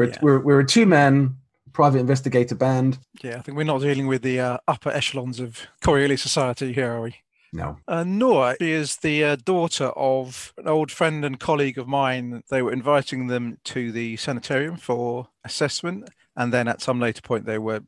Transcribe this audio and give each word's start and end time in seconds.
We're, 0.00 0.08
Yeah. 0.08 0.18
we're, 0.22 0.38
we're 0.40 0.60
a 0.60 0.66
two 0.66 0.86
man 0.86 1.36
private 1.74 1.98
investigator 1.98 2.54
band. 2.54 2.98
Yeah, 3.22 3.36
I 3.36 3.42
think 3.42 3.56
we're 3.58 3.64
not 3.64 3.82
dealing 3.82 4.06
with 4.06 4.22
the 4.22 4.40
uh, 4.40 4.58
upper 4.66 4.88
echelons 4.90 5.38
of 5.40 5.66
Coriolis 5.82 6.20
society 6.20 6.72
here, 6.72 6.90
are 6.92 7.02
we? 7.02 7.16
No. 7.52 7.76
Uh, 7.86 8.02
Nora 8.04 8.56
is 8.60 8.96
the 8.96 9.22
uh, 9.24 9.36
daughter 9.36 9.86
of 9.88 10.54
an 10.56 10.68
old 10.68 10.90
friend 10.90 11.22
and 11.24 11.38
colleague 11.38 11.76
of 11.78 11.86
mine. 11.86 12.42
They 12.48 12.62
were 12.62 12.72
inviting 12.72 13.26
them 13.26 13.58
to 13.64 13.92
the 13.92 14.16
sanitarium 14.16 14.76
for 14.78 15.28
assessment, 15.44 16.08
and 16.34 16.50
then 16.50 16.66
at 16.66 16.80
some 16.80 16.98
later 16.98 17.20
point, 17.20 17.44
they 17.44 17.58
were 17.58 17.82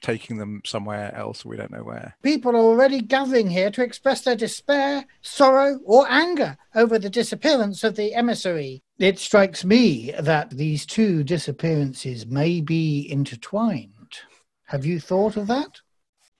taking 0.00 0.38
them 0.38 0.62
somewhere 0.64 1.14
else. 1.14 1.44
We 1.44 1.58
don't 1.58 1.70
know 1.72 1.84
where. 1.84 2.16
People 2.22 2.52
are 2.52 2.56
already 2.56 3.02
gathering 3.02 3.50
here 3.50 3.70
to 3.72 3.82
express 3.82 4.22
their 4.22 4.36
despair, 4.36 5.04
sorrow, 5.20 5.78
or 5.84 6.06
anger 6.08 6.56
over 6.74 6.98
the 6.98 7.10
disappearance 7.10 7.84
of 7.84 7.96
the 7.96 8.14
emissary. 8.14 8.82
It 9.00 9.18
strikes 9.18 9.64
me 9.64 10.12
that 10.20 10.50
these 10.50 10.84
two 10.84 11.24
disappearances 11.24 12.26
may 12.26 12.60
be 12.60 13.10
intertwined. 13.10 14.18
Have 14.66 14.84
you 14.84 15.00
thought 15.00 15.38
of 15.38 15.46
that? 15.46 15.80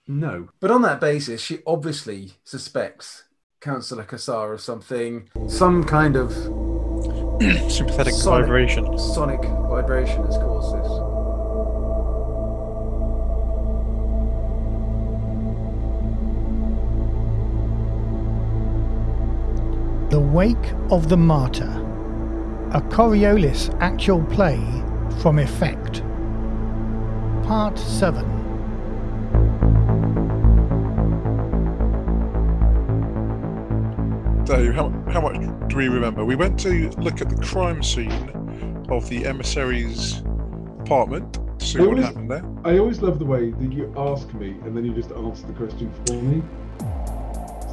No. 0.07 0.49
But 0.59 0.69
on 0.69 0.83
that 0.83 1.01
basis, 1.01 1.41
she 1.41 1.59
obviously 1.65 2.33
suspects 2.43 3.23
Councillor 3.61 4.03
Kassar 4.03 4.53
of 4.53 4.61
something, 4.61 5.27
some 5.47 5.83
kind 5.83 6.15
of 6.15 6.31
Sympathetic 7.71 8.13
Sonic. 8.13 8.45
vibration. 8.45 8.95
sonic 8.99 9.41
vibration 9.41 10.23
has 10.23 10.37
caused 10.37 10.75
this. 10.77 10.87
The 20.11 20.19
Wake 20.19 20.73
of 20.91 21.07
the 21.09 21.15
Martyr, 21.15 21.71
a 22.73 22.81
Coriolis 22.81 23.69
actual 23.81 24.23
play 24.25 24.59
from 25.21 25.39
Effect. 25.39 26.01
Part 27.45 27.77
7. 27.77 28.25
Dave, 34.45 34.73
how, 34.73 34.89
how 35.11 35.21
much 35.21 35.37
do 35.69 35.75
we 35.77 35.87
remember? 35.87 36.25
We 36.25 36.35
went 36.35 36.59
to 36.61 36.89
look 36.97 37.21
at 37.21 37.29
the 37.29 37.41
crime 37.41 37.81
scene 37.83 38.29
of 38.89 39.07
the 39.07 39.25
emissary's 39.25 40.19
apartment 40.79 41.39
to 41.59 41.65
see 41.65 41.79
It 41.79 41.87
what 41.87 41.95
was- 41.97 42.05
happened 42.05 42.29
there. 42.31 42.43
I 42.65 42.77
always 42.79 43.01
love 43.01 43.19
the 43.19 43.25
way 43.25 43.51
that 43.51 43.71
you 43.71 43.93
ask 43.95 44.33
me 44.33 44.55
and 44.65 44.75
then 44.75 44.83
you 44.83 44.93
just 44.93 45.11
answer 45.11 45.47
the 45.47 45.53
question 45.53 45.89
for 46.05 46.13
me. 46.13 46.41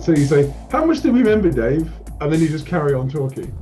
So 0.00 0.12
you 0.12 0.26
say, 0.26 0.54
"How 0.70 0.84
much 0.84 1.00
do 1.02 1.10
we 1.12 1.20
remember, 1.20 1.50
Dave?" 1.50 1.90
And 2.20 2.32
then 2.32 2.40
you 2.40 2.48
just 2.48 2.66
carry 2.66 2.94
on 2.94 3.08
talking, 3.08 3.52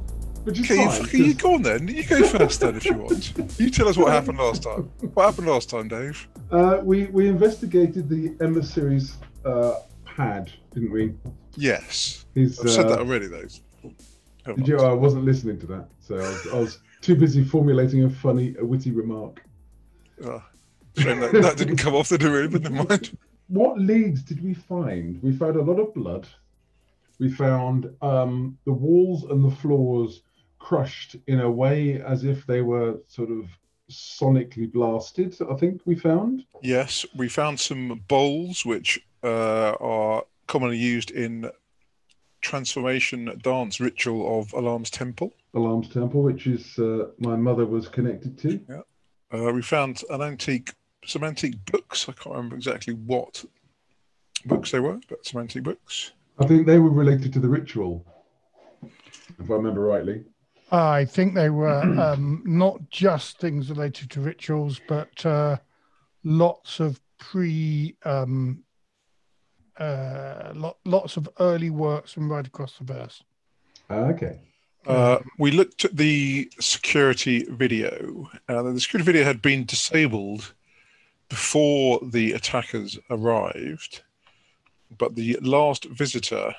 Okay, 0.49 0.81
you, 0.83 0.91
fucking- 0.91 1.25
you 1.25 1.33
'cause- 1.35 1.43
go 1.43 1.55
on 1.55 1.63
then. 1.63 1.89
You 1.89 2.05
go 2.05 2.23
first 2.27 2.61
then 2.61 2.77
if 2.77 2.85
you 2.85 2.95
want. 2.95 3.59
You 3.59 3.71
tell 3.71 3.89
us 3.89 3.97
what 3.97 4.13
happened 4.13 4.39
last 4.39 4.63
time. 4.63 4.91
What 5.15 5.27
happened 5.27 5.49
last 5.49 5.69
time, 5.71 5.89
Dave? 5.89 6.29
uh, 6.53 6.81
we 6.83 7.07
we 7.07 7.29
investigated 7.29 8.09
the 8.09 8.37
emissary's 8.41 9.17
uh, 9.45 9.81
pad, 10.05 10.53
didn't 10.73 10.93
we? 10.93 11.15
Yes. 11.57 12.27
His, 12.35 12.61
I've 12.61 12.71
said 12.71 12.87
uh, 12.87 12.91
that 12.91 12.99
already, 13.01 13.27
though. 13.27 13.47
Did 14.55 14.69
you? 14.69 14.79
I 14.79 14.93
wasn't 14.93 15.25
listening 15.25 15.59
to 15.61 15.67
that, 15.67 15.89
so 16.01 16.15
I 16.17 16.19
was, 16.21 16.47
I 16.53 16.59
was 16.61 16.79
too 17.01 17.17
busy 17.17 17.43
formulating 17.45 18.05
a 18.05 18.11
funny, 18.11 18.55
a 18.61 18.65
witty 18.65 18.93
remark. 18.93 19.43
Oh, 20.25 20.43
that, 20.95 21.33
that 21.33 21.57
didn't 21.57 21.77
come 21.79 21.95
off 21.95 22.09
the 22.09 22.19
room, 22.19 22.53
but 22.53 22.63
never 22.63 22.89
mind. 22.89 23.19
What 23.49 23.79
leads 23.79 24.23
did 24.23 24.43
we 24.45 24.55
find? 24.55 25.21
We 25.23 25.37
found 25.37 25.57
a 25.57 25.63
lot 25.63 25.79
of 25.81 25.93
blood. 25.95 26.27
We 27.19 27.31
found 27.31 27.91
um, 28.03 28.59
the 28.65 28.73
walls 28.73 29.25
and 29.25 29.45
the 29.45 29.55
floors 29.57 30.23
crushed 30.67 31.15
in 31.29 31.41
a 31.41 31.51
way 31.51 32.03
as 32.03 32.25
if 32.25 32.45
they 32.45 32.61
were 32.61 32.99
sort 33.07 33.31
of 33.31 33.47
sonically 33.89 34.71
blasted. 34.71 35.37
I 35.49 35.55
think 35.55 35.81
we 35.85 35.95
found. 35.95 36.45
Yes, 36.61 37.07
we 37.15 37.29
found 37.29 37.61
some 37.61 38.03
bowls 38.09 38.67
which 38.67 38.99
uh, 39.23 39.75
are 39.81 40.25
commonly 40.49 40.77
used 40.77 41.13
in 41.13 41.49
transformation 42.41 43.39
dance 43.45 43.79
ritual 43.79 44.41
of 44.41 44.53
Alarm's 44.55 44.91
Temple. 44.91 45.33
Alarms 45.55 45.89
Temple, 45.89 46.23
which 46.23 46.49
is 46.49 46.77
uh, 46.81 47.11
my 47.19 47.37
mother 47.37 47.65
was 47.65 47.87
connected 47.87 48.37
to. 48.39 48.61
Uh, 49.33 49.53
we 49.53 49.63
found 49.63 50.03
an 50.11 50.21
antique, 50.21 50.73
some 51.05 51.23
antique 51.23 51.65
books. 51.71 52.09
I 52.09 52.13
can't 52.13 52.35
remember 52.35 52.57
exactly 52.57 52.95
what 52.95 53.45
books 54.45 54.73
they 54.73 54.81
were, 54.81 54.99
but 55.09 55.25
some 55.25 55.41
antique 55.41 55.63
books. 55.63 56.11
I 56.41 56.47
think 56.47 56.67
they 56.67 56.81
were 56.81 56.91
related 56.91 57.33
to 57.35 57.39
the 57.39 57.49
ritual, 57.49 58.05
if 58.83 59.49
I 59.49 59.55
remember 59.55 59.83
rightly. 59.83 60.25
I 60.71 61.05
think 61.05 61.35
they 61.35 61.51
were 61.51 61.81
um, 62.01 62.43
not 62.45 62.91
just 62.91 63.39
things 63.39 63.71
related 63.71 64.11
to 64.11 64.21
rituals, 64.21 64.81
but 64.89 65.25
uh, 65.25 65.59
lots 66.25 66.81
of 66.81 67.01
pre, 67.19 67.97
um, 68.05 68.65
uh, 69.79 70.53
lo- 70.55 70.77
lots 70.85 71.17
of 71.17 71.29
early 71.41 71.71
works 71.71 72.13
from 72.13 72.31
right 72.31 72.47
across 72.47 72.79
the 72.79 72.85
verse. 72.85 73.23
Ah, 73.89 74.07
okay. 74.07 74.41
Uh, 74.87 75.19
we 75.39 75.51
looked 75.51 75.85
at 75.85 75.97
the 75.97 76.49
security 76.61 77.45
video. 77.49 78.31
Uh, 78.49 78.63
the 78.63 78.81
security 78.81 79.05
video 79.05 79.25
had 79.25 79.43
been 79.43 79.65
disabled 79.65 80.55
before 81.29 81.99
the 82.05 82.33
attackers 82.33 82.97
arrived, 83.11 84.03
but 84.97 85.17
the 85.17 85.37
last 85.43 85.87
visitor 85.87 86.55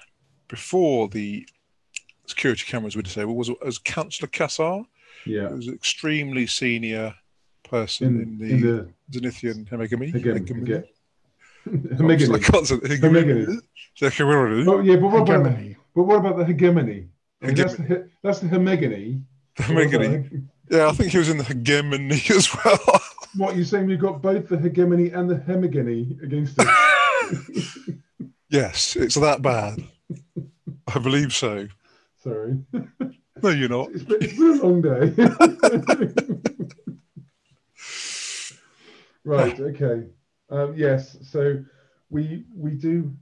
before 0.49 1.07
the 1.07 1.47
security 2.27 2.63
cameras 2.65 2.95
were 2.95 3.01
disabled 3.01 3.37
was, 3.37 3.49
was 3.63 3.77
Councillor 3.79 4.29
Kassar. 4.29 4.85
Yeah. 5.25 5.49
He 5.49 5.55
was 5.55 5.67
an 5.67 5.73
extremely 5.73 6.45
senior 6.45 7.15
person 7.63 8.07
In, 8.07 8.21
in, 8.21 8.37
the, 8.37 8.45
in 8.45 8.61
the 8.61 9.19
Zenithian 9.19 9.67
Hemegamy. 9.67 10.13
Hegem- 10.13 10.37
Hegemy. 10.37 10.83
Hegemony. 11.65 12.39
can't 12.43 12.67
Hegemony. 12.69 13.59
Hegemony. 13.95 14.65
Oh 14.67 14.79
yeah, 14.79 14.95
but 14.95 15.07
what 15.07 15.23
about 15.23 15.43
the, 15.43 15.49
Hegemony. 15.49 15.77
but 15.95 16.03
what 16.03 16.17
about 16.17 16.37
the 16.37 16.45
hegemony? 16.45 17.07
I 17.41 17.47
mean, 17.47 17.55
that's, 17.55 17.75
the, 17.75 17.83
Hegemony. 17.83 18.09
that's 18.23 18.39
the 18.39 18.47
hemegony. 18.47 19.21
Hegemony. 19.57 20.29
Yeah, 20.69 20.87
I 20.87 20.91
think 20.91 21.11
he 21.11 21.17
was 21.17 21.29
in 21.29 21.37
the 21.37 21.43
hegemony 21.43 22.21
as 22.29 22.49
well. 22.53 23.01
What 23.35 23.55
you're 23.55 23.65
saying? 23.65 23.87
We've 23.87 23.99
got 23.99 24.21
both 24.21 24.49
the 24.49 24.57
hegemony 24.57 25.09
and 25.11 25.29
the 25.29 25.37
hemegony 25.37 26.17
against 26.23 26.55
it. 26.59 27.97
yes, 28.49 28.95
it's 28.95 29.15
that 29.15 29.41
bad. 29.41 29.83
I 30.87 30.99
believe 30.99 31.33
so. 31.33 31.67
Sorry, 32.17 32.57
No, 33.43 33.49
you're 33.49 33.69
not. 33.69 33.89
it's 33.91 34.03
been, 34.03 34.17
it's 34.21 34.37
been 34.37 34.59
a 34.59 34.65
long 34.65 34.81
day. 34.81 35.13
right. 39.23 39.59
Okay. 39.59 40.07
Um, 40.49 40.73
yes. 40.75 41.17
So 41.29 41.63
we 42.09 42.45
we 42.55 42.71
do 42.71 43.13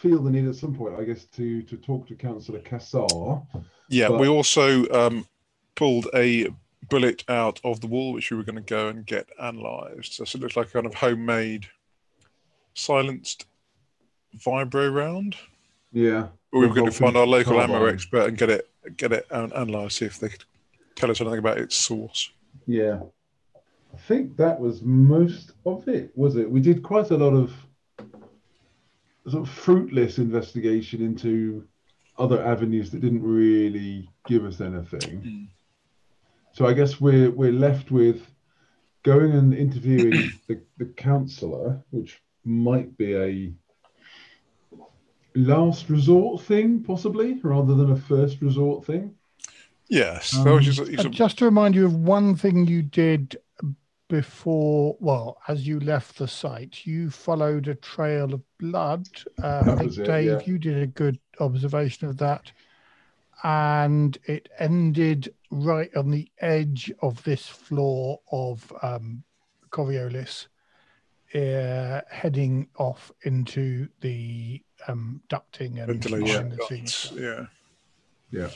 feel 0.00 0.20
the 0.22 0.30
need 0.30 0.48
at 0.48 0.56
some 0.56 0.74
point, 0.74 0.94
I 0.98 1.04
guess, 1.04 1.24
to 1.36 1.62
to 1.62 1.76
talk 1.76 2.08
to 2.08 2.14
Councillor 2.16 2.60
Kassar. 2.60 3.46
Yeah, 3.88 4.08
But- 4.08 4.20
we 4.20 4.28
also 4.28 4.88
um, 4.90 5.26
pulled 5.74 6.08
a 6.14 6.48
bullet 6.88 7.24
out 7.28 7.60
of 7.64 7.80
the 7.80 7.86
wall, 7.86 8.12
which 8.12 8.30
we 8.30 8.36
were 8.36 8.42
going 8.42 8.56
to 8.56 8.60
go 8.62 8.88
and 8.88 9.06
get 9.06 9.28
analysed. 9.38 10.14
So 10.14 10.22
it 10.22 10.34
looks 10.40 10.56
like 10.56 10.68
a 10.68 10.70
kind 10.70 10.86
of 10.86 10.94
homemade 10.94 11.66
silenced 12.74 13.46
vibro 14.36 14.92
round. 14.92 15.36
Yeah. 15.92 16.28
But 16.50 16.58
we 16.58 16.66
were 16.66 16.74
going 16.74 16.90
to 16.90 16.96
find 16.96 17.16
our 17.16 17.26
local 17.26 17.60
ammo 17.60 17.86
expert 17.86 18.28
and 18.28 18.38
get 18.38 18.50
it 18.50 18.68
get 18.96 19.12
it 19.12 19.26
an- 19.30 19.52
analysed, 19.54 19.98
see 19.98 20.06
if 20.06 20.18
they 20.18 20.28
could 20.28 20.44
tell 20.96 21.10
us 21.10 21.20
anything 21.20 21.38
about 21.38 21.58
its 21.58 21.76
source. 21.76 22.30
Yeah. 22.66 23.00
I 23.94 23.96
think 24.08 24.36
that 24.36 24.58
was 24.58 24.82
most 24.82 25.52
of 25.66 25.86
it, 25.88 26.12
was 26.14 26.36
it? 26.36 26.50
We 26.50 26.60
did 26.60 26.82
quite 26.82 27.10
a 27.10 27.16
lot 27.16 27.34
of 27.34 27.52
sort 29.28 29.46
of 29.46 29.50
fruitless 29.50 30.18
investigation 30.18 31.02
into 31.02 31.66
other 32.18 32.44
avenues 32.44 32.90
that 32.90 33.00
didn't 33.00 33.22
really 33.22 34.08
give 34.26 34.44
us 34.44 34.60
anything. 34.60 35.22
Mm. 35.22 35.48
So 36.52 36.66
I 36.66 36.72
guess 36.72 37.00
we're 37.00 37.30
we're 37.30 37.52
left 37.52 37.90
with 37.90 38.26
going 39.02 39.32
and 39.32 39.54
interviewing 39.54 40.32
the, 40.48 40.60
the 40.78 40.86
councillor, 40.86 41.82
which 41.90 42.20
might 42.44 42.96
be 42.96 43.14
a 43.14 43.52
last 45.34 45.88
resort 45.88 46.42
thing, 46.42 46.82
possibly, 46.82 47.34
rather 47.42 47.74
than 47.74 47.92
a 47.92 47.96
first 47.96 48.40
resort 48.40 48.84
thing. 48.84 49.14
Yes, 49.88 50.34
Um, 50.36 50.44
that 50.44 50.52
was 50.54 50.64
just, 50.64 50.88
he's 50.88 51.04
a- 51.04 51.08
just 51.10 51.38
to 51.38 51.44
remind 51.44 51.74
you 51.74 51.84
of 51.86 51.94
one 51.94 52.34
thing 52.36 52.66
you 52.66 52.82
did 52.82 53.36
before, 54.08 54.96
well, 55.00 55.38
as 55.48 55.66
you 55.66 55.80
left 55.80 56.18
the 56.18 56.28
site, 56.28 56.84
you 56.86 57.08
followed 57.10 57.66
a 57.68 57.74
trail 57.74 58.34
of 58.34 58.42
blood. 58.58 59.06
Uh, 59.42 59.46
I 59.46 59.62
That 59.62 59.78
think, 59.78 59.88
was 59.88 59.98
it, 59.98 60.04
Dave, 60.04 60.26
yeah. 60.26 60.46
you 60.46 60.58
did 60.58 60.82
a 60.82 60.86
good 60.86 61.18
observation 61.40 62.08
of 62.08 62.18
that. 62.18 62.52
And 63.42 64.16
it 64.26 64.48
ended 64.58 65.34
right 65.50 65.94
on 65.96 66.10
the 66.10 66.30
edge 66.40 66.92
of 67.00 67.22
this 67.24 67.46
floor 67.46 68.20
of 68.30 68.70
um, 68.82 69.24
Coriolis, 69.70 70.46
uh, 71.34 72.02
heading 72.10 72.68
off 72.76 73.10
into 73.22 73.88
the 74.00 74.62
um, 74.88 75.22
ducting 75.28 75.78
and 75.78 75.86
ventilation. 75.86 76.48
behind 76.48 76.52
the 76.52 76.66
scenes. 76.66 77.12
Yeah. 77.14 77.46
Yeah. 78.30 78.48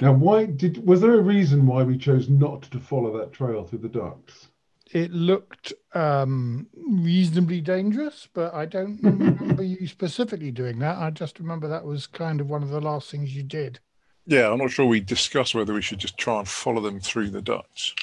Now, 0.00 0.12
why 0.12 0.46
did 0.46 0.84
was 0.84 1.00
there 1.00 1.14
a 1.14 1.22
reason 1.22 1.66
why 1.66 1.82
we 1.82 1.96
chose 1.96 2.28
not 2.28 2.62
to 2.62 2.80
follow 2.80 3.16
that 3.18 3.32
trail 3.32 3.64
through 3.64 3.80
the 3.80 3.88
ducks? 3.88 4.48
It 4.90 5.12
looked 5.12 5.72
um, 5.94 6.66
reasonably 6.74 7.60
dangerous, 7.60 8.28
but 8.32 8.54
I 8.54 8.66
don't 8.66 9.00
remember 9.02 9.62
you 9.62 9.86
specifically 9.86 10.50
doing 10.50 10.78
that. 10.80 10.98
I 10.98 11.10
just 11.10 11.38
remember 11.38 11.68
that 11.68 11.84
was 11.84 12.06
kind 12.06 12.40
of 12.40 12.48
one 12.48 12.62
of 12.62 12.70
the 12.70 12.80
last 12.80 13.10
things 13.10 13.34
you 13.34 13.42
did. 13.42 13.78
Yeah, 14.26 14.50
I'm 14.50 14.58
not 14.58 14.70
sure 14.70 14.86
we 14.86 15.00
discussed 15.00 15.54
whether 15.54 15.74
we 15.74 15.82
should 15.82 15.98
just 15.98 16.16
try 16.16 16.38
and 16.38 16.48
follow 16.48 16.80
them 16.80 16.98
through 16.98 17.30
the 17.30 17.42
ducts. 17.42 17.94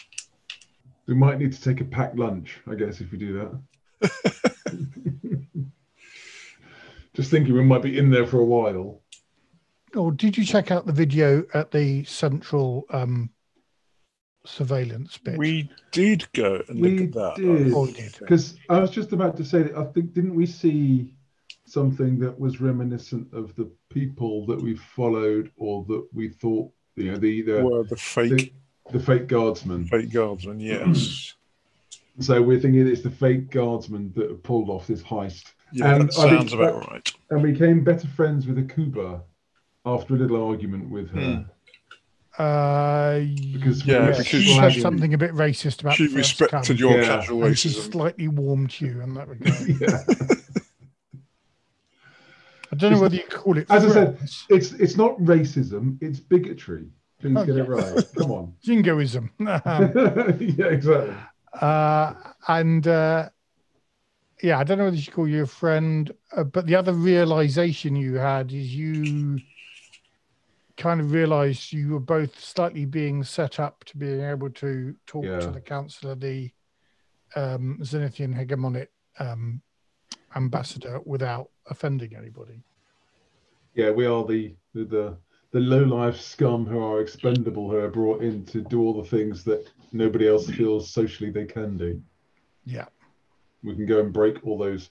We 1.08 1.16
might 1.16 1.40
need 1.40 1.52
to 1.52 1.62
take 1.62 1.82
a 1.82 1.86
packed 1.86 2.16
lunch, 2.16 2.60
I 2.70 2.76
guess, 2.76 3.02
if 3.02 3.12
we 3.12 3.18
do 3.18 3.62
that. 4.00 4.12
Just 7.14 7.32
thinking 7.32 7.54
we 7.54 7.64
might 7.64 7.82
be 7.82 7.98
in 7.98 8.10
there 8.10 8.26
for 8.26 8.40
a 8.40 8.46
while. 8.46 9.02
Or 9.96 10.12
did 10.12 10.38
you 10.38 10.46
check 10.46 10.72
out 10.72 10.86
the 10.86 10.94
video 10.94 11.44
at 11.54 11.72
the 11.72 12.06
central 12.06 12.86
um, 12.92 13.30
surveillance 14.46 15.18
bit? 15.18 15.38
We 15.38 15.70
did 15.92 16.32
go 16.34 16.62
and 16.70 16.80
We 16.80 17.00
look 17.00 17.08
at 17.10 17.14
that. 17.14 17.36
did. 17.36 17.74
Oh, 17.74 17.86
we 17.86 17.92
did. 17.92 18.16
Because 18.20 18.58
I 18.70 18.80
was 18.80 18.92
just 18.92 19.12
about 19.12 19.36
to 19.38 19.46
say 19.46 19.64
that 19.64 19.76
I 19.78 19.84
think 19.86 20.14
didn't 20.14 20.36
we 20.36 20.46
see 20.46 21.14
something 21.66 22.20
that 22.20 22.38
was 22.40 22.62
reminiscent 22.62 23.34
of 23.34 23.56
the 23.56 23.70
people 23.90 24.46
that 24.46 24.62
we 24.62 24.76
followed 24.76 25.52
or 25.58 25.86
that 25.86 26.06
we 26.14 26.30
thought 26.30 26.70
you 26.96 27.12
know 27.12 27.18
the 27.18 27.42
the, 27.42 27.64
Were 27.64 27.84
the 27.84 27.96
fake 27.96 28.54
the, 28.92 28.98
the 28.98 29.04
fake 29.04 29.28
guardsmen. 29.28 29.86
fake 29.86 30.12
guardsmen? 30.12 30.60
Yes. 30.60 31.34
So 32.20 32.42
we're 32.42 32.60
thinking 32.60 32.86
it's 32.86 33.02
the 33.02 33.10
fake 33.10 33.50
guardsmen 33.50 34.12
that 34.18 34.30
have 34.30 34.44
pulled 34.44 34.70
off 34.70 34.86
this 34.86 35.02
heist. 35.02 35.54
Yeah, 35.74 35.96
And 35.96 36.10
that 36.10 36.18
I 36.20 36.30
think 36.30 36.40
sounds 36.40 36.54
about 36.54 36.82
that- 36.82 36.92
right. 36.92 37.14
And 37.30 37.44
we 37.44 37.52
became 37.54 37.84
better 37.84 38.08
friends 38.08 38.46
with 38.48 38.58
Akuba 38.58 39.22
after 39.86 40.16
a 40.16 40.18
little 40.18 40.44
argument 40.48 40.90
with 40.90 41.10
her. 41.12 41.22
Hmm. 41.36 42.42
Uh, 42.42 43.20
Because 43.54 43.86
Yeah, 43.86 44.00
we 44.00 44.06
were 44.06 44.10
yes, 44.12 44.18
because 44.20 44.44
she 44.44 44.54
said 44.56 44.74
something 44.82 45.14
a 45.14 45.18
bit 45.18 45.32
racist 45.34 45.82
about 45.82 45.96
She 45.96 46.08
the 46.08 46.16
respected 46.16 46.66
camp, 46.68 46.80
your 46.80 46.98
Yeah. 47.00 47.06
casual 47.06 47.44
and 47.46 47.58
she 47.58 47.70
slightly 47.70 48.28
warmed 48.28 48.72
to 48.72 48.86
you 48.86 49.02
in 49.02 49.14
that 49.16 49.28
regard. 49.28 49.68
yeah. 49.82 50.04
I 52.72 52.76
don't 52.78 52.94
know 52.94 53.02
whether 53.02 53.16
you 53.16 53.24
call 53.30 53.58
it. 53.58 53.68
As 53.70 53.84
I 53.86 53.90
said. 53.90 54.18
It's 54.50 54.72
it's 54.74 54.96
not 54.96 55.18
racism, 55.20 55.98
it's 56.02 56.20
bigotry. 56.20 56.86
Please 57.20 57.36
Oh, 57.38 57.46
get 57.46 57.58
it 57.58 57.68
right. 57.68 58.04
Come 58.18 58.32
on. 58.32 58.54
jingoism. 58.64 59.30
Um, 59.40 60.38
yeah, 60.40 60.66
exactly. 60.68 61.14
uh, 61.60 62.14
and 62.48 62.88
uh, 62.88 63.30
yeah, 64.42 64.58
I 64.60 64.64
don't 64.64 64.78
know 64.78 64.86
whether 64.86 64.96
you 64.98 65.12
call 65.12 65.28
you 65.28 65.44
a 65.44 65.48
friend, 65.48 66.12
uh, 66.36 66.44
but 66.44 66.66
the 66.66 66.76
other 66.76 66.94
realization 66.94 67.96
you 67.96 68.16
had 68.16 68.52
is 68.52 68.76
you 68.76 69.40
kind 70.78 71.00
of 71.00 71.12
realized 71.12 71.72
you 71.72 71.90
were 71.90 72.00
both 72.00 72.40
slightly 72.40 72.86
being 72.86 73.24
set 73.24 73.60
up 73.60 73.84
to 73.86 73.98
being 73.98 74.22
able 74.22 74.50
to 74.50 74.96
talk 75.06 75.26
Yeah. 75.26 75.40
to 75.40 75.52
the 75.52 75.62
councillor, 75.62 76.16
the 76.16 76.52
um, 77.36 77.78
Zenithian 77.82 78.34
hegemonic 78.36 78.88
um, 79.20 79.62
ambassador, 80.36 81.00
without 81.06 81.50
offending 81.68 82.16
anybody. 82.16 82.64
Yeah, 83.76 83.92
we 83.92 84.06
are 84.06 84.26
the 84.26 84.56
the 84.74 84.84
the, 84.86 85.18
the 85.52 85.60
low 85.60 85.84
life 85.84 86.20
scum 86.20 86.66
who 86.66 86.80
are 86.80 87.00
expendable 87.02 87.70
who 87.70 87.78
are 87.78 87.90
brought 87.90 88.22
in 88.22 88.46
to 88.48 88.62
do 88.62 88.82
all 88.82 89.02
the 89.02 89.08
things 89.08 89.44
that 89.44 89.66
nobody 89.92 90.28
else 90.28 90.50
feels 90.50 90.90
socially 90.90 91.30
they 91.30 91.46
can 91.46 91.78
do. 91.78 92.02
Yeah. 92.66 92.88
We 93.64 93.76
can 93.76 93.86
go 93.86 94.00
and 94.00 94.12
break 94.14 94.46
all 94.46 94.58
those 94.58 94.90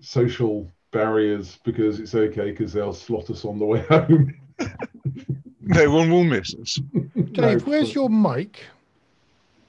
social 0.00 0.70
barriers 0.90 1.58
because 1.64 2.00
it's 2.00 2.14
okay 2.14 2.50
because 2.50 2.72
they'll 2.72 2.92
slot 2.94 3.30
us 3.30 3.44
on 3.44 3.58
the 3.58 3.66
way 3.66 3.80
home. 3.88 4.34
No 5.62 5.88
one 5.90 6.10
will 6.10 6.24
miss 6.24 6.52
us. 6.54 6.80
Dave, 7.32 7.36
No, 7.36 7.58
where's 7.70 7.94
your 7.94 8.10
mic? 8.10 8.64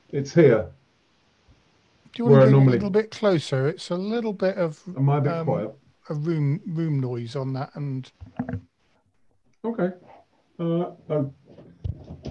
It's 0.09 0.33
here. 0.33 0.67
Do 2.13 2.23
you 2.23 2.25
want 2.25 2.31
Where 2.31 2.39
to 2.39 2.45
get 2.47 2.51
normally- 2.53 2.71
a 2.71 2.75
little 2.77 2.89
bit 2.89 3.11
closer? 3.11 3.67
It's 3.67 3.91
a 3.91 3.95
little 3.95 4.33
bit 4.33 4.57
of 4.57 4.81
Am 4.97 5.07
I 5.09 5.17
a 5.19 5.21
bit 5.21 5.31
Um, 5.33 5.45
quiet? 5.45 5.71
a 6.09 6.13
room 6.15 6.59
room 6.65 6.99
noise 6.99 7.35
on 7.35 7.53
that, 7.53 7.69
and 7.75 8.11
Okay. 9.63 9.91
Uh, 10.59 10.91
I, 11.09 11.23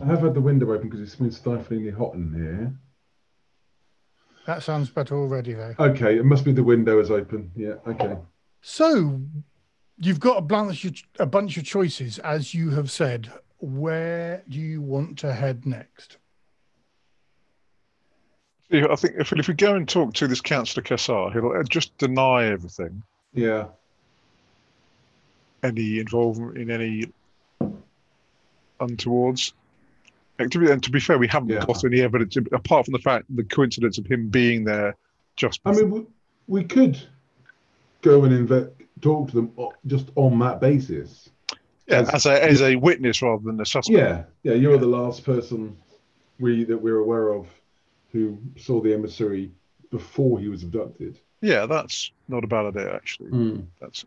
I 0.02 0.05
have 0.06 0.20
had 0.23 0.35
the 0.35 0.41
window 0.41 0.73
open 0.73 0.88
because 0.88 1.00
it's 1.00 1.14
been 1.14 1.31
stiflingly 1.31 1.91
hot 1.97 2.14
in 2.14 2.35
here. 2.35 2.75
That 4.47 4.63
sounds 4.63 4.91
better 4.91 5.17
already, 5.17 5.53
though. 5.55 5.75
Okay, 5.79 6.19
it 6.19 6.25
must 6.25 6.45
be 6.45 6.53
the 6.53 6.63
window 6.65 6.99
is 7.01 7.11
open. 7.11 7.51
Yeah. 7.55 7.75
Okay. 7.87 8.17
So, 8.63 9.21
you've 9.99 10.21
got 10.21 10.39
a 10.39 10.43
bunch 10.43 10.85
of, 10.85 10.95
a 11.19 11.27
bunch 11.27 11.57
of 11.57 11.65
choices, 11.65 12.19
as 12.21 12.55
you 12.55 12.71
have 12.71 12.91
said. 12.91 13.31
Where 13.59 14.43
do 14.49 14.59
you 14.59 14.81
want 14.81 15.19
to 15.19 15.33
head 15.33 15.67
next? 15.67 16.17
Yeah, 18.71 18.87
I 18.91 18.97
think 18.97 19.15
if, 19.19 19.33
if 19.33 19.49
we 19.49 19.55
go 19.55 19.75
and 19.75 19.89
talk 19.89 20.15
to 20.15 20.27
this 20.29 20.41
Councillor 20.41 20.83
Kassar, 20.85 21.33
he'll 21.33 21.53
uh, 21.53 21.63
just 21.65 21.97
deny 21.99 22.47
everything, 22.47 23.03
Yeah. 23.35 23.67
any 25.63 25.99
involvement 25.99 26.57
in 26.57 26.71
any 26.71 27.13
untowards 28.81 29.53
activity. 30.41 30.73
And 30.73 30.83
to 30.83 30.91
be 30.91 31.01
fair, 31.01 31.19
we 31.19 31.29
haven't 31.29 31.51
Yeah. 31.51 31.65
got 31.67 31.85
any 31.85 32.01
evidence 32.01 32.37
apart 32.53 32.87
from 32.87 32.93
the 32.93 32.99
fact 32.99 33.27
the 33.35 33.45
coincidence 33.45 33.99
of 33.99 34.07
him 34.07 34.29
being 34.29 34.65
there 34.65 34.97
just 35.37 35.61
I 35.65 35.73
mean, 35.73 35.91
we, 35.91 36.07
we 36.49 36.65
could 36.65 36.99
go 38.03 38.25
and 38.25 38.49
inve- 38.49 38.71
talk 39.01 39.29
to 39.31 39.35
them 39.37 39.53
just 39.87 40.11
on 40.17 40.39
that 40.41 40.61
basis. 40.61 41.31
yeah, 41.87 42.01
as- 42.01 42.11
as 42.11 42.27
a 42.27 42.45
as 42.45 42.63
a 42.63 42.77
witness 42.77 43.23
rather 43.23 43.43
than 43.45 43.61
a 43.61 43.65
suspect. 43.67 43.97
Yeah. 43.99 44.25
Yeah. 44.43 44.55
You're 44.55 44.79
the 44.79 44.87
last 44.87 45.25
person 45.25 45.77
we 46.39 46.65
that 46.65 46.77
we're 46.79 46.99
aware 46.99 47.31
of 47.33 47.47
who 48.13 48.39
saw 48.57 48.81
the 48.81 48.93
emissary 48.93 49.51
before 49.91 50.39
he 50.41 50.49
was 50.49 50.63
abducted. 50.63 51.19
Yeah, 51.43 51.67
that's 51.67 52.13
not 52.29 52.45
a 52.45 52.47
bad 52.47 52.67
idea 52.67 52.95
actually. 52.95 53.31
Hmm. 53.31 53.61
That's 53.81 54.05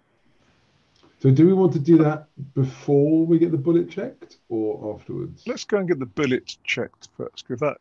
So, 1.23 1.31
do 1.31 1.47
we 1.47 1.53
want 1.53 1.71
to 1.71 1.79
do 1.79 1.97
that 1.99 2.27
before 2.53 3.25
we 3.25 3.39
get 3.39 3.51
the 3.51 3.57
bullet 3.57 3.89
checked 3.89 4.39
or 4.49 4.93
afterwards? 4.93 5.43
let's 5.47 5.63
go 5.63 5.77
and 5.77 5.87
get 5.87 5.97
the 5.97 6.05
bullet 6.05 6.57
checked 6.65 7.07
first, 7.15 7.47
because 7.47 7.61
that 7.61 7.77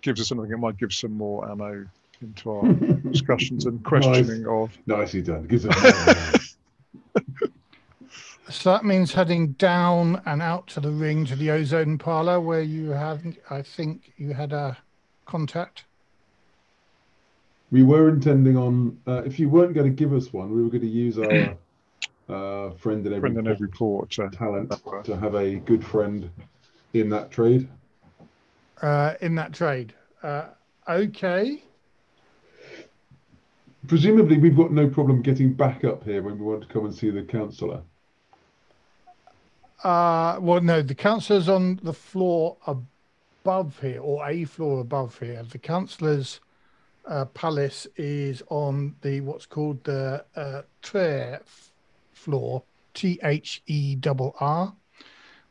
gives 0.00 0.20
us 0.20 0.28
something. 0.28 0.48
It 0.48 0.58
might 0.58 0.78
give 0.78 0.92
some 0.92 1.10
more 1.10 1.50
ammo 1.50 1.88
into 2.22 2.50
our 2.52 2.72
discussions 3.10 3.66
and 3.66 3.82
questioning 3.82 4.46
of. 4.46 4.78
Nicely 4.86 5.22
done. 5.22 5.48
Gives 5.48 5.66
us 5.66 6.54
So 8.48 8.70
that 8.70 8.84
means 8.84 9.12
heading 9.12 9.54
down 9.54 10.22
and 10.24 10.40
out 10.40 10.68
to 10.68 10.78
the 10.78 10.92
ring 10.92 11.26
to 11.26 11.34
the 11.34 11.50
ozone 11.50 11.98
parlor, 11.98 12.40
where 12.40 12.62
you 12.62 12.90
have, 12.90 13.24
I 13.50 13.62
think, 13.62 14.12
you 14.16 14.34
had 14.34 14.52
a 14.52 14.78
contact. 15.26 15.82
we 17.72 17.82
were 17.82 18.08
intending 18.08 18.56
on 18.56 19.00
uh, 19.08 19.22
if 19.26 19.40
you 19.40 19.48
weren't 19.48 19.74
going 19.74 19.90
to 19.90 19.92
give 19.92 20.12
us 20.12 20.32
one, 20.32 20.54
we 20.54 20.62
were 20.62 20.70
going 20.70 20.82
to 20.82 20.86
use 20.86 21.18
our 21.18 21.56
uh, 22.28 22.70
friend 22.70 23.06
in 23.06 23.12
every 23.12 23.20
Friend 23.20 23.38
in 23.38 23.46
every 23.46 23.68
port. 23.68 24.10
Talent 24.10 24.72
to 25.04 25.16
have 25.16 25.34
a 25.34 25.56
good 25.56 25.84
friend 25.84 26.30
in 26.94 27.08
that 27.10 27.30
trade. 27.30 27.68
Uh, 28.82 29.14
in 29.20 29.34
that 29.34 29.52
trade. 29.52 29.94
Uh, 30.22 30.46
okay. 30.88 31.62
Presumably, 33.86 34.38
we've 34.38 34.56
got 34.56 34.72
no 34.72 34.88
problem 34.88 35.22
getting 35.22 35.52
back 35.54 35.84
up 35.84 36.04
here 36.04 36.22
when 36.22 36.38
we 36.38 36.44
want 36.44 36.62
to 36.62 36.68
come 36.68 36.84
and 36.84 36.94
see 36.94 37.10
the 37.10 37.22
councillor. 37.22 37.82
Uh, 39.82 40.38
well, 40.40 40.60
no, 40.60 40.82
the 40.82 40.94
councillor's 40.94 41.48
on 41.48 41.78
the 41.82 41.92
floor 41.92 42.56
above 42.66 43.78
here, 43.80 44.00
or 44.00 44.28
a 44.28 44.44
floor 44.44 44.80
above 44.80 45.18
here. 45.18 45.42
The 45.48 45.58
councillor's 45.58 46.40
uh, 47.06 47.24
palace 47.26 47.86
is 47.96 48.42
on 48.48 48.96
the 49.00 49.20
what's 49.20 49.46
called 49.46 49.82
the 49.84 50.24
uh, 50.36 50.62
Tre 50.82 51.34
f- 51.34 51.67
floor, 52.18 52.62
T 52.94 53.18
H 53.22 53.62
E 53.66 53.96
R 54.04 54.32
R, 54.40 54.74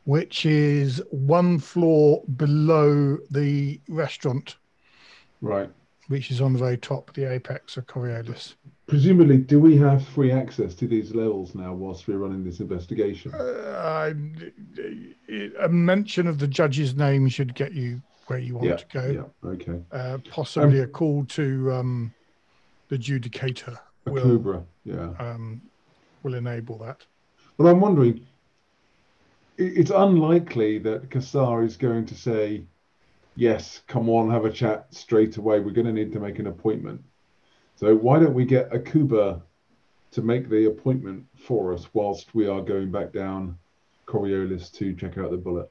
which 0.04 0.46
is 0.46 1.02
one 1.10 1.58
floor 1.58 2.22
below 2.36 3.18
the 3.30 3.80
restaurant, 3.88 4.56
Right. 5.40 5.70
which 6.08 6.30
is 6.30 6.40
on 6.40 6.52
the 6.52 6.58
very 6.58 6.78
top, 6.78 7.14
the 7.14 7.30
apex 7.30 7.76
of 7.76 7.86
Coriolis. 7.86 8.54
Presumably, 8.86 9.36
do 9.36 9.60
we 9.60 9.76
have 9.76 10.06
free 10.08 10.32
access 10.32 10.74
to 10.76 10.86
these 10.86 11.14
levels 11.14 11.54
now 11.54 11.74
whilst 11.74 12.08
we're 12.08 12.16
running 12.16 12.42
this 12.42 12.60
investigation? 12.60 13.34
Uh, 13.34 14.12
a 15.60 15.68
mention 15.68 16.26
of 16.26 16.38
the 16.38 16.48
judge's 16.48 16.94
name 16.94 17.28
should 17.28 17.54
get 17.54 17.72
you 17.72 18.00
where 18.28 18.38
you 18.38 18.54
want 18.54 18.68
yeah. 18.68 18.76
to 18.76 18.86
go. 18.92 19.06
Yeah. 19.44 19.50
Okay. 19.50 19.80
Uh, 19.92 20.18
possibly 20.30 20.80
a 20.80 20.86
call 20.86 21.24
to 21.26 21.72
um, 21.72 22.14
the 22.88 22.96
judicator 22.96 23.78
A 24.06 24.10
will 24.10 24.22
cobra. 24.22 24.64
Yeah. 24.84 25.10
um, 25.18 25.60
will 26.28 26.34
enable 26.36 26.78
that. 26.78 27.04
Well, 27.56 27.68
I'm 27.68 27.80
wondering. 27.80 28.26
It's 29.56 29.90
unlikely 29.90 30.78
that 30.80 31.08
Kassar 31.08 31.64
is 31.64 31.76
going 31.76 32.06
to 32.06 32.14
say, 32.14 32.64
"Yes, 33.34 33.82
come 33.88 34.08
on, 34.08 34.30
have 34.30 34.44
a 34.44 34.52
chat 34.52 34.94
straight 34.94 35.36
away. 35.36 35.58
We're 35.58 35.72
going 35.72 35.86
to 35.86 35.92
need 35.92 36.12
to 36.12 36.20
make 36.20 36.38
an 36.38 36.46
appointment." 36.46 37.02
So 37.76 37.96
why 37.96 38.18
don't 38.18 38.34
we 38.34 38.44
get 38.44 38.70
Akuba 38.70 39.40
to 40.12 40.22
make 40.22 40.48
the 40.48 40.66
appointment 40.66 41.24
for 41.36 41.72
us 41.72 41.88
whilst 41.92 42.34
we 42.34 42.46
are 42.46 42.60
going 42.60 42.90
back 42.90 43.12
down 43.12 43.58
Coriolis 44.06 44.70
to 44.74 44.94
check 44.94 45.18
out 45.18 45.30
the 45.30 45.36
bullet? 45.36 45.70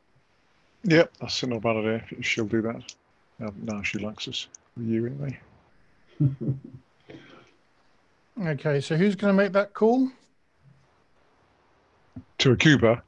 Yep, 0.83 1.11
that's 1.19 1.43
not 1.45 1.57
a 1.57 1.59
bad 1.59 1.77
idea. 1.77 2.05
if 2.11 2.25
She'll 2.25 2.45
do 2.45 2.61
that. 2.61 2.81
Um, 3.41 3.53
now 3.63 3.81
she 3.83 3.99
likes 3.99 4.27
us. 4.27 4.47
You 4.75 5.05
and 5.05 5.19
me. 5.19 6.57
Okay, 8.45 8.81
so 8.81 8.95
who's 8.95 9.15
going 9.15 9.35
to 9.35 9.43
make 9.43 9.53
that 9.53 9.73
call? 9.73 10.11
To 12.39 12.55
Akuba, 12.55 13.01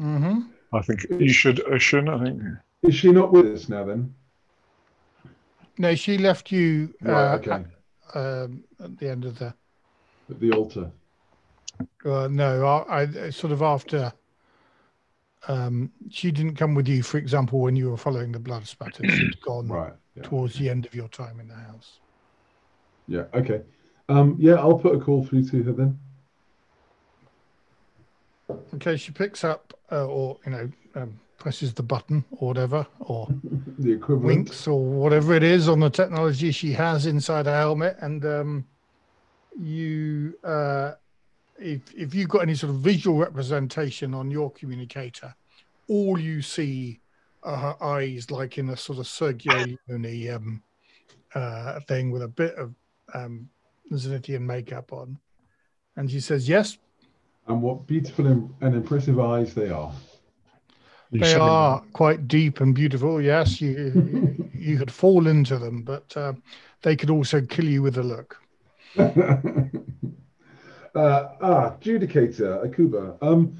Mm-hmm. 0.00 0.40
I 0.74 0.82
think 0.82 1.04
you 1.10 1.32
should. 1.32 1.62
I 1.72 1.78
shouldn't. 1.78 2.08
I 2.08 2.24
think. 2.24 2.42
Is 2.82 2.94
she 2.94 3.12
not 3.12 3.30
with 3.32 3.46
us 3.46 3.68
now 3.68 3.84
then? 3.84 4.14
No, 5.78 5.94
she 5.94 6.18
left 6.18 6.50
you 6.50 6.94
Right, 7.02 7.32
uh, 7.32 7.36
okay. 7.36 7.50
at, 8.14 8.16
um, 8.16 8.64
at 8.82 8.98
the 8.98 9.08
end 9.10 9.24
of 9.24 9.38
the. 9.38 9.54
At 10.30 10.40
the 10.40 10.50
altar. 10.52 10.90
Uh, 12.04 12.28
no, 12.28 12.64
I, 12.88 13.02
I 13.02 13.30
sort 13.30 13.52
of 13.52 13.62
after. 13.62 14.12
Um, 15.48 15.90
she 16.10 16.30
didn't 16.30 16.54
come 16.56 16.74
with 16.74 16.88
you, 16.88 17.02
for 17.02 17.18
example, 17.18 17.60
when 17.60 17.74
you 17.76 17.90
were 17.90 17.96
following 17.96 18.32
the 18.32 18.38
blood 18.38 18.66
spatter. 18.66 19.08
She'd 19.08 19.40
gone 19.42 19.68
Right. 19.68 19.92
Yeah. 20.14 20.22
towards 20.22 20.58
the 20.58 20.68
end 20.70 20.86
of 20.86 20.94
your 20.94 21.08
time 21.08 21.40
in 21.40 21.48
the 21.48 21.54
house. 21.54 21.98
Yeah. 23.08 23.24
Okay. 23.34 23.62
Um, 24.08 24.36
yeah, 24.38 24.54
I'll 24.54 24.78
put 24.78 24.94
a 24.94 25.00
call 25.00 25.24
through 25.24 25.44
to 25.48 25.62
her 25.64 25.72
then. 25.72 25.98
Okay, 28.74 28.96
she 28.96 29.12
picks 29.12 29.44
up 29.44 29.72
uh, 29.90 30.06
or 30.06 30.38
you 30.46 30.52
know 30.52 30.70
um, 30.94 31.18
presses 31.38 31.74
the 31.74 31.82
button 31.82 32.24
or 32.32 32.48
whatever, 32.48 32.86
or 33.00 33.28
The 33.78 33.92
equivalent. 33.92 34.24
winks 34.24 34.66
or 34.66 34.82
whatever 34.84 35.34
it 35.34 35.42
is 35.42 35.68
on 35.68 35.80
the 35.80 35.90
technology 35.90 36.50
she 36.52 36.72
has 36.72 37.06
inside 37.06 37.46
her 37.46 37.56
helmet, 37.56 37.96
and 38.00 38.24
um, 38.24 38.66
you, 39.58 40.34
uh, 40.44 40.92
if 41.58 41.80
if 41.94 42.14
you've 42.14 42.28
got 42.28 42.42
any 42.42 42.54
sort 42.54 42.70
of 42.70 42.76
visual 42.80 43.18
representation 43.18 44.14
on 44.14 44.30
your 44.30 44.50
communicator, 44.52 45.34
all 45.88 46.18
you 46.18 46.42
see 46.42 47.00
are 47.42 47.56
her 47.56 47.82
eyes, 47.82 48.30
like 48.30 48.58
in 48.58 48.68
a 48.70 48.76
sort 48.76 48.98
of 48.98 49.06
Sergio 49.06 49.76
Leone 49.88 50.34
um, 50.34 50.62
uh, 51.34 51.80
thing 51.88 52.10
with 52.10 52.22
a 52.22 52.28
bit 52.28 52.54
of 52.54 52.74
um, 53.14 53.48
Zenithian 53.92 54.42
makeup 54.42 54.92
on, 54.92 55.18
and 55.96 56.10
she 56.10 56.20
says, 56.20 56.48
"Yes, 56.48 56.78
And 57.46 57.60
what 57.60 57.86
beautiful 57.86 58.26
and 58.26 58.50
and 58.60 58.74
impressive 58.74 59.18
eyes 59.18 59.54
they 59.54 59.68
are. 59.68 59.92
You 61.10 61.20
They 61.20 61.26
send 61.26 61.44
me- 61.44 61.50
are 61.50 61.80
quite 61.92 62.28
deep 62.28 62.60
and 62.60 62.74
beautiful. 62.74 63.20
Yes, 63.20 63.60
you 63.60 64.48
you 64.54 64.78
could 64.78 64.90
fall 64.90 65.26
into 65.26 65.58
them, 65.58 65.82
but 65.82 66.16
uh, 66.16 66.32
they 66.82 66.96
could 66.96 67.10
also 67.10 67.40
kill 67.42 67.66
you 67.66 67.82
with 67.82 67.98
a 67.98 68.02
look. 68.02 68.38
uh, 68.98 69.04
ah, 70.94 71.76
Judicator, 71.80 72.64
Akuba. 72.64 73.16
Um, 73.22 73.56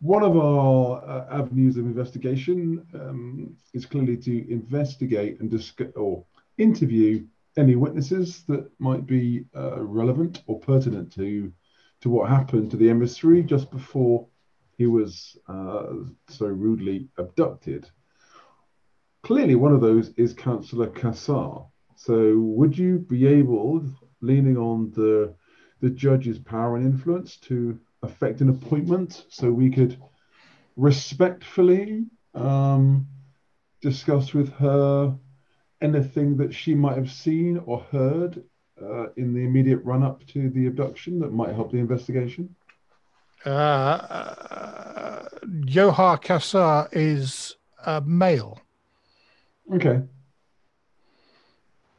one 0.00 0.22
of 0.22 0.36
our 0.36 1.02
uh, 1.06 1.26
avenues 1.40 1.76
of 1.76 1.86
investigation 1.86 2.84
um, 2.94 3.56
is 3.72 3.86
clearly 3.86 4.16
to 4.18 4.50
investigate 4.52 5.40
and 5.40 5.50
discuss 5.50 5.88
or 5.96 6.24
interview 6.58 7.24
any 7.56 7.76
witnesses 7.76 8.42
that 8.48 8.70
might 8.78 9.06
be 9.06 9.44
uh, 9.56 9.80
relevant 9.82 10.42
or 10.46 10.58
pertinent 10.58 11.12
to 11.14 11.52
to 12.00 12.10
what 12.10 12.28
happened 12.28 12.70
to 12.70 12.76
the 12.76 12.90
emissary 12.90 13.42
just 13.42 13.70
before 13.70 14.26
he 14.76 14.86
was 14.86 15.38
uh, 15.48 15.86
so 16.28 16.46
rudely 16.46 17.08
abducted. 17.16 17.88
Clearly, 19.22 19.54
one 19.54 19.72
of 19.72 19.80
those 19.80 20.10
is 20.16 20.34
Councillor 20.34 20.88
Kassar. 20.88 21.66
So, 21.96 22.36
would 22.36 22.76
you 22.76 22.98
be 22.98 23.26
able, 23.26 23.86
leaning 24.20 24.56
on 24.56 24.90
the 24.90 25.34
the 25.80 25.90
judge's 25.90 26.38
power 26.38 26.76
and 26.76 26.84
influence, 26.84 27.36
to 27.36 27.78
affect 28.02 28.40
an 28.40 28.48
appointment 28.48 29.24
so 29.28 29.50
we 29.50 29.70
could 29.70 29.98
respectfully 30.76 32.06
um, 32.34 33.06
discuss 33.80 34.34
with 34.34 34.52
her 34.54 35.16
anything 35.84 36.36
that 36.38 36.52
she 36.54 36.74
might 36.74 36.96
have 36.96 37.10
seen 37.10 37.58
or 37.66 37.80
heard 37.92 38.42
uh, 38.82 39.06
in 39.16 39.34
the 39.34 39.44
immediate 39.44 39.82
run 39.84 40.02
up 40.02 40.26
to 40.28 40.50
the 40.50 40.66
abduction 40.66 41.18
that 41.20 41.32
might 41.32 41.54
help 41.54 41.70
the 41.72 41.78
investigation? 41.78 42.54
Uh, 43.46 43.50
uh, 43.50 45.28
Johar 45.66 46.18
Kassar 46.22 46.88
is 46.92 47.56
a 47.84 48.00
male. 48.00 48.60
Okay. 49.72 50.02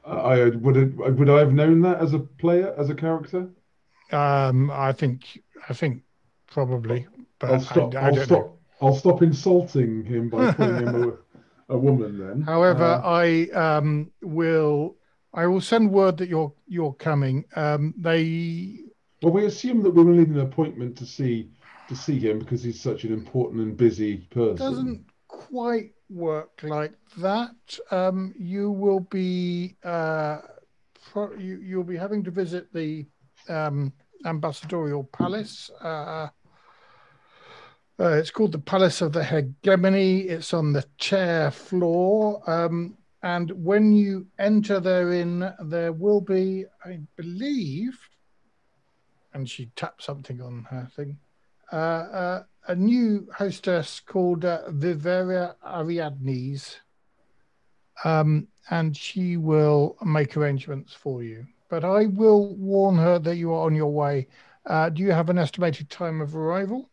I 0.06 0.12
I- 0.44 0.50
would 0.50 0.78
it, 0.78 0.96
would 0.96 1.30
I 1.30 1.40
have 1.40 1.54
known 1.54 1.82
that 1.82 2.00
as 2.00 2.14
a 2.14 2.20
player, 2.20 2.74
as 2.78 2.90
a 2.90 2.96
character? 2.96 3.50
Um, 4.12 4.70
I 4.72 4.92
think 4.94 5.42
I 5.70 5.74
think 5.74 6.04
probably, 6.48 7.08
but 7.40 7.50
I'll 7.52 7.60
stop. 7.60 7.96
I, 7.96 8.08
I 8.08 8.10
I'll 8.10 8.12
don't 8.12 8.26
stop. 8.26 8.40
know. 8.46 8.60
I'll 8.82 8.96
stop 8.96 9.22
insulting 9.22 10.04
him 10.06 10.30
by 10.30 10.48
calling 10.48 10.88
him 10.88 11.18
a, 11.70 11.78
woman. 11.78 12.20
Then. 12.20 12.42
However, 12.42 12.84
Uh, 12.84 13.02
I 13.04 13.50
um, 13.50 14.12
will 14.22 14.98
I 15.34 15.48
will 15.48 15.62
send 15.62 15.92
word 15.92 16.18
that 16.18 16.30
you're 16.30 16.54
you're 16.68 16.94
coming. 16.94 17.46
Um, 17.56 17.94
they 17.98 18.80
well, 19.22 19.34
we 19.34 19.46
assume 19.46 19.82
that 19.84 19.92
we 19.92 20.04
will 20.04 20.14
need 20.14 20.30
an 20.30 20.40
appointment 20.40 20.98
to 20.98 21.06
see 21.06 21.52
to 21.88 21.96
see 21.96 22.20
him 22.20 22.40
because 22.40 22.64
he's 22.64 22.82
such 22.82 23.04
an 23.04 23.14
important 23.14 23.62
and 23.62 23.78
busy 23.78 24.18
person. 24.32 24.56
doesn't 24.56 25.06
quite 25.28 25.92
work 26.10 26.62
like 26.64 26.94
that. 27.18 27.80
Um, 27.92 28.34
you 28.38 28.72
will 28.72 29.02
be 29.02 29.76
uh, 29.84 30.40
pro- 31.12 31.36
you 31.36 31.60
you'll 31.60 31.84
be 31.84 31.98
having 31.98 32.24
to 32.24 32.32
visit 32.32 32.72
the 32.74 33.06
um, 33.50 33.94
ambassadorial 34.26 35.04
palace. 35.04 35.70
Uh, 35.82 36.28
uh, 38.00 38.10
it's 38.10 38.32
called 38.32 38.52
the 38.52 38.60
Palace 38.60 39.02
of 39.02 39.14
the 39.14 39.24
Hegemony. 39.24 40.22
It's 40.22 40.54
on 40.54 40.74
the 40.74 40.86
chair 40.98 41.52
floor. 41.52 42.42
Um, 42.50 42.98
and 43.24 43.52
when 43.52 43.94
you 43.94 44.28
enter 44.38 44.80
therein, 44.80 45.54
there 45.64 45.94
will 45.94 46.22
be, 46.22 46.66
I 46.84 47.00
believe, 47.16 47.98
and 49.34 49.50
she 49.50 49.68
taps 49.76 50.06
something 50.06 50.42
on 50.42 50.68
her 50.70 50.88
thing, 50.96 51.18
uh, 51.72 51.76
uh, 51.76 52.44
a 52.68 52.76
new 52.76 53.28
hostess 53.36 54.00
called 54.00 54.46
uh, 54.46 54.64
Viveria 54.70 55.56
Ariadnes. 55.66 56.76
Um, 58.04 58.48
and 58.70 58.96
she 58.96 59.38
will 59.38 59.96
make 60.04 60.36
arrangements 60.36 60.94
for 60.94 61.24
you. 61.24 61.46
But 61.70 61.84
I 61.84 62.08
will 62.08 62.56
warn 62.56 62.98
her 62.98 63.20
that 63.20 63.38
you 63.38 63.54
are 63.54 63.66
on 63.66 63.76
your 63.76 63.92
way. 63.92 64.28
Uh, 64.66 64.90
do 64.90 65.02
you 65.02 65.12
have 65.12 65.30
an 65.30 65.38
estimated 65.38 65.90
time 65.90 66.20
of 66.20 66.36
arrival? 66.36 66.90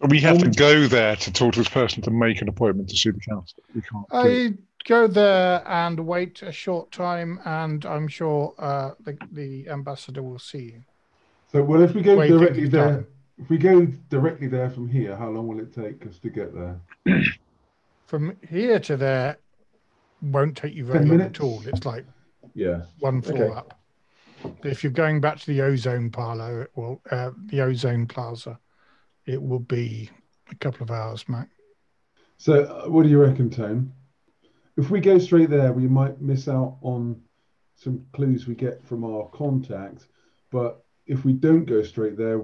So 0.00 0.06
we 0.06 0.20
have 0.20 0.38
to 0.38 0.48
go 0.50 0.86
there 0.86 1.16
to 1.16 1.32
talk 1.32 1.54
to 1.54 1.58
this 1.60 1.68
person 1.68 2.02
to 2.02 2.10
make 2.12 2.40
an 2.40 2.48
appointment 2.48 2.88
to 2.90 2.96
see 2.96 3.10
the 3.10 3.18
council. 3.18 3.62
We 3.74 3.82
can't. 3.82 4.06
I 4.12 4.54
go 4.84 5.08
there 5.08 5.62
and 5.66 6.06
wait 6.06 6.40
a 6.42 6.52
short 6.52 6.92
time, 6.92 7.40
and 7.44 7.84
I'm 7.84 8.06
sure 8.06 8.54
uh, 8.58 8.92
the, 9.04 9.18
the 9.32 9.68
ambassador 9.68 10.22
will 10.22 10.38
see 10.38 10.58
you. 10.58 10.82
So, 11.50 11.62
well, 11.62 11.82
if 11.82 11.94
we 11.94 12.02
go 12.02 12.16
Wait, 12.16 12.28
directly 12.28 12.62
it's 12.62 12.70
there, 12.70 12.88
done. 12.88 13.06
if 13.38 13.48
we 13.50 13.58
go 13.58 13.86
directly 14.08 14.46
there 14.46 14.70
from 14.70 14.88
here, 14.88 15.16
how 15.16 15.30
long 15.30 15.48
will 15.48 15.58
it 15.58 15.74
take 15.74 16.06
us 16.06 16.18
to 16.18 16.30
get 16.30 16.54
there? 16.54 16.80
From 18.06 18.36
here 18.48 18.78
to 18.80 18.96
there 18.96 19.36
won't 20.22 20.56
take 20.56 20.74
you 20.74 20.84
very 20.86 21.00
Ten 21.00 21.08
long 21.08 21.20
at 21.20 21.40
all. 21.42 21.62
It's 21.66 21.84
like 21.84 22.06
Yeah. 22.54 22.82
one 23.00 23.20
floor 23.20 23.50
Okay. 23.50 23.58
up. 23.58 23.78
If 24.64 24.82
you're 24.82 24.92
going 24.92 25.20
back 25.20 25.38
to 25.40 25.46
the 25.46 25.60
ozone 25.60 26.10
parlor, 26.10 26.62
it 26.62 26.70
will 26.74 27.02
uh, 27.10 27.32
the 27.46 27.60
ozone 27.60 28.06
plaza, 28.06 28.58
it 29.28 29.40
will 29.40 29.60
be 29.60 30.10
a 30.50 30.54
couple 30.56 30.82
of 30.82 30.90
hours 30.90 31.28
max. 31.28 31.50
So, 32.38 32.62
uh, 32.62 32.88
what 32.88 33.02
do 33.02 33.10
you 33.10 33.20
reckon, 33.20 33.50
Tone? 33.50 33.92
If 34.76 34.90
we 34.90 35.00
go 35.00 35.18
straight 35.18 35.50
there, 35.50 35.72
we 35.72 35.86
might 35.86 36.20
miss 36.20 36.48
out 36.48 36.78
on 36.82 37.20
some 37.76 38.04
clues 38.12 38.46
we 38.46 38.54
get 38.54 38.84
from 38.84 39.04
our 39.04 39.28
contact. 39.28 40.06
But 40.50 40.82
if 41.06 41.24
we 41.24 41.32
don't 41.32 41.64
go 41.64 41.82
straight 41.82 42.16
there, 42.16 42.42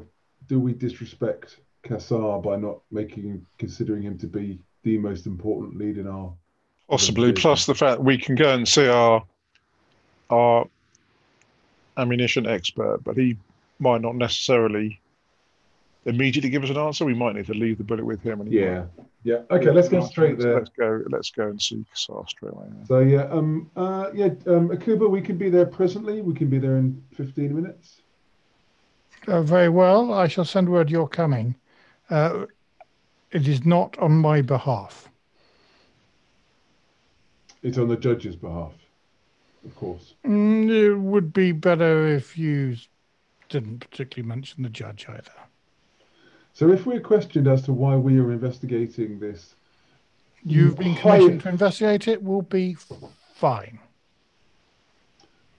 do 0.48 0.60
we 0.60 0.72
disrespect 0.74 1.58
Kassar 1.84 2.42
by 2.42 2.56
not 2.56 2.80
making 2.90 3.46
considering 3.58 4.02
him 4.02 4.18
to 4.18 4.26
be 4.26 4.60
the 4.82 4.98
most 4.98 5.26
important 5.26 5.78
lead 5.78 5.96
in 5.96 6.06
our? 6.06 6.32
Possibly. 6.90 7.30
Investigation. 7.30 7.48
Plus 7.48 7.66
the 7.66 7.74
fact 7.74 8.00
we 8.00 8.18
can 8.18 8.34
go 8.34 8.52
and 8.52 8.68
see 8.68 8.88
our 8.88 9.24
our 10.28 10.66
ammunition 11.96 12.46
expert, 12.46 13.02
but 13.04 13.16
he 13.16 13.38
might 13.78 14.00
not 14.00 14.16
necessarily 14.16 15.00
immediately 16.06 16.50
give 16.50 16.64
us 16.64 16.70
an 16.70 16.76
answer. 16.76 17.04
We 17.04 17.14
might 17.14 17.34
need 17.34 17.46
to 17.46 17.54
leave 17.54 17.78
the 17.78 17.84
bullet 17.84 18.04
with 18.04 18.20
him. 18.23 18.40
And 18.40 18.52
Yeah. 18.52 18.80
might- 18.80 19.06
Yeah. 19.25 19.42
Okay. 19.50 19.70
Let's 19.70 19.88
go 19.88 20.04
straight 20.04 20.38
there. 20.38 20.56
Let's 20.58 20.70
go. 20.76 21.02
Let's 21.08 21.30
go 21.30 21.49
and 21.49 21.61
see 21.61 21.84
Kassar 21.94 22.28
straight 22.28 22.52
away. 22.52 22.66
So 22.87 22.99
yeah. 23.00 23.23
Um. 23.30 23.70
Uh. 23.75 24.11
Yeah. 24.12 24.26
Um. 24.46 24.68
Akuba, 24.68 25.08
we 25.08 25.23
can 25.23 25.38
be 25.38 25.49
there 25.49 25.64
presently. 25.64 26.20
We 26.20 26.34
can 26.34 26.49
be 26.50 26.58
there 26.58 26.76
in 26.76 27.02
fifteen 27.14 27.54
minutes. 27.54 28.02
Uh, 29.26 29.40
very 29.42 29.70
well. 29.70 30.12
I 30.12 30.28
shall 30.28 30.44
send 30.44 30.68
word 30.68 30.90
you're 30.90 31.08
coming. 31.08 31.54
Uh, 32.11 32.44
it 33.30 33.49
is 33.49 33.64
not 33.64 33.96
on 33.99 34.12
my 34.12 34.42
behalf. 34.42 35.08
It's 37.62 37.78
on 37.78 37.88
the 37.88 37.96
judge's 37.96 38.37
behalf, 38.37 38.75
of 39.64 39.75
course. 39.75 40.12
Mm, 40.26 40.68
it 40.68 40.94
would 40.96 41.32
be 41.32 41.52
better 41.52 42.06
if 42.06 42.37
you 42.37 42.76
didn't 43.49 43.78
particularly 43.88 44.28
mention 44.28 44.62
the 44.62 44.68
judge 44.68 45.06
either. 45.08 45.32
So 46.54 46.70
if 46.70 46.87
we're 46.87 47.00
questioned 47.00 47.49
as 47.49 47.62
to 47.62 47.73
why 47.73 47.96
we 47.96 48.18
are 48.18 48.32
investigating 48.32 49.18
this, 49.18 49.54
You've 50.46 50.76
been 50.78 50.94
commissioned 50.94 51.40
to 51.42 51.49
investigate 51.49 52.06
it. 52.06 52.23
Will 52.23 52.42
be 52.42 52.76
fine. 53.34 53.78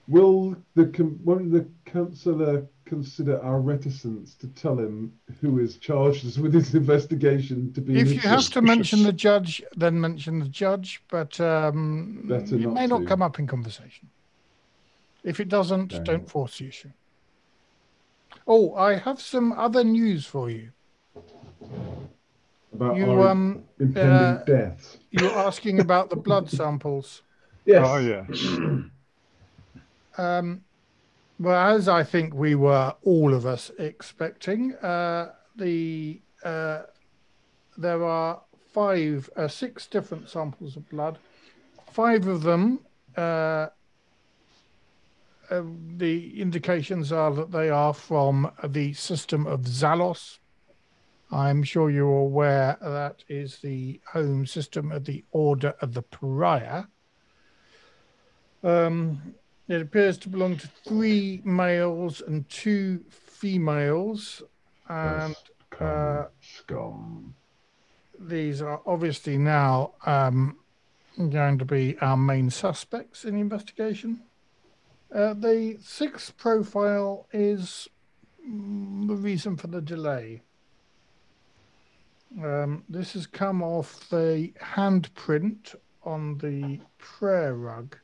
will 0.08 0.56
the 0.76 0.84
won't 1.24 1.50
the 1.50 1.66
councillor 1.84 2.64
consider 2.84 3.42
our 3.42 3.60
reticence 3.60 4.34
to 4.34 4.46
tell 4.48 4.78
him 4.78 5.12
who 5.40 5.58
is 5.58 5.76
charged 5.76 6.38
with 6.40 6.52
this 6.52 6.72
investigation 6.74 7.72
to 7.72 7.80
be? 7.80 7.98
If 7.98 8.12
you 8.12 8.20
have 8.20 8.48
to 8.50 8.62
mention 8.62 9.02
the 9.02 9.12
judge, 9.12 9.62
then 9.76 10.00
mention 10.00 10.38
the 10.38 10.48
judge. 10.48 11.02
But 11.10 11.38
um, 11.40 12.22
it 12.30 12.52
not 12.52 12.72
may 12.72 12.86
not 12.86 13.06
come 13.06 13.22
up 13.22 13.38
in 13.38 13.46
conversation. 13.46 14.08
If 15.24 15.40
it 15.40 15.48
doesn't, 15.48 15.92
Okay. 15.92 16.04
don't 16.04 16.30
force 16.30 16.58
the 16.58 16.68
issue. 16.68 16.92
Oh, 18.46 18.74
I 18.76 18.94
have 18.94 19.20
some 19.20 19.52
other 19.52 19.82
news 19.82 20.24
for 20.24 20.48
you. 20.48 20.70
About 22.72 22.96
You 22.96 23.10
our 23.10 23.28
um, 23.28 23.64
impending 23.78 24.12
uh, 24.12 24.44
deaths. 24.46 24.98
you're 25.10 25.30
asking 25.38 25.80
about 25.80 26.10
the 26.10 26.16
blood 26.16 26.50
samples. 26.60 27.22
Yes. 27.64 27.86
Oh 27.88 27.98
yeah. 27.98 28.24
Um, 30.18 30.62
well, 31.38 31.74
as 31.76 31.88
I 31.88 32.02
think 32.02 32.34
we 32.34 32.54
were 32.54 32.94
all 33.02 33.34
of 33.34 33.44
us 33.44 33.70
expecting, 33.78 34.74
uh, 34.76 35.32
the 35.56 36.20
uh, 36.44 36.82
there 37.76 38.02
are 38.04 38.40
five, 38.72 39.28
uh, 39.36 39.48
six 39.48 39.86
different 39.86 40.28
samples 40.28 40.76
of 40.76 40.88
blood. 40.88 41.18
Five 41.90 42.26
of 42.26 42.42
them, 42.42 42.80
uh, 43.16 43.68
uh, 45.50 45.62
the 45.96 46.40
indications 46.40 47.12
are 47.12 47.32
that 47.34 47.52
they 47.52 47.68
are 47.70 47.94
from 47.94 48.50
the 48.64 48.92
system 48.94 49.46
of 49.46 49.62
Zalos. 49.62 50.38
I'm 51.36 51.62
sure 51.62 51.90
you're 51.90 52.08
aware 52.08 52.78
that 52.80 53.22
is 53.28 53.58
the 53.58 54.00
home 54.10 54.46
system 54.46 54.90
of 54.90 55.04
the 55.04 55.22
Order 55.32 55.74
of 55.82 55.92
the 55.92 56.00
Pariah. 56.00 56.84
Um, 58.64 59.34
it 59.68 59.82
appears 59.82 60.16
to 60.18 60.30
belong 60.30 60.56
to 60.56 60.66
three 60.66 61.42
males 61.44 62.22
and 62.26 62.48
two 62.48 63.04
females, 63.10 64.42
and 64.88 65.36
uh, 65.78 66.24
scum. 66.40 67.34
these 68.18 68.62
are 68.62 68.80
obviously 68.86 69.36
now 69.36 69.92
um, 70.06 70.56
going 71.18 71.58
to 71.58 71.66
be 71.66 71.98
our 72.00 72.16
main 72.16 72.48
suspects 72.48 73.26
in 73.26 73.34
the 73.34 73.40
investigation. 73.40 74.22
Uh, 75.14 75.34
the 75.34 75.76
sixth 75.82 76.34
profile 76.38 77.26
is 77.30 77.88
mm, 78.48 79.06
the 79.06 79.16
reason 79.16 79.58
for 79.58 79.66
the 79.66 79.82
delay. 79.82 80.40
Um, 82.42 82.84
this 82.88 83.14
has 83.14 83.26
come 83.26 83.62
off 83.62 84.08
the 84.10 84.52
handprint 84.60 85.74
on 86.04 86.38
the 86.38 86.80
prayer 86.98 87.54
rug. 87.54 87.96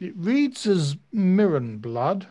It 0.00 0.14
reads 0.16 0.66
as 0.66 0.96
Mirren 1.12 1.78
blood, 1.78 2.26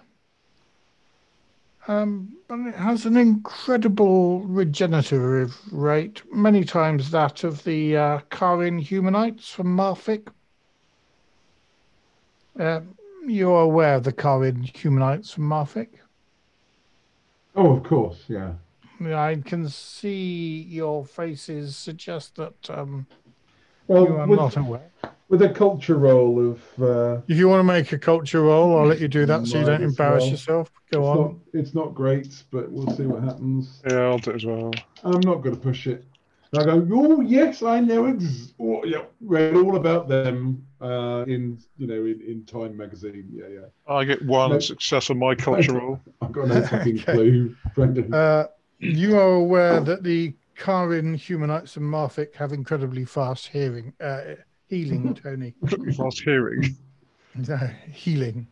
um, 1.88 2.38
but 2.48 2.60
it 2.60 2.76
has 2.76 3.06
an 3.06 3.18
incredible 3.18 4.42
regenerative 4.42 5.60
rate, 5.74 6.22
many 6.34 6.64
times 6.64 7.12
that 7.12 7.44
of 7.44 7.64
the 7.64 7.98
uh, 7.98 8.20
Karin 8.30 8.80
humanites 8.80 9.50
from 9.50 9.76
Marfik. 9.76 10.30
Uh, 12.58 12.82
you're 13.26 13.62
aware 13.62 13.96
of 13.96 14.04
the 14.04 14.14
Karin 14.14 14.64
humanites 14.64 15.34
from 15.34 15.50
Marfik? 15.50 15.90
Oh, 17.56 17.72
of 17.78 17.84
course, 17.84 18.24
yeah. 18.28 18.54
I 19.12 19.36
can 19.36 19.68
see 19.70 20.62
your 20.62 21.06
faces 21.06 21.76
suggest 21.76 22.36
that 22.36 22.70
um, 22.70 23.08
Well, 23.88 24.06
you 24.06 24.18
are 24.18 24.28
with, 24.28 24.40
not 24.40 24.58
aware. 24.58 24.92
with 25.30 25.42
a 25.42 25.50
culture 25.50 25.98
roll 25.98 26.52
of 26.52 26.62
uh, 26.82 27.22
If 27.28 27.38
you 27.38 27.50
want 27.50 27.60
to 27.60 27.64
make 27.64 27.92
a 27.92 27.98
culture 27.98 28.42
roll, 28.42 28.78
I'll 28.78 28.86
let 28.88 29.00
you 29.00 29.08
do 29.08 29.26
that 29.26 29.48
so 29.48 29.58
you 29.58 29.66
don't 29.66 29.84
embarrass 29.84 30.24
well. 30.24 30.32
yourself. 30.32 30.72
Go 30.92 31.00
it's 31.00 31.10
on. 31.10 31.18
not 31.18 31.34
it's 31.54 31.74
not 31.74 31.94
great, 31.94 32.44
but 32.52 32.72
we'll 32.72 32.96
see 32.96 33.06
what 33.06 33.24
happens. 33.24 33.82
Yeah, 33.88 34.00
I'll 34.10 34.20
do 34.20 34.32
it 34.32 34.36
as 34.36 34.46
well. 34.46 34.72
I'm 35.04 35.22
not 35.22 35.42
going 35.42 35.56
to 35.56 35.62
push 35.62 35.88
it. 35.88 36.06
I 36.56 36.64
go, 36.64 36.88
oh 36.94 37.22
yes, 37.22 37.64
I 37.64 37.80
know. 37.80 38.06
Ex- 38.06 38.54
oh, 38.60 38.86
yeah, 38.86 39.04
read 39.22 39.56
all 39.56 39.76
about 39.76 40.08
them 40.08 40.64
uh, 40.80 41.26
in 41.28 41.58
you 41.78 41.88
know 41.88 42.06
in, 42.06 42.22
in 42.22 42.46
Time 42.46 42.78
magazine. 42.78 43.28
Yeah, 43.34 43.48
yeah. 43.48 43.66
I 43.88 44.04
get 44.06 44.24
one 44.24 44.52
No. 44.52 44.60
success 44.60 45.10
on 45.10 45.18
my 45.20 45.36
culture 45.36 45.74
roll. 45.80 46.00
I've 46.22 46.32
got 46.32 46.48
no 46.48 46.62
fucking 46.62 47.00
Okay. 47.00 47.14
clue, 47.14 47.56
Brendan. 47.76 48.14
Uh, 48.14 48.46
you 48.80 49.18
are 49.18 49.34
aware 49.36 49.80
that 49.80 50.04
the 50.04 50.34
Karin 50.56 51.16
humanites 51.16 51.78
and 51.78 51.86
Marfik 51.86 52.36
have 52.36 52.54
incredibly 52.54 53.06
fast 53.06 53.48
hearing, 53.48 53.94
uh, 54.00 54.36
healing, 54.68 55.14
Tony. 55.24 55.54
Pretty 55.66 55.94
fast 55.94 56.22
hearing. 56.22 56.76
No, 57.36 57.58
healing. 57.92 58.48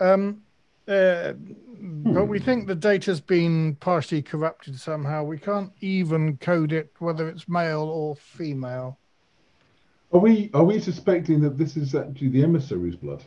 Um, 0.00 0.42
uh, 0.86 1.32
but 1.80 2.24
we 2.24 2.38
think 2.38 2.66
the 2.66 2.74
data's 2.74 3.20
been 3.20 3.76
partially 3.76 4.22
corrupted 4.22 4.78
somehow. 4.78 5.24
We 5.24 5.38
can't 5.38 5.72
even 5.80 6.36
code 6.38 6.72
it 6.72 6.92
whether 6.98 7.28
it's 7.28 7.48
male 7.48 7.82
or 7.82 8.16
female. 8.16 8.98
Are 10.12 10.20
we 10.20 10.50
are 10.54 10.64
we 10.64 10.80
suspecting 10.80 11.40
that 11.42 11.58
this 11.58 11.76
is 11.76 11.94
actually 11.94 12.28
the 12.28 12.42
emissary's 12.42 12.96
blood? 12.96 13.22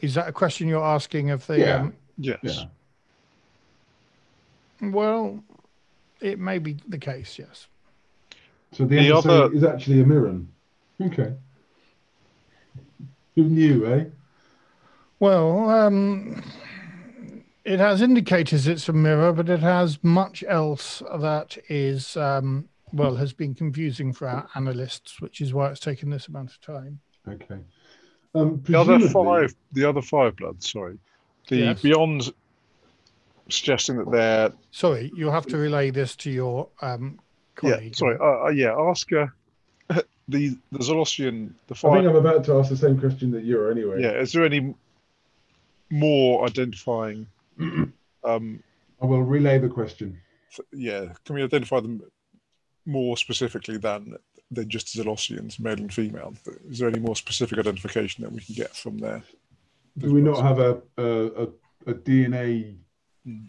Is 0.00 0.14
that 0.14 0.28
a 0.28 0.32
question 0.32 0.66
you're 0.68 0.82
asking 0.84 1.30
of 1.30 1.46
the? 1.46 1.58
Yeah. 1.58 1.76
Um, 1.76 1.94
Yes. 2.18 2.38
Yeah. 2.42 2.64
Well, 4.82 5.42
it 6.20 6.38
may 6.38 6.58
be 6.58 6.76
the 6.88 6.98
case. 6.98 7.38
Yes. 7.38 7.68
So 8.72 8.84
the, 8.84 8.96
The 8.96 9.08
emissary 9.10 9.34
other- 9.42 9.54
is 9.54 9.64
actually 9.64 10.00
a 10.00 10.06
Mirren. 10.06 10.48
Okay. 11.00 11.34
Who 13.36 13.44
knew, 13.44 13.86
eh? 13.86 14.04
Well, 15.20 15.68
um, 15.70 16.42
it 17.64 17.78
has 17.78 18.02
indicators 18.02 18.66
it's 18.66 18.88
a 18.88 18.92
mirror, 18.92 19.32
but 19.32 19.48
it 19.48 19.60
has 19.60 20.02
much 20.02 20.42
else 20.46 21.02
that 21.18 21.56
is, 21.68 22.16
um, 22.16 22.68
well, 22.92 23.14
has 23.16 23.32
been 23.32 23.54
confusing 23.54 24.12
for 24.12 24.28
our 24.28 24.48
analysts, 24.54 25.20
which 25.20 25.40
is 25.40 25.54
why 25.54 25.70
it's 25.70 25.80
taken 25.80 26.10
this 26.10 26.28
amount 26.28 26.50
of 26.50 26.60
time. 26.60 27.00
Okay. 27.28 27.58
Um, 28.34 28.62
The 28.66 28.78
other 28.78 28.98
five, 29.08 29.54
the 29.72 29.84
other 29.84 30.02
five 30.02 30.36
bloods. 30.36 30.70
Sorry, 30.70 30.98
the 31.48 31.56
Yes. 31.56 31.82
beyond 31.82 32.32
suggesting 33.48 33.96
that 33.98 34.10
they're 34.10 34.52
Sorry, 34.70 35.12
you'll 35.14 35.32
have 35.32 35.46
to 35.46 35.56
relay 35.56 35.90
this 35.90 36.16
to 36.16 36.30
your 36.30 36.68
um, 36.80 37.18
yeah. 37.62 37.72
colleague. 37.72 37.96
Sorry, 37.96 38.16
uh, 38.20 38.46
uh, 38.46 38.48
yeah. 38.50 38.74
Ask 38.78 39.10
her. 39.10 39.32
The 40.28 40.56
the 40.70 40.78
Zolosian, 40.78 41.52
the 41.66 41.74
I 41.74 41.94
think. 41.94 42.08
I'm 42.08 42.14
about 42.14 42.44
to 42.44 42.56
ask 42.56 42.70
the 42.70 42.76
same 42.76 42.98
question 42.98 43.32
that 43.32 43.44
you're 43.44 43.72
anyway. 43.72 44.00
Yeah. 44.00 44.12
Is 44.12 44.32
there 44.32 44.44
any 44.44 44.72
more 45.90 46.46
identifying? 46.46 47.26
um. 48.24 48.62
I 49.02 49.06
will 49.06 49.24
relay 49.24 49.58
the 49.58 49.68
question. 49.68 50.20
th- 50.54 50.66
yeah. 50.72 51.12
Can 51.24 51.34
we 51.34 51.42
identify 51.42 51.80
them 51.80 52.02
more 52.86 53.16
specifically 53.16 53.78
than 53.78 54.16
than 54.52 54.68
just 54.68 54.94
Zolosians, 54.96 55.58
male 55.58 55.74
and 55.74 55.92
female? 55.92 56.34
Is 56.70 56.78
there 56.78 56.88
any 56.88 57.00
more 57.00 57.16
specific 57.16 57.58
identification 57.58 58.22
that 58.22 58.32
we 58.32 58.40
can 58.40 58.54
get 58.54 58.76
from 58.76 58.98
there? 58.98 59.24
Do 59.98 60.14
we 60.14 60.20
not 60.20 60.40
have 60.40 60.60
a 60.60 60.80
a, 60.96 61.26
a, 61.26 61.48
a 61.88 61.94
DNA. 61.94 62.76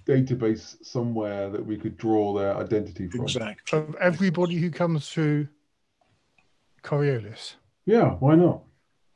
Database 0.06 0.76
somewhere 0.86 1.50
that 1.50 1.66
we 1.66 1.78
could 1.78 1.98
draw 1.98 2.34
their 2.38 2.56
identity 2.58 3.08
from? 3.08 3.24
Exactly. 3.24 3.80
Of 3.80 3.96
everybody 3.96 4.56
who 4.56 4.70
comes 4.70 5.10
through 5.10 5.48
Coriolis, 6.84 7.56
Yeah, 7.86 8.12
why 8.20 8.36
not? 8.36 8.64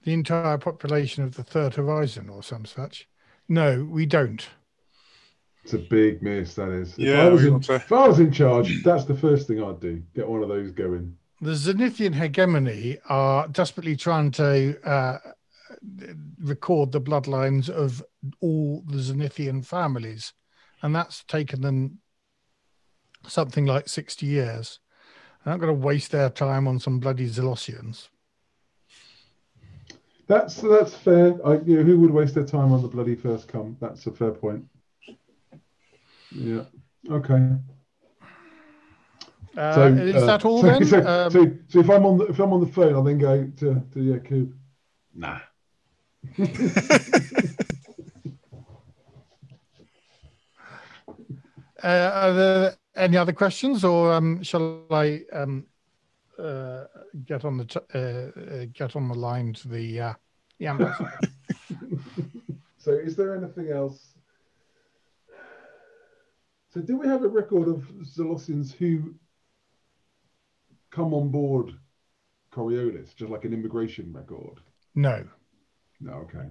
the 0.03 0.13
entire 0.13 0.57
population 0.57 1.23
of 1.23 1.35
the 1.35 1.43
Third 1.43 1.75
Horizon 1.75 2.29
or 2.29 2.41
some 2.41 2.63
such. 2.65 3.09
No, 3.49 3.83
we 3.89 4.05
don't. 4.05 4.47
It's 5.65 5.73
a 5.73 5.79
big 5.79 6.21
miss, 6.23 6.55
that 6.55 6.69
is. 6.69 6.93
If, 6.93 6.99
Yeah, 6.99 7.23
I, 7.25 7.29
was 7.29 7.43
in, 7.43 7.59
to- 7.59 7.75
if 7.75 7.91
I 7.91 8.07
was 8.07 8.19
in 8.19 8.31
charge, 8.31 8.83
that's 8.83 9.03
the 9.03 9.17
first 9.17 9.47
thing 9.47 9.61
I'd 9.61 9.81
do. 9.81 10.01
Get 10.15 10.27
one 10.27 10.43
of 10.43 10.47
those 10.49 10.71
going. 10.71 11.17
the 11.41 11.51
Zenithian 11.51 12.13
hegemony 12.15 12.97
are 13.09 13.49
desperately 13.49 13.97
trying 13.97 14.31
to 14.31 14.79
uh, 14.89 15.17
record 16.39 16.93
the 16.93 17.01
bloodlines 17.01 17.69
of 17.69 18.01
all 18.39 18.83
the 18.87 18.97
Zenithian 18.99 19.65
families, 19.65 20.31
and 20.81 20.95
that's 20.95 21.23
taken 21.23 21.61
them 21.61 21.99
something 23.25 23.65
like 23.65 23.89
60 23.89 24.25
years. 24.25 24.79
They're 25.43 25.53
not 25.53 25.59
going 25.59 25.73
to 25.73 25.85
waste 25.85 26.11
their 26.11 26.29
time 26.29 26.67
on 26.67 26.79
some 26.79 26.99
bloody 26.99 27.27
Zelosians. 27.29 28.09
That's 30.27 30.55
that's 30.55 30.93
fair. 30.93 31.35
I, 31.45 31.59
you 31.59 31.77
know, 31.77 31.83
who 31.83 32.01
would 32.01 32.11
waste 32.11 32.35
their 32.35 32.45
time 32.45 32.73
on 32.73 32.81
the 32.81 32.89
bloody 32.89 33.15
first 33.15 33.47
come? 33.47 33.77
That's 33.79 34.05
a 34.07 34.11
fair 34.11 34.31
point. 34.31 34.65
Yeah. 36.31 36.63
Okay. 37.09 37.51
Uh, 39.57 39.73
So 39.73 39.87
is 39.87 40.15
uh, 40.15 40.25
that 40.25 40.43
all 40.43 40.61
so, 40.61 40.67
then? 40.67 40.85
So, 40.85 40.97
Um, 40.97 41.31
so, 41.31 41.51
so 41.69 41.79
if 41.79 41.89
I'm 41.89 42.05
on 42.05 42.17
the 42.17 42.25
if 42.25 42.39
I'm 42.39 42.51
on 42.51 42.59
the 42.59 42.67
phone, 42.67 42.93
I'll 42.93 43.03
then 43.03 43.19
go 43.19 43.49
to 43.57 43.81
to 43.93 44.01
Yakub. 44.01 44.53
Nah. 45.15 45.39
Uh, 51.83 52.11
are 52.13 52.33
there 52.33 52.75
any 52.95 53.17
other 53.17 53.33
questions, 53.33 53.83
or 53.83 54.13
um, 54.13 54.41
shall 54.43 54.85
I 54.91 55.21
um, 55.31 55.65
uh, 56.39 56.85
get 57.25 57.45
on 57.45 57.57
the 57.57 57.65
t- 57.65 57.79
uh, 57.93 57.97
uh, 57.99 58.65
get 58.73 58.95
on 58.95 59.07
the 59.07 59.15
line 59.15 59.53
to 59.53 59.67
the 59.67 59.99
uh, 60.01 60.13
the 60.59 60.67
ambassador? 60.67 61.19
So, 62.79 62.93
is 62.93 63.17
there 63.17 63.35
anything 63.35 63.69
else? 63.69 64.13
So, 66.73 66.79
do 66.79 66.97
we 66.97 67.05
have 67.07 67.21
a 67.23 67.27
record 67.27 67.67
of 67.67 67.79
Zolossians 68.05 68.71
who 68.71 69.15
come 70.89 71.13
on 71.13 71.27
board 71.27 71.73
Coriolis, 72.53 73.13
just 73.13 73.29
like 73.29 73.43
an 73.43 73.53
immigration 73.53 74.13
record? 74.13 74.61
no, 74.95 75.27
No, 75.99 76.13
okay. 76.13 76.47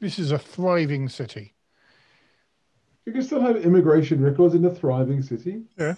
this 0.00 0.20
is 0.20 0.30
a 0.30 0.38
thriving 0.38 1.08
city. 1.08 1.51
You 3.06 3.12
can 3.12 3.22
still 3.22 3.40
have 3.40 3.56
immigration 3.56 4.22
records 4.22 4.54
in 4.54 4.64
a 4.64 4.70
thriving 4.74 5.22
city. 5.22 5.62
Yeah. 5.78 5.94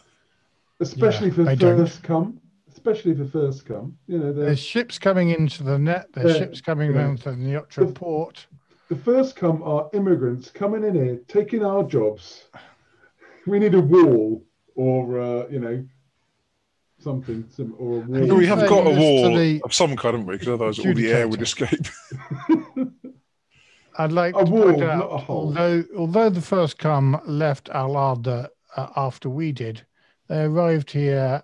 Especially 0.80 1.28
Yeah, 1.28 1.34
for 1.34 1.48
I 1.48 1.54
don't. 1.54 1.76
first 1.78 2.02
come. 2.02 2.40
Especially 2.70 3.14
for 3.14 3.26
first 3.26 3.66
come. 3.66 3.96
You 4.06 4.18
know, 4.18 4.32
There's 4.32 4.58
ships 4.58 4.98
coming 4.98 5.30
into 5.30 5.62
the 5.62 5.78
net. 5.78 6.08
There's 6.12 6.32
Yeah, 6.34 6.38
ships 6.40 6.60
coming 6.60 6.92
yeah. 6.92 6.98
down 7.02 7.16
to 7.18 7.30
the 7.30 7.36
Neotra 7.36 7.94
port. 7.94 8.46
the 8.88 8.96
first 8.96 9.36
come 9.36 9.62
are 9.62 9.88
immigrants 9.92 10.50
coming 10.50 10.82
in 10.84 10.94
here, 10.94 11.20
taking 11.28 11.64
our 11.64 11.84
jobs. 11.84 12.44
We 13.46 13.58
need 13.58 13.74
a 13.74 13.80
wall 13.80 14.42
or, 14.74 15.20
uh, 15.20 15.46
you 15.48 15.60
know, 15.60 15.84
something, 16.98 17.44
some, 17.50 17.74
or 17.78 17.98
a 17.98 18.00
wall. 18.00 18.36
we 18.36 18.46
have 18.46 18.66
got 18.68 18.86
a 18.86 18.90
wall 18.90 19.36
the 19.36 19.60
of 19.62 19.72
some 19.74 19.90
kind, 19.96 20.14
haven't 20.16 20.26
we? 20.26 20.34
Because 20.34 20.48
otherwise 20.48 20.78
all 20.78 20.94
the 20.94 21.12
air 21.12 21.28
would 21.28 21.42
escape. 21.42 21.86
I'd 23.96 24.12
like 24.12 24.34
A 24.36 24.44
to 24.44 24.50
wall, 24.50 24.64
point 24.64 24.82
out, 24.82 25.28
although 25.28 25.84
although 25.96 26.30
the 26.30 26.40
first 26.40 26.78
come 26.78 27.20
left 27.26 27.68
Alada 27.68 28.48
uh, 28.76 28.88
after 28.96 29.28
we 29.28 29.52
did, 29.52 29.86
they 30.28 30.42
arrived 30.42 30.90
here 30.90 31.42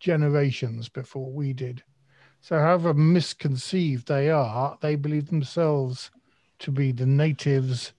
generations 0.00 0.88
before 0.88 1.32
we 1.32 1.52
did. 1.52 1.82
So, 2.40 2.58
however 2.58 2.94
misconceived 2.94 4.06
they 4.06 4.30
are, 4.30 4.78
they 4.80 4.96
believe 4.96 5.26
themselves 5.26 6.10
to 6.60 6.70
be 6.70 6.92
the 6.92 7.06
natives 7.06 7.92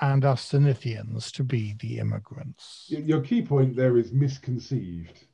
and 0.00 0.24
us 0.24 0.52
Zenithians 0.52 1.30
to 1.32 1.44
be 1.44 1.74
the 1.80 1.98
immigrants. 1.98 2.86
Your 2.88 3.20
key 3.20 3.42
point 3.42 3.76
there 3.76 3.98
is 3.98 4.12
misconceived. 4.12 5.26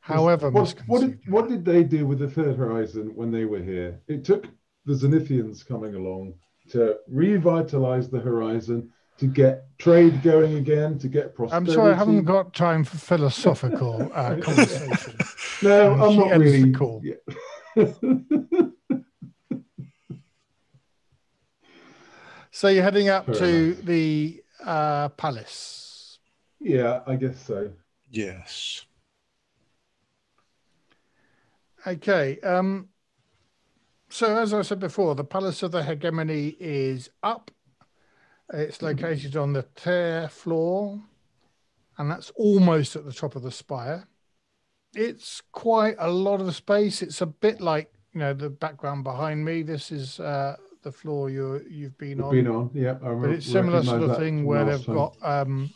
However 0.00 0.50
what, 0.50 0.62
misconceived. 0.62 0.88
what, 0.88 1.00
did, 1.00 1.18
what 1.28 1.48
did 1.48 1.64
they 1.64 1.82
do 1.82 2.06
with 2.06 2.20
the 2.20 2.30
Third 2.30 2.56
Horizon 2.56 3.12
when 3.14 3.30
they 3.30 3.44
were 3.44 3.62
here? 3.62 4.00
It 4.06 4.24
took 4.24 4.46
the 4.86 4.94
Zenithians 4.94 5.66
coming 5.66 5.94
along 5.94 6.34
to 6.70 6.96
revitalize 7.08 8.08
the 8.08 8.20
horizon, 8.20 8.90
to 9.18 9.26
get 9.26 9.64
trade 9.78 10.22
going 10.22 10.54
again, 10.54 10.98
to 10.98 11.08
get 11.08 11.34
prosperity. 11.34 11.70
I'm 11.70 11.74
sorry, 11.74 11.92
I 11.92 11.96
haven't 11.96 12.24
got 12.24 12.54
time 12.54 12.84
for 12.84 12.96
philosophical 12.96 14.10
uh, 14.14 14.36
conversation. 14.40 15.18
No, 15.62 15.92
and 15.92 16.02
I'm 16.02 16.16
not 16.16 16.38
really. 16.38 16.72
call. 16.72 17.02
Yeah. 17.04 17.14
So 22.56 22.68
you're 22.68 22.84
heading 22.84 23.10
up 23.10 23.26
Fair 23.26 23.34
to 23.34 23.46
enough. 23.72 23.84
the 23.84 24.42
uh, 24.64 25.10
palace. 25.10 26.18
yeah, 26.58 27.00
I 27.06 27.16
guess 27.16 27.38
so. 27.44 27.70
yes. 28.10 28.86
Okay. 31.86 32.40
Um, 32.40 32.88
so 34.08 34.36
as 34.36 34.54
I 34.54 34.62
said 34.62 34.80
before, 34.80 35.14
the 35.14 35.24
Palace 35.24 35.62
of 35.62 35.72
the 35.72 35.82
Hegemony 35.82 36.56
is 36.60 37.10
up. 37.22 37.50
It's 38.52 38.80
located 38.80 39.36
on 39.36 39.52
the 39.52 39.66
tear 39.74 40.28
floor, 40.28 41.00
and 41.98 42.10
that's 42.10 42.30
almost 42.36 42.94
at 42.94 43.04
the 43.04 43.12
top 43.12 43.34
of 43.34 43.42
the 43.42 43.50
spire. 43.50 44.06
It's 44.94 45.42
quite 45.52 45.96
a 45.98 46.10
lot 46.10 46.40
of 46.40 46.54
space. 46.54 47.02
It's 47.02 47.20
a 47.20 47.26
bit 47.26 47.60
like 47.60 47.92
you 48.12 48.20
know 48.20 48.32
the 48.32 48.48
background 48.50 49.02
behind 49.02 49.44
me. 49.44 49.62
This 49.62 49.90
is 49.90 50.20
uh, 50.20 50.56
the 50.82 50.92
floor 50.92 51.28
you 51.28 51.60
you've 51.68 51.98
been 51.98 52.20
on. 52.20 52.30
Been 52.30 52.46
on, 52.46 52.70
yeah. 52.72 52.98
I 53.02 53.12
but 53.14 53.30
it's 53.30 53.46
similar 53.46 53.82
sort 53.82 54.02
of 54.02 54.16
thing 54.16 54.44
where 54.44 54.64
they've 54.64 54.86
time. 54.86 54.94
got 54.94 55.16
um 55.22 55.70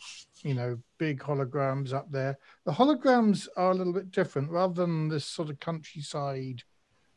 you 0.44 0.54
know 0.54 0.78
big 0.98 1.20
holograms 1.20 1.92
up 1.92 2.10
there 2.10 2.38
the 2.64 2.72
holograms 2.72 3.46
are 3.56 3.72
a 3.72 3.74
little 3.74 3.92
bit 3.92 4.10
different 4.10 4.50
rather 4.50 4.74
than 4.74 5.08
this 5.08 5.24
sort 5.24 5.50
of 5.50 5.60
countryside 5.60 6.62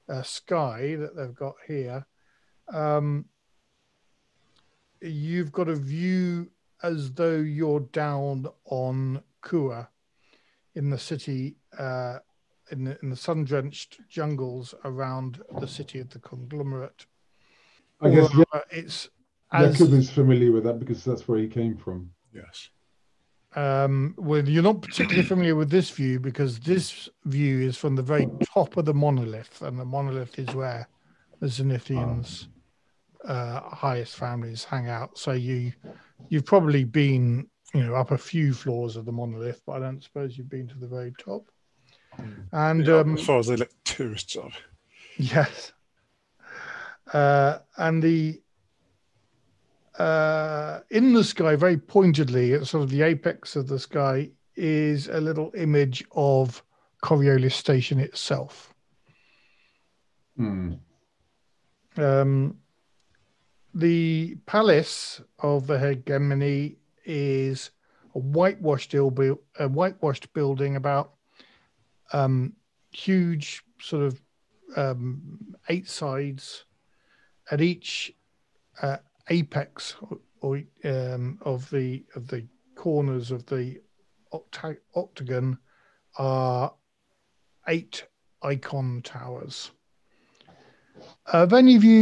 uh, 0.09 0.21
sky 0.21 0.95
that 0.95 1.15
they've 1.15 1.35
got 1.35 1.55
here 1.67 2.05
um 2.73 3.25
you've 5.01 5.51
got 5.51 5.67
a 5.67 5.75
view 5.75 6.49
as 6.81 7.11
though 7.13 7.37
you're 7.37 7.81
down 7.91 8.45
on 8.65 9.21
Kua 9.41 9.89
in 10.75 10.89
the 10.89 10.99
city 10.99 11.57
uh 11.77 12.19
in 12.71 12.85
the, 12.85 12.97
in 13.03 13.09
the 13.09 13.15
sun-drenched 13.15 13.99
jungles 14.09 14.73
around 14.85 15.41
the 15.59 15.67
city 15.67 15.99
of 15.99 16.09
the 16.09 16.19
conglomerate 16.19 17.05
I 18.01 18.09
guess 18.09 18.33
Or, 18.33 18.45
uh, 18.53 18.61
it's 18.71 19.09
as 19.51 19.77
Jakub 19.77 19.93
is 19.93 20.09
familiar 20.09 20.51
with 20.51 20.63
that 20.63 20.79
because 20.79 21.05
that's 21.05 21.27
where 21.27 21.39
he 21.39 21.47
came 21.47 21.77
from. 21.77 22.09
Yes. 22.33 22.69
Um, 23.55 24.15
well, 24.17 24.47
you're 24.47 24.63
not 24.63 24.81
particularly 24.81 25.27
familiar 25.27 25.55
with 25.55 25.69
this 25.69 25.89
view 25.89 26.19
because 26.19 26.59
this 26.59 27.09
view 27.25 27.61
is 27.61 27.77
from 27.77 27.95
the 27.95 28.01
very 28.01 28.27
top 28.53 28.77
of 28.77 28.85
the 28.85 28.93
monolith, 28.93 29.61
and 29.61 29.79
the 29.79 29.85
monolith 29.85 30.39
is 30.39 30.53
where 30.55 30.87
the 31.39 31.47
Zenithians' 31.47 32.47
uh, 33.25 33.61
highest 33.61 34.15
families 34.15 34.63
hang 34.63 34.89
out. 34.89 35.17
So 35.17 35.33
you 35.33 35.73
you've 36.29 36.45
probably 36.45 36.83
been 36.83 37.47
you 37.73 37.83
know 37.83 37.95
up 37.95 38.11
a 38.11 38.17
few 38.17 38.53
floors 38.53 38.95
of 38.95 39.05
the 39.05 39.11
monolith, 39.11 39.61
but 39.65 39.73
I 39.73 39.79
don't 39.79 40.03
suppose 40.03 40.37
you've 40.37 40.49
been 40.49 40.67
to 40.69 40.77
the 40.77 40.87
very 40.87 41.13
top. 41.17 41.45
And 42.51 42.85
Yeah, 42.85 42.99
um, 42.99 43.17
as 43.17 43.25
far 43.25 43.39
as 43.39 43.47
they 43.47 43.55
let 43.55 43.71
tourists 43.85 44.35
up. 44.35 44.51
Yes. 45.17 45.73
Uh, 47.13 47.59
and 47.77 48.01
the 48.01 48.41
uh, 49.99 50.79
in 50.89 51.13
the 51.13 51.23
sky, 51.23 51.55
very 51.55 51.77
pointedly, 51.77 52.53
at 52.53 52.67
sort 52.67 52.83
of 52.83 52.89
the 52.89 53.01
apex 53.01 53.55
of 53.55 53.67
the 53.67 53.79
sky, 53.79 54.31
is 54.55 55.07
a 55.07 55.19
little 55.19 55.51
image 55.55 56.03
of 56.11 56.63
Coriolis 57.03 57.53
Station 57.53 57.99
itself. 57.99 58.73
Hmm. 60.37 60.73
Um, 61.97 62.57
the 63.73 64.35
palace 64.45 65.21
of 65.39 65.67
the 65.67 65.77
hegemony 65.79 66.77
is 67.05 67.71
a 68.15 68.19
whitewashed, 68.19 68.93
il- 68.93 69.41
a 69.59 69.67
whitewashed 69.67 70.33
building 70.33 70.75
about 70.75 71.13
um, 72.13 72.53
huge, 72.91 73.63
sort 73.79 74.03
of 74.03 74.21
um, 74.75 75.55
eight 75.69 75.89
sides. 75.89 76.65
At 77.51 77.61
each 77.61 78.13
uh, 78.81 78.97
apex 79.29 79.95
or, 80.41 80.61
um, 80.83 81.39
of 81.41 81.69
the 81.69 82.03
of 82.15 82.27
the 82.27 82.45
corners 82.75 83.31
of 83.31 83.45
the 83.45 83.79
octa- 84.33 84.77
octagon 84.95 85.57
are 86.17 86.73
eight 87.67 88.05
icon 88.41 89.01
towers. 89.03 89.71
Have 91.31 91.53
any 91.53 91.75
of 91.75 91.83
you, 91.83 91.99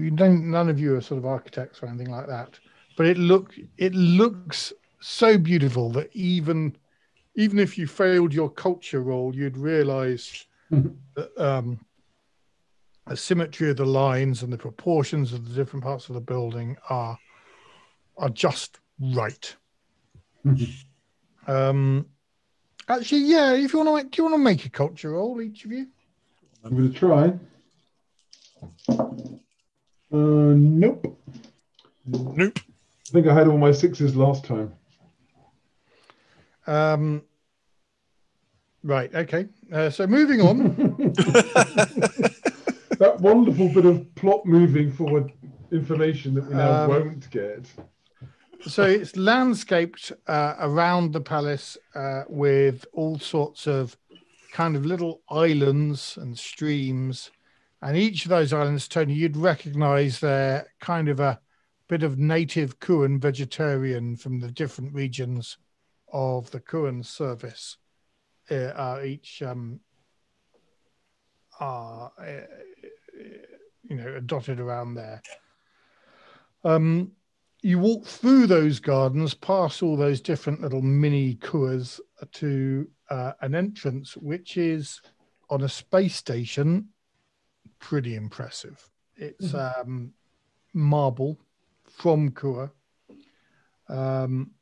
you 0.00 0.10
don't, 0.10 0.50
none 0.50 0.68
of 0.68 0.80
you 0.80 0.96
are 0.96 1.00
sort 1.00 1.18
of 1.18 1.26
architects 1.26 1.82
or 1.82 1.86
anything 1.86 2.10
like 2.10 2.26
that, 2.26 2.58
but 2.96 3.06
it 3.06 3.18
look 3.18 3.54
it 3.76 3.94
looks 3.94 4.72
so 5.00 5.38
beautiful 5.38 5.90
that 5.90 6.10
even 6.14 6.76
even 7.34 7.58
if 7.58 7.78
you 7.78 7.86
failed 7.86 8.32
your 8.32 8.50
culture 8.50 9.00
role, 9.00 9.34
you'd 9.34 9.56
realize 9.56 10.46
that 11.14 11.38
um, 11.38 11.78
the 13.06 13.16
symmetry 13.16 13.70
of 13.70 13.76
the 13.76 13.86
lines 13.86 14.42
and 14.42 14.52
the 14.52 14.58
proportions 14.58 15.32
of 15.32 15.48
the 15.48 15.54
different 15.54 15.84
parts 15.84 16.08
of 16.08 16.14
the 16.14 16.20
building 16.20 16.76
are 16.88 17.18
are 18.16 18.30
just 18.30 18.78
right. 19.00 19.56
um, 21.46 22.06
actually, 22.88 23.22
yeah. 23.22 23.52
If 23.52 23.72
you 23.72 23.84
want 23.84 24.04
to, 24.04 24.08
do 24.08 24.22
you 24.22 24.28
want 24.28 24.34
to 24.34 24.44
make 24.44 24.64
a 24.64 24.70
culture 24.70 25.10
roll, 25.10 25.40
each 25.40 25.64
of 25.64 25.72
you? 25.72 25.86
I'm 26.64 26.76
going 26.76 26.92
to 26.92 26.98
try. 26.98 27.32
Uh, 28.88 30.54
nope. 30.56 31.18
Nope. 32.06 32.58
I 32.58 33.12
think 33.12 33.26
I 33.26 33.34
had 33.34 33.48
all 33.48 33.58
my 33.58 33.72
sixes 33.72 34.14
last 34.14 34.44
time. 34.44 34.72
Um, 36.66 37.22
right. 38.84 39.12
Okay. 39.14 39.46
Uh, 39.72 39.90
so 39.90 40.06
moving 40.06 40.40
on. 40.40 41.14
wonderful 43.22 43.68
bit 43.72 43.86
of 43.86 44.14
plot 44.14 44.44
moving 44.44 44.90
forward 44.92 45.32
information 45.70 46.34
that 46.34 46.46
we 46.48 46.54
now 46.54 46.84
Um, 46.84 46.90
won't 46.90 47.30
get. 47.30 47.64
so 48.60 48.82
it's 48.82 49.16
landscaped 49.16 50.12
uh, 50.26 50.54
around 50.58 51.12
the 51.12 51.20
palace 51.20 51.78
uh, 51.94 52.22
with 52.28 52.84
all 52.92 53.18
sorts 53.18 53.66
of 53.66 53.96
kind 54.52 54.76
of 54.76 54.84
little 54.84 55.22
islands 55.30 56.18
and 56.20 56.38
streams 56.38 57.30
And 57.84 57.96
each 57.96 58.24
of 58.24 58.28
those 58.30 58.52
islands, 58.52 58.86
Tony, 58.86 59.12
you'd 59.14 59.36
recognize 59.36 60.20
they're 60.20 60.66
kind 60.78 61.08
of 61.08 61.18
a 61.18 61.40
bit 61.88 62.04
of 62.04 62.16
native 62.16 62.78
Kuan 62.78 63.18
vegetarian 63.18 64.16
from 64.16 64.38
the 64.38 64.52
different 64.52 64.94
regions 64.94 65.58
of 66.12 66.48
the 66.52 66.60
Kuan 66.60 67.02
service. 67.02 67.78
Uh, 68.48 68.70
are 68.76 69.04
each 69.04 69.42
um, 69.42 69.80
uh, 71.58 72.08
you 73.84 73.96
know 73.96 74.20
dotted 74.20 74.60
around 74.60 74.94
there. 74.94 75.22
Um, 76.64 77.12
you 77.62 77.78
walk 77.78 78.06
through 78.06 78.48
those 78.48 78.80
gardens, 78.80 79.34
past 79.34 79.82
all 79.82 79.96
those 79.96 80.20
different 80.20 80.60
little 80.60 80.82
mini 80.82 81.36
kuas 81.36 82.00
to 82.32 82.88
uh, 83.08 83.32
an 83.40 83.54
entrance, 83.54 84.16
which 84.16 84.56
is 84.56 85.00
on 85.50 85.62
a 85.62 85.68
space 85.68 86.16
station. 86.16 86.88
Pretty 87.78 88.16
impressive. 88.16 88.90
It's 89.16 89.54
um, 89.54 90.12
marble 90.72 91.38
from 91.84 92.30
Kua. 92.30 92.70
Um, 93.88 94.52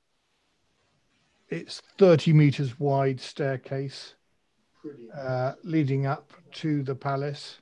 it's 1.49 1.81
30 1.99 2.33
meters 2.33 2.79
wide 2.79 3.21
staircase 3.21 4.15
uh, 5.17 5.53
leading 5.63 6.07
up 6.07 6.33
to 6.53 6.83
the 6.83 6.95
palace. 6.95 7.61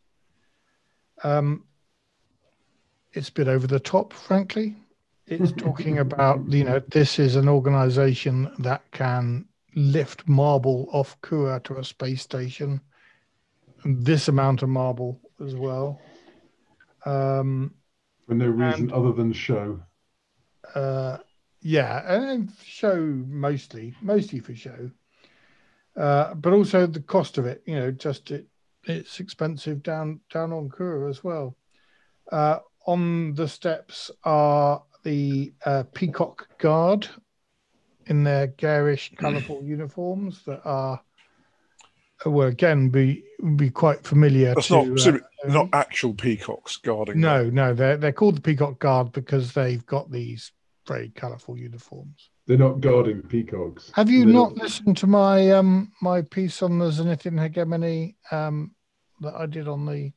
Um, 1.24 1.64
it's 3.12 3.28
a 3.28 3.32
bit 3.32 3.48
over 3.48 3.66
the 3.66 3.80
top, 3.80 4.12
frankly. 4.12 4.76
It's 5.26 5.52
talking 5.56 5.98
about, 5.98 6.50
you 6.50 6.64
know, 6.64 6.80
this 6.88 7.18
is 7.18 7.36
an 7.36 7.48
organization 7.48 8.50
that 8.60 8.82
can 8.92 9.46
lift 9.74 10.28
marble 10.28 10.88
off 10.92 11.16
Kua 11.22 11.60
to 11.64 11.78
a 11.78 11.84
space 11.84 12.22
station. 12.22 12.80
And 13.84 14.04
this 14.04 14.28
amount 14.28 14.62
of 14.62 14.68
marble 14.68 15.20
as 15.44 15.54
well. 15.54 16.00
Um, 17.04 17.74
For 18.26 18.34
no 18.34 18.48
reason 18.48 18.82
And- 18.84 18.92
other 18.92 19.12
than 19.12 19.32
show. 19.32 19.80
uh, 20.74 21.18
yeah, 21.60 22.12
and 22.14 22.52
show 22.62 22.96
mostly, 23.00 23.94
mostly 24.00 24.38
for 24.40 24.54
show, 24.54 24.90
uh, 25.96 26.34
but 26.34 26.52
also 26.52 26.86
the 26.86 27.00
cost 27.00 27.36
of 27.38 27.46
it. 27.46 27.62
You 27.66 27.74
know, 27.76 27.90
just 27.90 28.30
it, 28.30 28.46
it's 28.88 29.20
expensive 29.20 29.82
down 29.82 30.20
down 30.32 30.52
on 30.52 30.70
Kua 30.70 31.08
as 31.08 31.22
well. 31.22 31.56
Uh, 32.30 32.58
on 32.86 33.34
the 33.34 33.48
steps 33.48 34.10
are 34.24 34.82
the 35.04 35.52
uh, 35.64 35.84
Peacock 35.94 36.48
Guard 36.58 37.08
in 38.06 38.24
their 38.24 38.48
garish, 38.48 39.12
colourful 39.16 39.62
uniforms 39.62 40.42
that 40.46 40.60
are. 40.64 41.00
uh, 42.24 42.30
Well, 42.30 42.48
again, 42.48 42.88
be 42.88 43.24
be 43.56 43.70
quite 43.70 44.04
familiar. 44.04 44.54
That's 44.54 44.68
to, 44.68 44.84
not 44.84 45.06
uh, 45.14 45.18
not 45.48 45.68
actual 45.72 46.14
peacocks 46.14 46.76
guarding. 46.78 47.20
No, 47.20 47.48
no, 47.50 47.74
they're 47.74 47.96
they're 47.96 48.12
called 48.12 48.36
the 48.36 48.40
Peacock 48.40 48.78
Guard 48.78 49.12
because 49.12 49.52
they've 49.52 49.84
got 49.86 50.10
these 50.10 50.52
very 50.86 51.10
colourful 51.10 51.58
uniforms. 51.58 52.30
They're 52.46 52.56
not 52.56 52.80
guarding 52.80 53.20
peacocks. 53.22 53.92
Have 53.94 54.08
you 54.08 54.24
They're 54.24 54.34
not 54.34 54.56
listened 54.56 54.96
to 54.98 55.06
my 55.06 55.50
um 55.50 55.92
my 56.00 56.22
piece 56.22 56.62
on 56.62 56.78
the 56.78 56.86
Zenithian 56.86 57.40
hegemony 57.40 58.16
um 58.32 58.74
that 59.20 59.34
I 59.34 59.46
did 59.46 59.68
on 59.68 59.86
the 59.86 60.12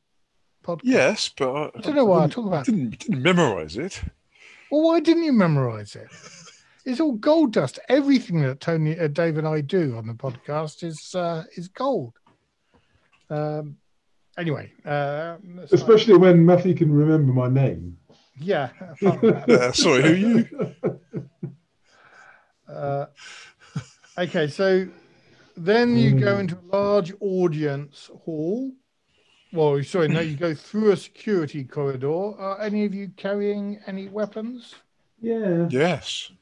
podcast? 0.64 0.80
Yes, 0.84 1.28
but 1.36 1.50
I, 1.52 1.70
I 1.76 1.80
don't 1.80 1.94
know 1.96 2.04
why 2.04 2.18
I 2.18 2.20
didn't- 2.22 2.32
talk 2.32 2.46
about. 2.46 2.64
didn't, 2.66 2.98
didn't 2.98 3.22
memorize 3.22 3.76
it. 3.76 4.00
Well, 4.70 4.82
why 4.82 5.00
didn't 5.00 5.24
you 5.24 5.32
memorize 5.32 5.94
it? 5.96 6.08
It's 6.84 6.98
all 7.00 7.12
gold 7.12 7.52
dust. 7.52 7.78
Everything 7.88 8.42
that 8.42 8.60
Tony, 8.60 8.98
uh, 8.98 9.06
Dave, 9.08 9.38
and 9.38 9.46
I 9.46 9.60
do 9.60 9.96
on 9.96 10.06
the 10.06 10.14
podcast 10.14 10.82
is 10.82 11.14
uh, 11.14 11.44
is 11.56 11.68
gold. 11.68 12.14
Um. 13.30 13.76
Anyway, 14.38 14.72
uh, 14.86 15.36
that's 15.56 15.70
fine. 15.70 15.78
Especially 15.80 16.16
when 16.16 16.44
Matthew 16.46 16.74
can 16.74 16.90
remember 16.90 17.32
my 17.34 17.48
name. 17.48 17.98
yeah. 18.40 18.70
apart 19.02 19.20
from 19.20 19.30
that. 19.30 19.50
Uh, 19.50 19.72
sorry, 19.72 20.02
who 20.02 20.08
are 20.08 20.14
you? 20.16 21.48
Uh, 22.68 23.06
okay, 24.18 24.46
so 24.48 24.86
then 25.56 25.96
you 25.96 26.18
go 26.18 26.36
Mm. 26.36 26.40
into 26.40 26.56
a 26.58 26.76
large 26.76 27.12
audience 27.20 28.10
hall. 28.24 28.72
Well, 29.52 29.82
sorry, 29.82 30.08
now 30.08 30.20
you 30.20 30.36
go 30.36 30.54
through 30.54 30.92
a 30.92 30.96
security 30.96 31.62
corridor. 31.64 32.08
Are 32.38 32.60
any 32.60 32.84
of 32.86 32.94
you 32.94 33.10
carrying 33.16 33.80
any 33.86 34.08
weapons? 34.08 34.74
yeah. 35.20 35.68
Yes, 35.70 36.32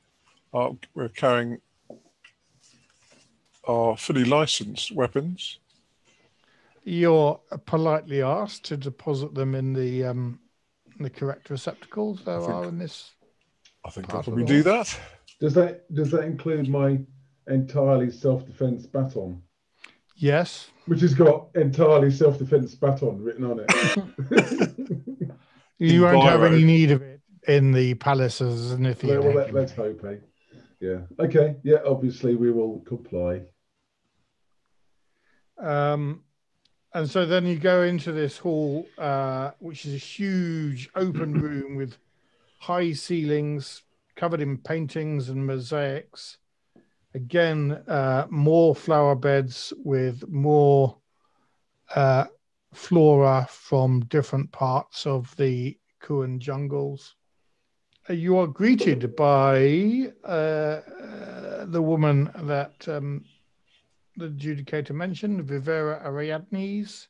uh, 0.54 0.70
we're 0.94 1.08
carrying 1.08 1.58
our 3.68 3.96
fully 3.96 4.24
licensed 4.24 4.92
weapons. 4.92 5.58
You're 6.84 7.40
politely 7.66 8.22
asked 8.22 8.64
to 8.66 8.76
deposit 8.76 9.34
them 9.34 9.54
in 9.54 9.72
the 9.72 10.04
um, 10.04 10.38
the 10.98 11.10
correct 11.10 11.50
receptacles 11.50 12.22
there 12.24 12.40
think- 12.40 12.52
are 12.52 12.64
in 12.64 12.78
this. 12.78 13.10
I 13.84 13.90
think 13.90 14.06
I'll 14.10 14.16
Part 14.16 14.28
of 14.28 14.34
probably 14.34 14.44
do 14.44 14.62
that. 14.62 14.98
Does 15.40 15.54
that 15.54 15.92
does 15.94 16.10
that 16.12 16.24
include 16.24 16.68
my 16.68 16.98
entirely 17.48 18.10
self-defense 18.10 18.86
baton, 18.86 19.42
Yes, 20.20 20.70
which 20.86 21.00
has 21.00 21.14
got 21.14 21.48
entirely 21.54 22.10
self-defense 22.10 22.74
baton 22.74 23.22
written 23.22 23.44
on 23.44 23.60
it? 23.66 25.30
you 25.78 26.02
won't 26.02 26.22
have 26.24 26.42
any 26.42 26.62
need 26.62 26.90
of 26.90 27.00
it 27.00 27.20
in 27.48 27.72
the 27.72 27.94
palaces 27.94 28.72
and 28.72 28.86
if 28.86 29.02
well, 29.02 29.24
you. 29.24 29.32
let, 29.32 29.54
let's 29.54 29.72
hope, 29.72 30.04
eh? 30.04 30.16
Yeah. 30.78 31.00
Okay. 31.18 31.56
Yeah. 31.62 31.78
Obviously, 31.86 32.34
we 32.34 32.52
will 32.52 32.80
comply. 32.80 33.42
Um, 35.58 36.22
and 36.92 37.08
so 37.08 37.24
then 37.24 37.46
you 37.46 37.56
go 37.56 37.82
into 37.82 38.12
this 38.12 38.36
hall, 38.36 38.86
uh, 38.98 39.52
which 39.58 39.86
is 39.86 39.94
a 39.94 39.98
huge 39.98 40.90
open 40.94 41.32
room 41.40 41.76
with 41.76 41.96
high 42.58 42.92
ceilings 42.92 43.82
covered 44.16 44.40
in 44.40 44.58
paintings 44.58 45.28
and 45.28 45.46
mosaics. 45.46 46.38
Again, 47.14 47.72
uh, 47.88 48.26
more 48.30 48.74
flower 48.74 49.16
beds 49.16 49.72
with 49.84 50.28
more 50.28 50.96
uh, 51.94 52.26
flora 52.72 53.48
from 53.50 54.00
different 54.06 54.52
parts 54.52 55.06
of 55.06 55.34
the 55.36 55.76
Kuan 56.00 56.38
jungles. 56.38 57.16
Uh, 58.08 58.12
You 58.12 58.38
are 58.38 58.46
greeted 58.46 59.16
by 59.16 60.12
uh, 60.24 60.28
uh, 60.30 61.64
the 61.66 61.82
woman 61.82 62.30
that 62.44 62.88
um, 62.88 63.24
the 64.16 64.28
adjudicator 64.28 64.92
mentioned, 64.92 65.44
Vivera 65.44 66.02
Ariadnes. 66.06 67.08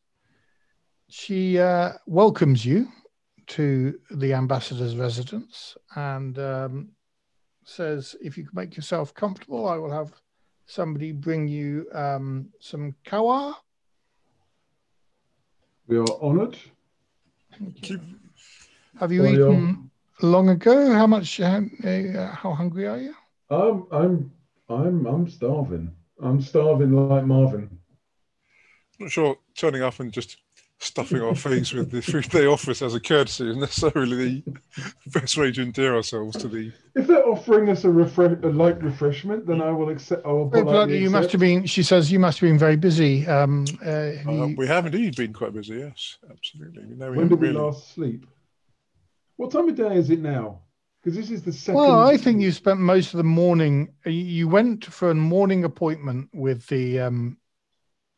She 1.08 1.58
uh, 1.58 1.92
welcomes 2.06 2.64
you 2.64 2.88
to 3.48 3.98
the 4.12 4.32
ambassador's 4.32 4.96
residence 4.96 5.76
and 5.96 6.38
um, 6.38 6.88
says, 7.74 8.16
if 8.20 8.36
you 8.36 8.44
can 8.44 8.54
make 8.54 8.76
yourself 8.76 9.14
comfortable, 9.14 9.68
I 9.68 9.76
will 9.76 9.90
have 9.92 10.12
somebody 10.66 11.12
bring 11.12 11.48
you 11.48 11.86
um, 11.94 12.48
some 12.60 12.94
kawa. 13.04 13.56
We 15.86 15.98
are 15.98 16.06
honoured. 16.22 16.56
Keep- 17.82 18.00
Have 18.98 19.12
you 19.12 19.22
Well, 19.22 19.32
eaten 19.34 19.90
long 20.22 20.48
ago? 20.50 20.92
How 20.92 21.06
much? 21.06 21.40
Uh, 21.40 21.60
how 22.32 22.52
hungry 22.52 22.86
are 22.86 22.98
you? 22.98 23.14
I'm 23.50 23.86
I'm 23.90 24.32
I'm 24.68 25.06
I'm 25.06 25.28
starving. 25.28 25.92
I'm 26.22 26.40
starving 26.40 26.92
like 26.92 27.24
Marvin. 27.24 27.78
not 29.00 29.10
sure 29.10 29.36
turning 29.56 29.82
up 29.82 29.98
and 30.00 30.12
just 30.12 30.36
stuffing 30.82 31.20
our 31.20 31.34
face 31.34 31.72
with 31.74 31.90
the 31.90 32.00
food 32.00 32.24
they 32.24 32.46
offer 32.46 32.70
us 32.70 32.80
as 32.80 32.94
a 32.94 33.00
courtesy 33.00 33.48
is 33.50 33.56
necessarily 33.56 34.42
the 35.04 35.10
best 35.20 35.36
way 35.36 35.52
to 35.52 35.62
endear 35.62 35.94
ourselves 35.94 36.36
to 36.38 36.48
the. 36.48 36.72
If 36.94 37.06
they're 37.06 37.26
offering 37.28 37.68
us 37.68 37.84
a, 37.84 37.88
refre- 37.88 38.42
a 38.42 38.46
light 38.48 38.82
refreshment, 38.82 39.46
then 39.46 39.60
I 39.60 39.70
will 39.72 39.90
accept. 39.90 40.24
I 40.24 40.32
will 40.32 40.48
Very 40.48 40.64
politely 40.64 40.74
politely, 40.86 41.02
you 41.02 41.10
must 41.10 41.32
have 41.32 41.40
been. 41.40 41.66
She 41.66 41.82
says 41.82 42.10
you 42.10 42.18
must 42.18 42.38
have 42.40 42.48
been 42.48 42.58
very 42.58 42.76
busy. 42.76 43.26
Um, 43.26 43.66
uh, 43.84 43.84
have 43.90 44.26
Uh, 44.28 44.32
you- 44.46 44.54
we 44.56 44.66
have 44.66 44.86
indeed 44.86 45.16
been 45.16 45.32
quite 45.34 45.52
busy. 45.52 45.74
Yes, 45.76 46.16
absolutely. 46.30 46.84
We 46.86 46.96
know 46.96 47.10
we 47.10 47.18
When 47.18 47.26
haven't 47.28 47.28
did 47.28 47.40
we 47.40 47.48
really. 47.48 47.60
last 47.60 47.92
sleep? 47.94 48.26
What 49.36 49.50
time 49.52 49.68
of 49.68 49.74
day 49.76 49.96
is 49.96 50.10
it 50.10 50.20
now? 50.20 50.60
Because 51.02 51.16
this 51.16 51.30
is 51.30 51.42
the 51.42 51.52
second. 51.52 51.80
Well, 51.80 52.00
I 52.00 52.16
think 52.16 52.40
you 52.42 52.52
spent 52.52 52.80
most 52.80 53.12
of 53.14 53.18
the 53.18 53.24
morning. 53.24 53.92
you- 54.06 54.12
You 54.12 54.48
went 54.48 54.84
for 54.86 55.10
a 55.10 55.14
morning 55.14 55.64
appointment 55.64 56.30
with 56.32 56.66
the 56.68 57.00
um, 57.00 57.36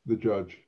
the 0.06 0.16
judge. 0.16 0.58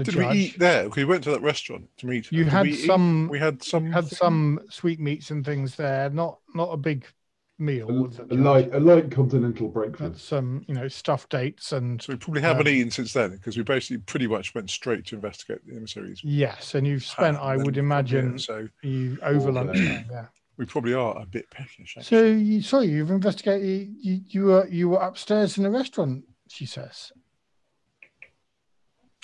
The 0.00 0.12
Did 0.12 0.14
judge. 0.14 0.32
we 0.34 0.38
eat 0.40 0.58
there? 0.58 0.88
We 0.88 1.04
went 1.04 1.24
to 1.24 1.30
that 1.30 1.42
restaurant 1.42 1.88
to 1.98 2.06
meet. 2.06 2.30
You 2.32 2.44
had 2.46 2.62
we 2.66 2.72
eat? 2.72 2.86
some- 2.86 3.28
We 3.28 3.38
had 3.38 3.62
some. 3.62 3.90
Had 3.92 4.06
some 4.08 4.60
sweetmeats 4.70 5.30
and 5.30 5.44
things 5.44 5.76
there. 5.76 6.10
Not 6.10 6.38
not 6.54 6.70
a 6.72 6.76
big 6.76 7.04
meal. 7.58 7.90
A, 8.30 8.34
a 8.34 8.36
light, 8.36 8.74
a 8.74 8.80
light 8.80 9.10
continental 9.10 9.68
but 9.68 9.74
breakfast. 9.74 10.26
some 10.26 10.64
you 10.66 10.74
know 10.74 10.88
stuffed 10.88 11.28
dates 11.30 11.72
and 11.72 12.00
So 12.00 12.14
we 12.14 12.16
probably 12.18 12.40
haven't 12.40 12.66
Um, 12.66 12.72
eaten 12.72 12.90
since 12.90 13.12
then 13.12 13.32
because 13.32 13.56
we 13.58 13.62
basically 13.62 13.98
pretty 13.98 14.26
much 14.26 14.54
went 14.54 14.70
straight 14.70 15.04
to 15.06 15.14
investigate 15.16 15.66
the 15.66 15.76
emissaries. 15.76 16.20
yes, 16.24 16.74
and 16.74 16.86
you've 16.86 17.04
spent. 17.04 17.36
And 17.36 17.38
I 17.38 17.56
would 17.58 17.76
imagine 17.76 18.38
So 18.38 18.66
you 18.82 19.18
over 19.22 19.48
Okay. 19.50 19.58
lunchtime. 19.58 20.06
Yeah. 20.10 20.26
we 20.56 20.64
probably 20.64 20.94
are 20.94 21.20
a 21.20 21.26
bit 21.26 21.50
peckish. 21.50 21.96
So 22.00 22.24
you 22.24 22.62
sorry, 22.62 22.86
you've 22.86 23.10
investigated. 23.10 23.88
You, 24.00 24.20
you 24.26 24.44
were 24.46 24.66
you 24.68 24.88
were 24.88 24.98
upstairs 25.00 25.58
in 25.58 25.64
the 25.64 25.70
restaurant. 25.70 26.24
She 26.48 26.64
says. 26.66 27.12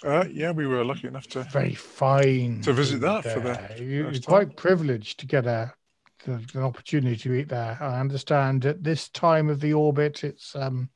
Uh, 0.05 0.25
yeah, 0.31 0.51
we 0.51 0.67
were 0.67 0.85
lucky 0.85 1.09
enough 1.09 1.27
to. 1.29 1.43
Very 1.45 1.75
fine. 1.75 2.61
To 2.63 2.73
visit 2.73 2.95
food 2.95 3.03
that 3.03 3.23
for 3.25 3.41
the 3.41 3.53
there. 3.55 3.77
You- 3.79 3.85
You're 3.89 4.05
first 4.13 4.27
quite 4.27 4.57
privileged 4.57 5.19
to 5.21 5.27
get 5.27 5.47
a 5.47 5.73
to- 6.21 6.45
an 6.55 6.63
opportunity 6.63 7.17
to 7.17 7.35
eat 7.35 7.49
there. 7.49 7.79
I 7.81 8.01
understand 8.01 8.65
at 8.67 8.83
this 8.83 9.09
time 9.09 9.49
of 9.49 9.61
the 9.61 9.73
orbit, 9.73 10.23
it's 10.25 10.55
um, 10.57 10.91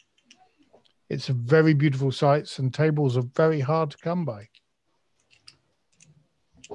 it's 1.08 1.28
a 1.28 1.32
very 1.32 1.72
beautiful 1.74 2.12
sights 2.12 2.58
and 2.58 2.72
tables 2.72 3.16
are 3.16 3.24
very 3.34 3.60
hard 3.60 3.90
to 3.92 3.98
come 3.98 4.24
by. 4.24 4.48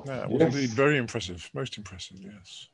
Yeah, 0.06 0.24
it 0.24 0.30
was 0.30 0.42
Yes. 0.42 0.54
indeed 0.56 0.70
very 0.72 0.98
impressive. 0.98 1.50
Most 1.54 1.78
impressive, 1.78 2.18
yes. 2.20 2.68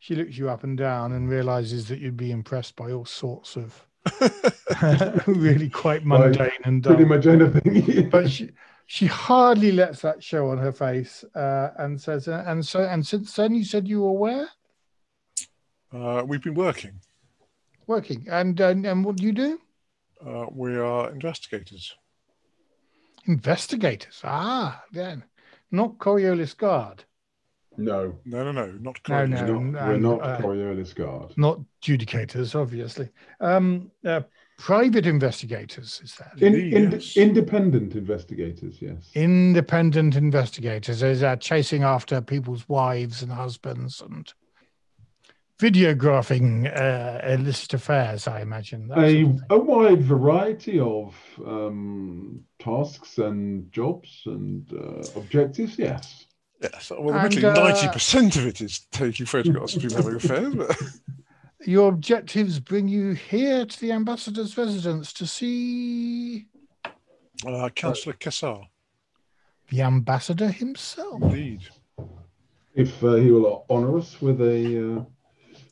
She 0.00 0.14
looks 0.14 0.36
you 0.36 0.50
up 0.50 0.64
and 0.64 0.76
down 0.76 1.12
and 1.12 1.30
realizes 1.30 1.88
that 1.88 1.98
you'd 1.98 2.16
be 2.16 2.30
impressed 2.30 2.76
by 2.76 2.92
all 2.92 3.06
sorts 3.06 3.56
of 3.56 3.86
really 5.26 5.70
quite 5.70 6.06
By 6.06 6.18
mundane 6.18 6.50
and 6.64 6.82
dull. 6.82 6.94
Pretty 6.94 7.08
much 7.08 7.26
anything. 7.26 8.08
but 8.14 8.30
she 8.30 8.50
she 8.86 9.06
hardly 9.06 9.72
lets 9.72 10.00
that 10.02 10.22
show 10.22 10.50
on 10.50 10.58
her 10.58 10.72
face 10.72 11.24
uh, 11.34 11.70
and 11.78 12.00
says 12.00 12.28
uh, 12.28 12.44
and 12.46 12.64
so 12.64 12.80
and 12.82 13.06
since 13.06 13.34
then 13.34 13.54
you 13.54 13.64
said 13.64 13.88
you 13.88 14.02
were 14.02 14.12
where 14.12 14.48
Uh, 15.92 16.22
we've 16.26 16.42
been 16.42 16.54
working. 16.54 17.00
working 17.86 18.26
and 18.30 18.60
and, 18.60 18.84
and 18.86 19.04
what 19.04 19.16
do 19.16 19.24
you 19.24 19.32
do 19.32 19.58
Uh, 20.26 20.46
we 20.52 20.76
are 20.76 21.10
investigators. 21.10 21.94
investigators 23.26 24.20
ah 24.24 24.82
then 24.92 25.24
not 25.70 25.98
coriolis 25.98 26.54
guard 26.56 27.04
no, 27.76 28.14
No, 28.24 28.44
no, 28.44 28.52
no, 28.52 28.66
not 28.66 28.98
No, 29.08 29.26
quite. 29.26 29.28
no. 29.30 29.44
we're 29.44 29.60
not, 29.60 29.88
we're 29.88 29.96
not 29.98 30.20
uh, 30.22 30.38
Coriolis 30.40 30.94
Guard. 30.94 31.32
not 31.36 31.60
judicators 31.82 32.54
obviously 32.54 33.08
um 33.40 33.90
uh, 34.04 34.20
private 34.58 35.04
investigators 35.06 36.00
is 36.04 36.14
that 36.16 36.40
In, 36.40 36.54
in, 36.54 36.92
yes. 36.92 37.16
Independent 37.16 37.94
investigators, 37.96 38.80
yes. 38.80 39.10
independent 39.14 40.14
investigators 40.16 41.02
is 41.02 41.22
uh, 41.24 41.34
chasing 41.36 41.82
after 41.82 42.20
people's 42.20 42.68
wives 42.68 43.22
and 43.22 43.32
husbands 43.32 44.00
and 44.00 44.32
videographing 45.60 46.66
uh, 46.76 47.20
illicit 47.32 47.74
affairs 47.74 48.26
i 48.26 48.40
imagine 48.40 48.90
a, 48.96 49.24
a 49.50 49.58
wide 49.58 50.02
variety 50.02 50.80
of 50.80 51.14
um, 51.46 52.40
tasks 52.58 53.18
and 53.18 53.70
jobs 53.72 54.22
and 54.26 54.68
uh, 54.72 55.02
objectives, 55.16 55.78
yes. 55.78 56.23
Yes. 56.62 56.90
Well, 56.90 57.08
And, 57.14 57.16
admittedly, 57.26 57.48
uh, 57.50 57.54
ninety 57.54 57.88
percent 57.88 58.36
of 58.36 58.46
it 58.46 58.60
is 58.60 58.86
taking 58.90 59.26
photographs 59.26 59.76
of 59.76 59.82
people 59.82 59.96
having 59.96 60.14
affairs. 60.16 60.54
But 60.54 60.76
your 61.66 61.88
objectives 61.90 62.58
bring 62.60 62.88
you 62.88 63.12
here 63.12 63.66
to 63.66 63.80
the 63.80 63.92
ambassador's 63.92 64.56
residence 64.56 65.12
to 65.14 65.26
see 65.26 66.46
uh, 67.46 67.68
Councillor 67.70 68.14
Kassar, 68.14 68.66
the 69.70 69.82
ambassador 69.82 70.48
himself. 70.48 71.22
indeed. 71.22 71.60
If 72.74 73.02
uh, 73.04 73.14
he 73.14 73.30
will 73.30 73.66
honour 73.70 73.98
us 73.98 74.20
with 74.20 74.40
a. 74.40 75.04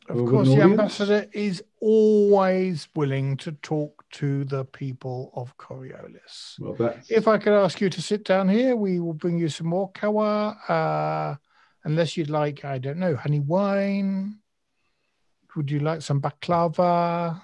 Of 0.08 0.28
course, 0.28 0.48
the 0.48 0.54
audience. 0.54 0.70
ambassador 0.70 1.26
is 1.32 1.62
always 1.80 2.88
willing 2.94 3.36
to 3.38 3.52
talk 3.52 4.04
to 4.12 4.44
the 4.44 4.64
people 4.64 5.30
of 5.34 5.56
Coriolis. 5.58 6.58
Well, 6.58 6.74
that's. 6.74 7.10
If 7.10 7.28
I 7.28 7.38
could 7.38 7.52
ask 7.52 7.80
you 7.80 7.88
to 7.88 8.02
sit 8.02 8.24
down 8.24 8.48
here, 8.48 8.74
we 8.74 8.98
will 8.98 9.14
bring 9.14 9.38
you 9.38 9.48
some 9.48 9.68
more 9.68 9.90
kawa. 9.92 10.56
Uh, 10.68 11.36
unless 11.84 12.16
you'd 12.16 12.30
like, 12.30 12.64
I 12.64 12.78
don't 12.78 12.98
know, 12.98 13.14
honey 13.14 13.40
wine. 13.40 14.38
Would 15.54 15.70
you 15.70 15.80
like 15.80 16.02
some 16.02 16.20
baklava? 16.20 17.42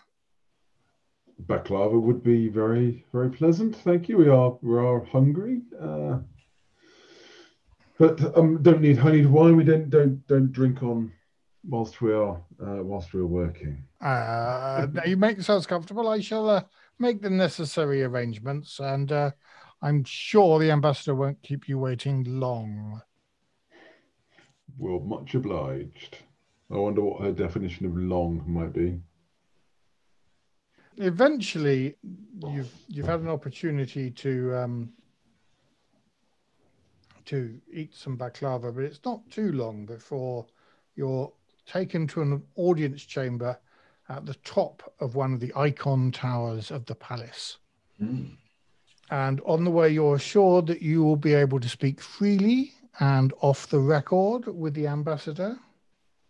baklava 1.47 2.01
would 2.01 2.23
be 2.23 2.49
very 2.49 3.05
very 3.13 3.31
pleasant 3.31 3.77
thank 3.77 4.09
you 4.09 4.17
we 4.17 4.29
are 4.29 4.59
we 4.61 4.77
are 4.77 5.05
hungry 5.05 5.61
uh, 5.81 6.19
but 7.99 8.37
um 8.37 8.61
don't 8.63 8.81
need 8.81 8.99
honeyed 8.99 9.27
wine 9.27 9.57
we 9.57 9.63
don't 9.63 9.89
don't 9.89 10.27
don't 10.27 10.51
drink 10.51 10.83
on 10.83 11.13
whilst 11.65 12.01
we 12.01 12.13
are 12.13 12.41
uh, 12.61 12.83
whilst 12.83 13.13
we're 13.13 13.27
working 13.27 13.83
Uh, 14.01 14.87
you 15.07 15.17
make 15.17 15.37
yourselves 15.37 15.67
comfortable. 15.67 16.09
I 16.09 16.21
shall 16.21 16.49
uh, 16.49 16.63
make 16.99 17.21
the 17.21 17.31
necessary 17.31 18.03
arrangements, 18.05 18.79
and 18.79 19.11
uh, 19.11 19.31
I'm 19.83 20.05
sure 20.05 20.59
the 20.59 20.71
ambassador 20.71 21.15
won't 21.15 21.43
keep 21.43 21.69
you 21.69 21.79
waiting 21.79 22.25
long. 22.25 23.03
well 24.79 25.01
much 25.01 25.35
obliged 25.35 26.19
i 26.71 26.77
wonder 26.77 27.03
what 27.03 27.23
her 27.23 27.33
definition 27.33 27.87
of 27.87 27.97
long 27.97 28.45
might 28.47 28.73
be 28.73 29.01
Eventually, 31.01 31.95
you've 32.51 32.75
you've 32.89 33.07
had 33.07 33.21
an 33.21 33.29
opportunity 33.29 34.11
to 34.11 34.57
um, 34.57 34.93
to 37.27 37.61
eat 37.73 37.95
some 37.95 38.19
baklava, 38.19 38.75
but 38.75 38.83
it's 38.83 39.05
not 39.05 39.21
too 39.31 39.53
long 39.53 39.87
before 39.87 40.47
you're 40.97 41.33
taken 41.69 42.07
to 42.09 42.23
an 42.23 42.43
audience 42.57 43.05
chamber 43.05 43.59
at 44.09 44.27
the 44.27 44.35
top 44.37 44.95
of 45.01 45.15
one 45.15 45.35
of 45.35 45.41
the 45.41 45.53
icon 45.55 46.11
towers 46.11 46.71
of 46.71 46.87
the 46.87 46.95
palace. 46.95 47.59
And 49.11 49.41
on 49.45 49.65
the 49.65 49.71
way, 49.71 49.91
you're 49.91 50.17
assured 50.17 50.67
that 50.67 50.83
you 50.83 51.03
will 51.05 51.17
be 51.17 51.35
able 51.35 51.61
to 51.61 51.69
speak 51.69 52.01
freely 52.01 52.73
and 53.01 53.33
off 53.41 53.69
the 53.69 53.79
record 53.79 54.47
with 54.47 54.75
the 54.75 54.87
ambassador. 54.87 55.59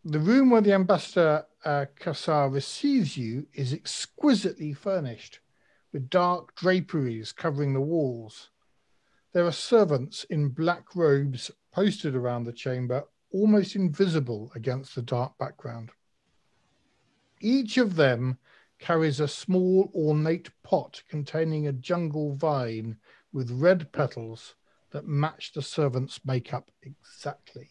The 0.05 0.19
room 0.19 0.51
where 0.51 0.61
the 0.61 0.73
ambassador 0.73 1.47
uh, 1.65 1.87
Kassar 1.99 2.53
receives 2.53 3.17
you 3.17 3.47
is 3.53 3.73
exquisitely 3.73 4.73
furnished 4.73 5.41
with 5.93 6.11
dark 6.11 6.55
draperies 6.55 7.33
covering 7.33 7.75
the 7.75 7.81
walls. 7.81 8.51
There 9.33 9.47
are 9.47 9.53
servants 9.53 10.25
in 10.25 10.51
black 10.51 10.95
robes 10.95 11.51
posted 11.73 12.15
around 12.15 12.45
the 12.45 12.53
chamber, 12.53 13.05
almost 13.31 13.77
invisible 13.77 14.51
against 14.55 14.95
the 14.95 15.03
dark 15.03 15.37
background. 15.39 15.91
Each 17.41 17.77
of 17.77 17.97
them 17.97 18.39
carries 18.79 19.21
a 19.21 19.29
small 19.29 19.91
ornate 19.95 20.51
pot 20.63 21.03
containing 21.09 21.67
a 21.67 21.73
jungle 21.73 22.35
vine 22.35 22.97
with 23.33 23.51
red 23.51 23.93
petals 23.93 24.55
that 24.91 25.07
match 25.07 25.53
the 25.53 25.63
servant's 25.63 26.25
makeup 26.25 26.71
exactly. 26.83 27.69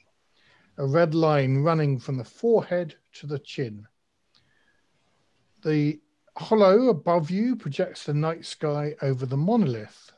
A 0.77 0.85
red 0.85 1.15
line 1.15 1.59
running 1.59 1.97
from 1.97 2.17
the 2.17 2.23
forehead 2.23 2.95
to 3.13 3.27
the 3.27 3.39
chin. 3.39 3.87
The 5.63 5.99
hollow 6.37 6.89
above 6.89 7.31
you 7.31 7.55
projects 7.55 8.05
the 8.05 8.13
night 8.13 8.45
sky 8.45 8.95
over 9.01 9.25
the 9.25 9.37
monolith, 9.37 10.11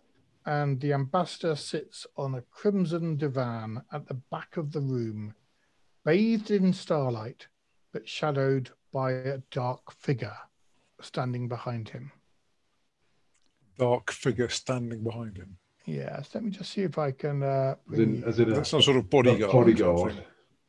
and 0.46 0.80
the 0.80 0.94
ambassador 0.94 1.56
sits 1.56 2.08
on 2.18 2.36
a 2.36 2.42
crimson 2.42 3.18
divan 3.18 3.84
at 3.92 4.08
the 4.08 4.14
back 4.14 4.58
of 4.58 4.72
the 4.72 4.82
room, 4.82 5.34
bathed 6.06 6.52
in 6.52 6.74
starlight, 6.74 7.48
but 7.92 8.08
shadowed 8.08 8.70
by 8.94 9.12
a 9.12 9.40
dark 9.52 9.92
figure 9.92 10.38
standing 11.02 11.48
behind 11.48 11.90
him. 11.90 12.12
Dark 13.78 14.12
figure 14.12 14.50
standing 14.50 15.04
behind 15.04 15.38
him. 15.38 15.58
Yes, 15.86 16.30
let 16.34 16.44
me 16.44 16.52
just 16.52 16.72
see 16.72 16.82
if 16.82 16.98
I 16.98 17.12
can. 17.12 17.42
Uh, 17.42 17.76
as 17.92 18.00
in, 18.00 18.24
as 18.24 18.40
in 18.40 18.52
a 18.52 18.66
some 18.66 18.82
sort 18.82 18.98
of 18.98 19.10
bodyguard. 19.10 19.52
bodyguard. 19.52 20.24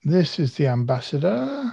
This 0.04 0.38
is 0.38 0.56
the 0.56 0.68
ambassador. 0.68 1.70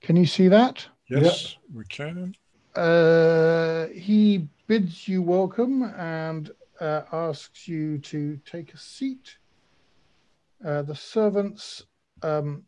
Can 0.00 0.16
you 0.16 0.26
see 0.26 0.48
that? 0.48 0.86
Yes, 1.08 1.56
we 1.72 1.84
can. 1.84 2.34
Uh, 2.74 3.88
he 3.88 4.48
bids 4.66 5.06
you 5.06 5.22
welcome 5.22 5.82
and 5.96 6.50
uh, 6.80 7.02
asks 7.12 7.68
you 7.68 7.98
to 7.98 8.38
take 8.44 8.74
a 8.74 8.78
seat. 8.78 9.36
Uh, 10.64 10.82
the 10.82 10.94
servants 10.94 11.84
um, 12.22 12.62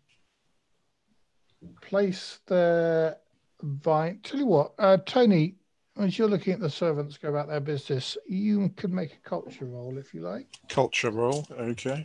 place 1.81 2.41
their 2.47 3.17
vine. 3.63 4.21
Tell 4.23 4.41
you 4.41 4.47
what, 4.47 4.73
uh, 4.79 4.99
Tony, 5.07 5.57
as 5.99 6.19
you're 6.19 6.29
looking 6.29 6.53
at 6.53 6.61
the 6.61 6.71
servants 6.71 7.19
go 7.19 7.29
about 7.29 7.49
their 7.49 7.61
business, 7.61 8.17
you 8.29 8.69
could 8.77 8.93
make 8.93 9.13
a 9.15 9.29
culture 9.29 9.65
roll 9.65 9.99
if 9.99 10.15
you 10.15 10.21
like. 10.21 10.47
Culture 10.69 11.11
roll. 11.11 11.47
Okay. 11.51 12.05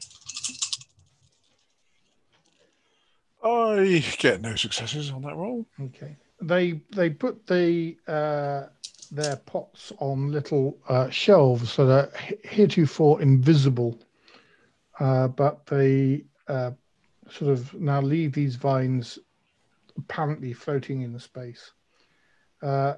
I 3.43 4.03
get 4.19 4.41
no 4.41 4.55
successes 4.55 5.11
on 5.11 5.21
that 5.23 5.35
roll. 5.35 5.65
Okay. 5.79 6.15
They 6.41 6.81
they 6.91 7.09
put 7.09 7.45
the 7.45 7.97
uh, 8.07 8.67
their 9.13 9.35
pots 9.35 9.93
on 9.99 10.31
little 10.31 10.77
uh, 10.89 11.09
shelves 11.09 11.75
that 11.75 11.87
are 11.87 12.11
heretofore 12.43 13.21
invisible, 13.21 13.97
uh, 14.99 15.27
but 15.27 15.65
they 15.67 16.25
uh, 16.47 16.71
sort 17.29 17.51
of 17.51 17.73
now 17.75 18.01
leave 18.01 18.33
these 18.33 18.55
vines 18.55 19.19
apparently 19.97 20.51
floating 20.51 21.01
in 21.01 21.13
the 21.13 21.19
space, 21.19 21.73
uh, 22.63 22.95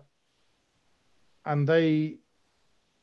and 1.46 1.68
they 1.68 2.18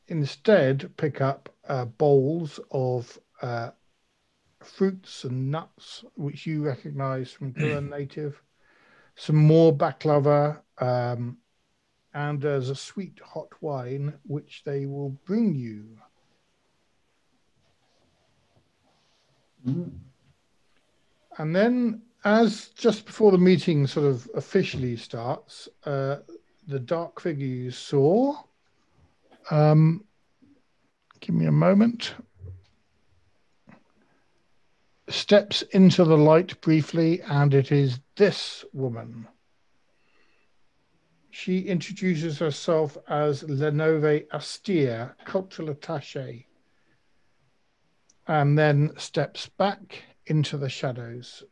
instead 0.07 0.91
pick 0.97 1.21
up 1.21 1.49
uh, 1.67 1.85
bowls 1.85 2.59
of 2.71 3.17
uh, 3.43 3.69
fruits 4.63 5.23
and 5.23 5.51
nuts, 5.51 6.03
which 6.15 6.47
you 6.47 6.63
recognise 6.63 7.31
from 7.31 7.53
Kuran 7.59 7.89
native. 7.89 8.41
Some 9.15 9.35
more 9.35 9.71
baklava, 9.71 10.61
um, 10.79 11.37
and 12.13 12.39
there's 12.41 12.69
a 12.69 12.75
sweet 12.75 13.19
hot 13.23 13.49
wine 13.61 14.13
which 14.27 14.63
they 14.65 14.85
will 14.85 15.09
bring 15.25 15.55
you. 15.55 15.85
Mm. 19.67 19.91
And 21.37 21.55
then, 21.55 22.01
as 22.23 22.67
just 22.69 23.05
before 23.05 23.31
the 23.31 23.37
meeting 23.37 23.87
sort 23.87 24.05
of 24.05 24.29
officially 24.35 24.95
starts, 24.95 25.67
uh, 25.85 26.17
the 26.67 26.79
dark 26.79 27.19
figure 27.19 27.47
you 27.47 27.71
saw. 27.71 28.37
Um, 29.49 30.05
give 31.19 31.35
me 31.35 31.45
a 31.45 31.51
moment. 31.51 32.13
Steps 35.09 35.63
into 35.71 36.03
the 36.03 36.17
light 36.17 36.59
briefly, 36.61 37.21
and 37.21 37.53
it 37.53 37.71
is 37.71 37.99
this 38.15 38.63
woman. 38.73 39.27
She 41.35 41.61
introduces 41.61 42.37
herself 42.37 42.95
as 43.09 43.41
Lenove 43.41 44.27
Astir, 44.31 45.15
cultural 45.25 45.71
attache, 45.71 46.45
and 48.27 48.55
then 48.55 48.91
steps 48.97 49.49
back 49.57 50.03
into 50.27 50.57
the 50.57 50.69
shadows. 50.69 51.43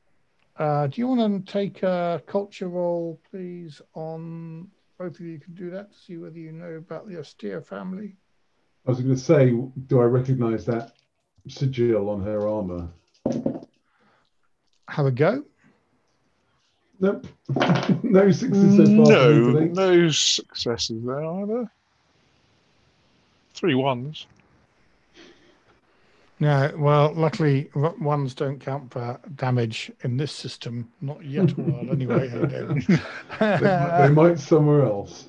Uh, 0.56 0.86
do 0.86 1.02
you 1.02 1.08
want 1.08 1.48
to 1.48 1.52
take 1.52 1.82
a 1.82 2.22
culture 2.28 2.68
roll, 2.68 3.20
please, 3.32 3.82
on 3.96 4.70
both 5.00 5.20
of 5.20 5.26
you 5.26 5.40
can 5.40 5.56
do 5.56 5.72
that 5.72 5.92
to 5.92 5.98
see 5.98 6.18
whether 6.20 6.38
you 6.38 6.52
know 6.52 6.74
about 6.74 7.08
the 7.08 7.20
Astir 7.20 7.60
family? 7.60 8.16
I 8.86 8.92
was 8.92 9.00
going 9.02 9.16
to 9.16 9.20
say, 9.20 9.50
do 9.88 10.00
I 10.00 10.06
recognize 10.06 10.64
that 10.68 10.92
sigil 11.48 12.08
on 12.08 12.22
her 12.22 12.48
armor? 12.48 12.88
Have 14.88 15.08
a 15.08 15.12
go. 15.12 15.44
Nope. 17.02 17.28
no 18.04 18.32
sixes 18.32 18.78
so 18.78 18.86
far. 18.86 19.06
No, 19.06 19.52
no 19.52 20.10
successes 20.10 21.04
there 21.04 21.26
either. 21.26 21.70
Three 23.54 23.76
ones. 23.76 24.28
No, 26.40 26.72
well, 26.78 27.14
luckily 27.14 27.70
ones 27.76 28.34
don't 28.34 28.60
count 28.60 28.92
for 28.92 29.20
damage 29.36 29.92
in 30.02 30.18
this 30.18 30.32
system. 30.32 30.92
Not 31.02 31.24
yet, 31.24 31.56
well, 31.58 31.88
anyway. 31.92 32.30
hey, 32.30 32.46
David. 32.48 32.84
They, 33.40 34.08
they 34.08 34.10
might 34.10 34.40
somewhere 34.40 34.84
else. 34.84 35.28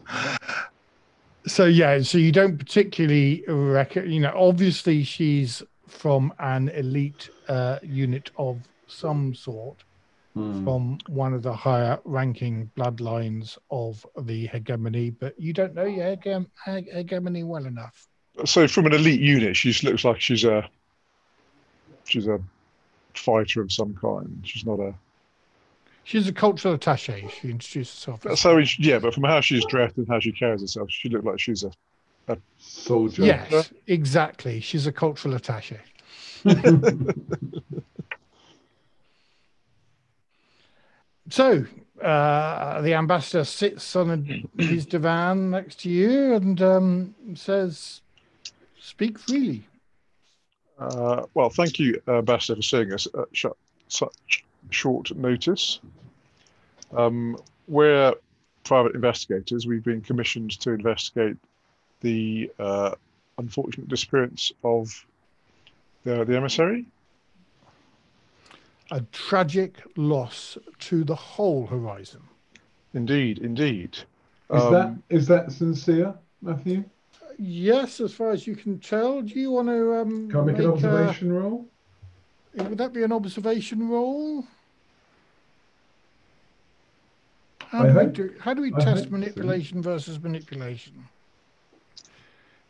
so 1.46 1.66
yeah, 1.66 2.00
so 2.00 2.16
you 2.16 2.32
don't 2.32 2.56
particularly 2.56 3.44
reckon. 3.46 4.10
You 4.10 4.20
know, 4.20 4.32
obviously 4.34 5.04
she's 5.04 5.62
from 5.86 6.32
an 6.38 6.70
elite 6.70 7.28
uh, 7.48 7.78
unit 7.82 8.30
of 8.38 8.60
some 8.86 9.34
sort, 9.34 9.84
Hmm. 10.34 10.64
from 10.64 10.98
one 11.08 11.34
of 11.34 11.42
the 11.42 11.52
higher 11.52 11.98
ranking 12.04 12.70
bloodlines 12.74 13.58
of 13.70 14.06
the 14.22 14.46
hegemony, 14.46 15.10
but 15.10 15.38
you 15.38 15.52
don't 15.52 15.74
know 15.74 15.84
your 15.84 16.16
hegem- 16.16 16.46
hegemony 16.64 17.44
well 17.44 17.66
enough. 17.66 18.08
So 18.46 18.66
from 18.66 18.86
an 18.86 18.94
elite 18.94 19.20
unit, 19.20 19.56
she 19.56 19.70
just 19.70 19.84
looks 19.84 20.04
like 20.04 20.22
she's 20.22 20.44
a 20.44 20.66
she's 22.04 22.26
a 22.28 22.40
fighter 23.14 23.60
of 23.60 23.70
some 23.70 23.94
kind. 23.94 24.40
She's 24.44 24.64
not 24.64 24.80
a. 24.80 24.94
She's 26.04 26.26
a 26.28 26.32
cultural 26.32 26.74
attache. 26.74 27.28
She 27.40 27.50
introduced 27.50 28.04
herself. 28.04 28.38
So 28.38 28.58
yeah, 28.78 28.98
but 28.98 29.14
from 29.14 29.24
how 29.24 29.40
she's 29.40 29.64
dressed 29.66 29.98
and 29.98 30.08
how 30.08 30.18
she 30.18 30.32
carries 30.32 30.62
herself, 30.62 30.90
she 30.90 31.08
looked 31.10 31.26
like 31.26 31.38
she's 31.40 31.62
a, 31.62 31.72
a. 32.28 32.38
Soldier. 32.58 33.24
Yes, 33.24 33.70
exactly. 33.86 34.60
She's 34.60 34.86
a 34.86 34.92
cultural 34.92 35.34
attache. 35.34 35.80
So 41.28 41.64
uh, 42.02 42.80
the 42.82 42.94
ambassador 42.94 43.44
sits 43.44 43.94
on 43.96 44.10
a, 44.58 44.62
his 44.62 44.86
divan 44.86 45.50
next 45.50 45.80
to 45.80 45.90
you 45.90 46.34
and 46.34 46.60
um, 46.60 47.14
says, 47.34 48.00
"Speak 48.80 49.18
freely." 49.18 49.64
Uh, 50.78 51.24
well, 51.34 51.48
thank 51.48 51.78
you, 51.78 52.00
uh, 52.08 52.18
Ambassador, 52.18 52.56
for 52.56 52.62
seeing 52.62 52.92
us 52.92 53.06
at 53.16 53.28
sh- 53.32 53.46
such 53.88 54.44
short 54.70 55.14
notice. 55.14 55.78
Um, 56.96 57.36
we're 57.68 58.14
private 58.64 58.94
investigators. 58.94 59.66
We've 59.66 59.84
been 59.84 60.00
commissioned 60.00 60.58
to 60.60 60.70
investigate 60.70 61.36
the 62.00 62.50
uh, 62.58 62.94
unfortunate 63.38 63.88
disappearance 63.88 64.52
of 64.64 65.06
the, 66.04 66.24
the 66.24 66.36
emissary. 66.36 66.86
A 68.92 69.00
tragic 69.10 69.76
loss 69.96 70.58
to 70.80 71.02
the 71.02 71.14
whole 71.14 71.66
horizon. 71.66 72.20
Indeed, 72.92 73.38
indeed. 73.38 73.96
Is 74.52 74.62
Um, 74.62 74.72
that 74.74 74.94
is 75.08 75.26
that 75.28 75.50
sincere, 75.50 76.12
Matthew? 76.42 76.84
Yes, 77.38 78.00
as 78.00 78.12
far 78.12 78.32
as 78.32 78.46
you 78.46 78.54
can 78.54 78.78
tell. 78.80 79.22
Do 79.22 79.32
you 79.40 79.50
want 79.50 79.68
to 79.68 79.94
um, 79.94 80.30
Can 80.30 80.40
I 80.40 80.44
make, 80.44 80.58
an 80.58 80.66
a- 80.66 80.72
observation 80.74 81.32
roll? 81.32 81.66
would 82.54 82.76
that 82.76 82.92
be 82.92 83.02
an 83.02 83.12
observation 83.12 83.88
roll? 83.88 84.44
How 87.60 87.84
I 87.84 87.92
do 87.92 87.98
we 87.98 88.06
do? 88.12 88.34
How 88.40 88.52
do 88.52 88.60
we 88.60 88.74
I 88.74 88.78
test 88.78 89.04
hope 89.04 89.04
so. 89.04 89.10
manipulation 89.12 89.80
versus 89.80 90.22
manipulation? 90.22 90.92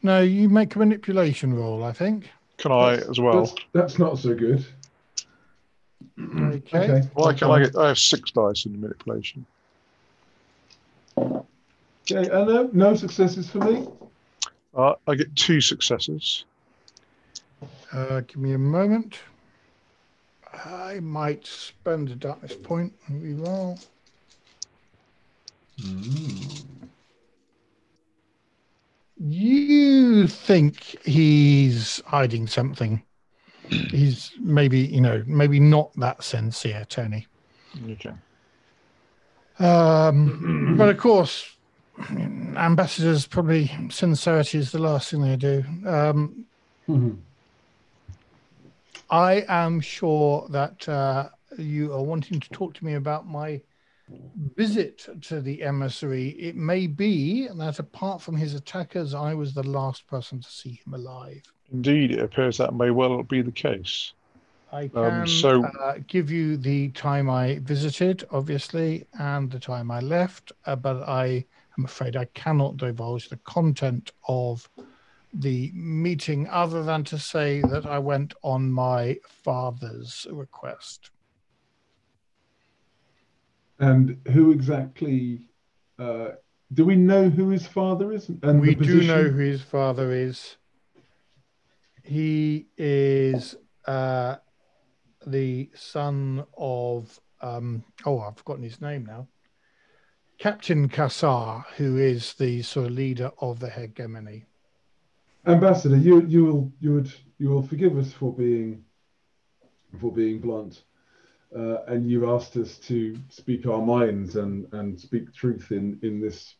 No, 0.04 0.20
you 0.20 0.48
make 0.48 0.76
a 0.76 0.78
manipulation 0.78 1.52
roll. 1.52 1.82
I 1.82 1.90
think. 1.90 2.30
Can 2.58 2.70
I 2.70 2.92
as 2.94 3.18
well? 3.18 3.40
That's, 3.46 3.54
that's 3.72 3.98
not 3.98 4.18
so 4.20 4.36
good. 4.36 4.64
Okay. 6.18 6.78
Okay. 6.78 7.08
Well, 7.14 7.28
I, 7.28 7.30
that's 7.30 7.38
can, 7.40 7.50
I, 7.50 7.58
get, 7.60 7.76
I 7.76 7.88
have 7.88 7.98
six 7.98 8.30
dice 8.30 8.66
in 8.66 8.72
the 8.72 8.78
manipulation. 8.78 9.46
Okay, 11.18 12.28
uh, 12.30 12.44
no, 12.44 12.70
no 12.72 12.94
successes 12.94 13.48
for 13.48 13.58
me. 13.58 13.86
Uh, 14.74 14.94
I 15.06 15.14
get 15.14 15.34
two 15.36 15.60
successes. 15.60 16.44
Uh, 17.92 18.20
give 18.20 18.38
me 18.38 18.52
a 18.52 18.58
moment. 18.58 19.18
I 20.52 21.00
might 21.00 21.46
spend 21.46 22.10
a 22.10 22.14
darkness 22.14 22.54
point 22.54 22.92
and 23.06 23.22
re-roll. 23.22 23.78
You 29.18 30.26
think 30.26 30.96
he's 31.04 32.02
hiding 32.06 32.46
something. 32.46 33.02
He's 33.90 34.32
maybe, 34.40 34.80
you 34.80 35.00
know, 35.00 35.22
maybe 35.26 35.60
not 35.60 35.92
that 35.96 36.22
sincere, 36.22 36.84
Tony. 36.88 37.26
Okay. 37.92 38.12
Um, 39.58 40.74
but 40.78 40.88
of 40.88 40.98
course, 40.98 41.56
ambassadors 42.56 43.26
probably 43.26 43.70
sincerity 43.90 44.58
is 44.58 44.72
the 44.72 44.78
last 44.78 45.10
thing 45.10 45.22
they 45.22 45.36
do. 45.36 45.64
Um, 45.86 46.46
Mhm. 46.88 47.18
I 49.10 49.44
am 49.46 49.80
sure 49.80 50.48
that 50.50 50.88
uh, 50.88 51.28
you 51.58 51.92
are 51.92 52.02
wanting 52.02 52.40
to 52.40 52.50
talk 52.50 52.74
to 52.74 52.84
me 52.84 52.94
about 52.94 53.26
my 53.26 53.60
visit 54.56 55.08
to 55.22 55.40
the 55.40 55.62
emissary. 55.62 56.30
It 56.30 56.56
may 56.56 56.86
be 56.86 57.48
that 57.48 57.78
apart 57.78 58.22
from 58.22 58.36
his 58.36 58.54
attackers, 58.54 59.14
I 59.14 59.34
was 59.34 59.54
the 59.54 59.62
last 59.62 60.06
person 60.06 60.40
to 60.40 60.50
see 60.50 60.80
him 60.84 60.94
alive. 60.94 61.42
Indeed, 61.70 62.12
it 62.12 62.18
appears 62.20 62.58
that 62.58 62.74
may 62.74 62.90
well 62.90 63.22
be 63.22 63.42
the 63.42 63.52
case. 63.52 64.12
I 64.72 64.84
Um, 64.84 64.90
can 64.92 65.26
so- 65.26 65.64
uh, 65.64 65.98
give 66.06 66.30
you 66.30 66.56
the 66.56 66.88
time 66.90 67.28
I 67.28 67.58
visited, 67.58 68.24
obviously, 68.30 69.04
and 69.18 69.50
the 69.50 69.60
time 69.60 69.90
I 69.90 70.00
left, 70.00 70.52
uh, 70.64 70.76
but 70.76 71.06
I 71.08 71.44
am 71.78 71.84
afraid 71.84 72.16
I 72.16 72.24
cannot 72.26 72.78
divulge 72.78 73.28
the 73.28 73.36
content 73.38 74.12
of 74.28 74.68
the 75.34 75.70
meeting 75.72 76.46
other 76.48 76.82
than 76.82 77.04
to 77.04 77.18
say 77.18 77.62
that 77.62 77.86
I 77.86 77.98
went 77.98 78.34
on 78.42 78.70
my 78.70 79.18
father's 79.26 80.26
request. 80.30 81.10
And 83.82 84.16
who 84.30 84.52
exactly? 84.52 85.48
Uh, 85.98 86.28
do 86.72 86.84
we 86.84 86.94
know 86.94 87.28
who 87.28 87.48
his 87.48 87.66
father 87.66 88.12
is? 88.12 88.30
And 88.42 88.60
we 88.60 88.76
do 88.76 89.02
know 89.02 89.24
who 89.24 89.38
his 89.38 89.60
father 89.60 90.12
is. 90.12 90.56
He 92.04 92.68
is 92.78 93.56
uh, 93.86 94.36
the 95.26 95.68
son 95.74 96.44
of 96.56 97.20
um, 97.40 97.84
oh, 98.06 98.20
I've 98.20 98.36
forgotten 98.36 98.62
his 98.62 98.80
name 98.80 99.04
now. 99.04 99.26
Captain 100.38 100.88
Kassar, 100.88 101.64
who 101.76 101.98
is 101.98 102.34
the 102.34 102.62
sort 102.62 102.86
of 102.86 102.92
leader 102.92 103.32
of 103.40 103.58
the 103.58 103.68
hegemony. 103.68 104.44
Ambassador, 105.46 105.96
you 105.96 106.22
you 106.22 106.44
will 106.44 106.72
you 106.80 106.94
would 106.94 107.12
you 107.38 107.48
will 107.48 107.62
forgive 107.62 107.98
us 107.98 108.12
for 108.12 108.32
being 108.32 108.84
for 110.00 110.12
being 110.12 110.38
blunt, 110.38 110.84
uh, 111.56 111.84
and 111.88 112.08
you've 112.08 112.28
asked 112.28 112.56
us 112.56 112.78
to 112.78 113.16
speak 113.28 113.66
our 113.66 113.82
minds 113.82 114.36
and 114.36 114.66
and 114.72 114.98
speak 114.98 115.32
truth 115.34 115.70
in 115.70 115.98
in 116.02 116.20
this 116.20 116.54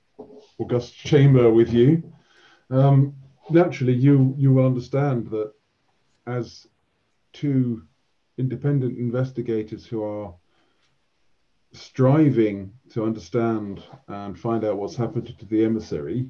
august 0.59 0.95
chamber 0.95 1.51
with 1.51 1.73
you. 1.73 2.03
Um, 2.71 3.15
naturally, 3.51 3.95
you 3.95 4.35
you 4.39 4.53
will 4.53 4.67
understand 4.67 5.29
that 5.31 5.53
as 6.27 6.67
two 7.33 7.83
independent 8.39 8.99
investigators 8.99 9.87
who 9.87 10.03
are 10.03 10.35
striving 11.73 12.73
to 12.91 13.05
understand 13.05 13.83
and 14.09 14.39
find 14.39 14.65
out 14.65 14.77
what's 14.77 14.97
happened 14.97 15.27
to 15.39 15.47
the 15.47 15.65
emissary 15.65 16.29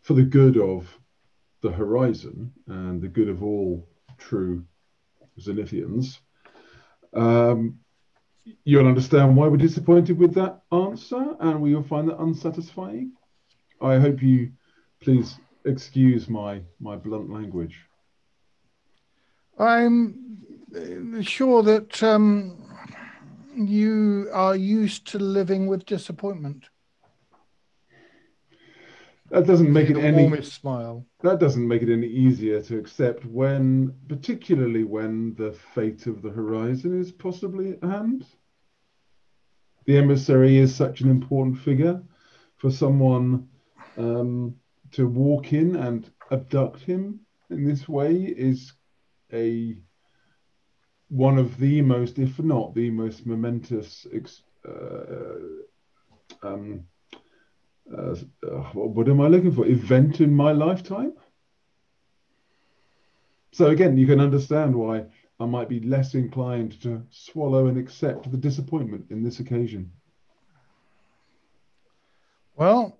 for 0.00 0.14
the 0.14 0.22
good 0.22 0.56
of 0.56 0.98
the 1.60 1.70
horizon 1.70 2.52
and 2.66 3.02
the 3.02 3.08
good 3.08 3.28
of 3.28 3.42
all 3.42 3.86
true 4.16 4.64
Zenithians, 5.38 6.18
Um, 7.12 7.80
you'll 8.64 8.86
understand 8.86 9.36
why 9.36 9.48
we're 9.48 9.56
disappointed 9.56 10.18
with 10.18 10.34
that 10.34 10.62
answer, 10.72 11.36
and 11.40 11.60
we 11.60 11.74
will 11.74 11.82
find 11.82 12.08
that 12.08 12.18
unsatisfying. 12.18 13.12
I 13.80 13.98
hope 13.98 14.22
you 14.22 14.52
please 15.00 15.38
excuse 15.64 16.28
my 16.28 16.62
my 16.80 16.96
blunt 16.96 17.30
language. 17.30 17.78
I'm 19.58 21.22
sure 21.22 21.62
that 21.62 22.02
um, 22.02 22.64
you 23.54 24.28
are 24.32 24.54
used 24.54 25.06
to 25.08 25.18
living 25.18 25.66
with 25.66 25.84
disappointment. 25.86 26.64
That 29.30 29.46
doesn't 29.46 29.70
make 29.70 29.90
it 29.90 29.98
any 29.98 30.42
smile. 30.42 31.04
that 31.20 31.38
doesn't 31.38 31.66
make 31.68 31.82
it 31.82 31.92
any 31.92 32.06
easier 32.06 32.62
to 32.62 32.78
accept 32.78 33.26
when, 33.26 33.94
particularly 34.08 34.84
when 34.84 35.34
the 35.34 35.52
fate 35.74 36.06
of 36.06 36.22
the 36.22 36.30
horizon 36.30 36.98
is 36.98 37.12
possibly 37.12 37.72
at 37.72 37.82
hand. 37.82 38.24
The 39.88 39.96
emissary 39.96 40.58
is 40.58 40.74
such 40.74 41.00
an 41.00 41.08
important 41.08 41.58
figure 41.60 42.02
for 42.58 42.70
someone 42.70 43.48
um, 43.96 44.54
to 44.92 45.08
walk 45.08 45.54
in 45.54 45.76
and 45.76 46.06
abduct 46.30 46.82
him 46.82 47.20
in 47.48 47.64
this 47.64 47.88
way 47.88 48.14
is 48.16 48.74
a 49.32 49.78
one 51.08 51.38
of 51.38 51.56
the 51.56 51.80
most, 51.80 52.18
if 52.18 52.38
not 52.38 52.74
the 52.74 52.90
most 52.90 53.24
momentous 53.24 54.06
uh, 54.68 55.38
um, 56.42 56.84
uh, 57.90 58.14
what 58.74 59.08
am 59.08 59.22
I 59.22 59.28
looking 59.28 59.52
for? 59.52 59.66
Event 59.66 60.20
in 60.20 60.36
my 60.36 60.52
lifetime. 60.52 61.14
So 63.52 63.68
again, 63.68 63.96
you 63.96 64.06
can 64.06 64.20
understand 64.20 64.76
why 64.76 65.06
I 65.40 65.46
might 65.46 65.68
be 65.68 65.80
less 65.80 66.14
inclined 66.14 66.80
to 66.82 67.02
swallow 67.10 67.68
and 67.68 67.78
accept 67.78 68.30
the 68.30 68.36
disappointment 68.36 69.06
in 69.10 69.22
this 69.22 69.38
occasion. 69.38 69.92
Well, 72.56 72.98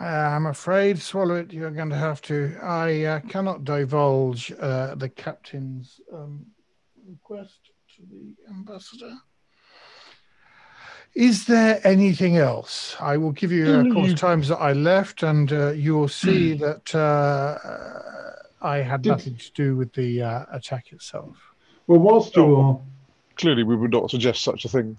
uh, 0.00 0.04
I'm 0.04 0.46
afraid, 0.46 0.98
swallow 1.00 1.34
it. 1.34 1.52
You're 1.52 1.70
going 1.70 1.90
to 1.90 1.96
have 1.96 2.22
to. 2.22 2.56
I 2.62 3.04
uh, 3.04 3.20
cannot 3.20 3.64
divulge 3.64 4.52
uh, 4.58 4.94
the 4.94 5.10
captain's 5.10 6.00
um, 6.12 6.46
request 7.06 7.70
to 7.96 8.02
the 8.10 8.34
ambassador. 8.50 9.14
Is 11.14 11.46
there 11.46 11.80
anything 11.86 12.36
else? 12.38 12.96
I 13.00 13.16
will 13.18 13.32
give 13.32 13.52
you, 13.52 13.72
of 13.72 13.92
course, 13.92 14.12
times 14.14 14.48
that 14.48 14.58
I 14.58 14.72
left, 14.72 15.22
and 15.22 15.50
uh, 15.52 15.70
you'll 15.70 16.08
see 16.24 16.54
that 16.54 16.94
uh, 16.94 17.58
I 18.62 18.78
had 18.78 19.02
Did- 19.02 19.10
nothing 19.10 19.36
to 19.36 19.52
do 19.52 19.76
with 19.76 19.92
the 19.92 20.22
uh, 20.22 20.44
attack 20.52 20.92
itself. 20.92 21.36
Well, 21.86 22.00
whilst 22.00 22.36
Oh. 22.38 22.46
you're, 22.46 22.80
Clearly, 23.36 23.64
we 23.64 23.76
would 23.76 23.90
not 23.92 24.10
suggest 24.10 24.42
such 24.42 24.64
a 24.64 24.68
thing. 24.68 24.96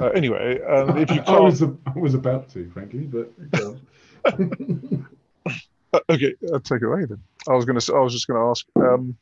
Uh, 0.00 0.06
anyway, 0.08 0.60
um, 0.62 0.96
if 0.96 1.10
you 1.10 1.20
I 1.20 1.24
can't, 1.24 1.42
was, 1.44 1.62
I 1.62 1.92
was 1.94 2.14
about 2.14 2.48
to, 2.50 2.68
frankly, 2.70 3.00
but. 3.00 3.30
Uh, 5.92 5.98
okay, 6.08 6.32
I'll 6.52 6.60
take 6.60 6.82
it 6.82 6.84
away 6.84 7.04
then. 7.04 7.18
I 7.48 7.54
was 7.54 7.64
going 7.64 7.76
to. 7.76 7.94
I 7.94 7.98
was 7.98 8.12
just 8.12 8.28
going 8.28 8.38
to 8.40 8.48
ask. 8.48 8.64
Um, 8.76 9.16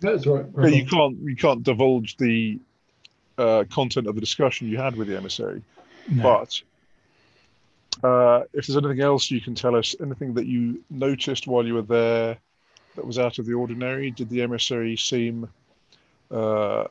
that's 0.00 0.26
right. 0.26 0.44
you 0.74 0.84
can't. 0.84 1.16
You 1.22 1.36
can't 1.36 1.62
divulge 1.62 2.16
the 2.16 2.58
uh, 3.38 3.62
content 3.70 4.08
of 4.08 4.16
the 4.16 4.20
discussion 4.20 4.66
you 4.66 4.78
had 4.78 4.96
with 4.96 5.06
the 5.06 5.16
emissary. 5.16 5.62
But 6.10 6.60
uh, 8.02 8.40
if 8.52 8.66
there's 8.66 8.76
anything 8.76 9.00
else 9.00 9.30
you 9.30 9.40
can 9.40 9.54
tell 9.54 9.76
us, 9.76 9.94
anything 10.00 10.34
that 10.34 10.46
you 10.46 10.82
noticed 10.90 11.46
while 11.46 11.64
you 11.64 11.74
were 11.74 11.82
there 11.82 12.38
that 12.96 13.06
was 13.06 13.20
out 13.20 13.38
of 13.38 13.46
the 13.46 13.52
ordinary, 13.52 14.10
did 14.10 14.28
the 14.28 14.42
emissary 14.42 14.96
seem 14.96 15.48
uh, 16.30 16.84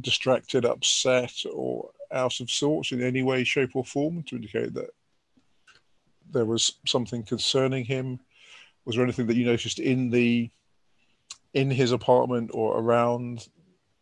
distracted, 0.00 0.64
upset, 0.64 1.32
or 1.52 1.90
out 2.12 2.40
of 2.40 2.50
sorts 2.50 2.92
in 2.92 3.02
any 3.02 3.22
way, 3.22 3.44
shape, 3.44 3.74
or 3.74 3.84
form 3.84 4.22
to 4.24 4.36
indicate 4.36 4.74
that 4.74 4.90
there 6.30 6.44
was 6.44 6.72
something 6.86 7.22
concerning 7.22 7.84
him? 7.84 8.20
Was 8.84 8.96
there 8.96 9.04
anything 9.04 9.26
that 9.26 9.36
you 9.36 9.46
noticed 9.46 9.78
in 9.78 10.10
the 10.10 10.50
in 11.54 11.70
his 11.70 11.92
apartment 11.92 12.50
or 12.52 12.78
around 12.78 13.48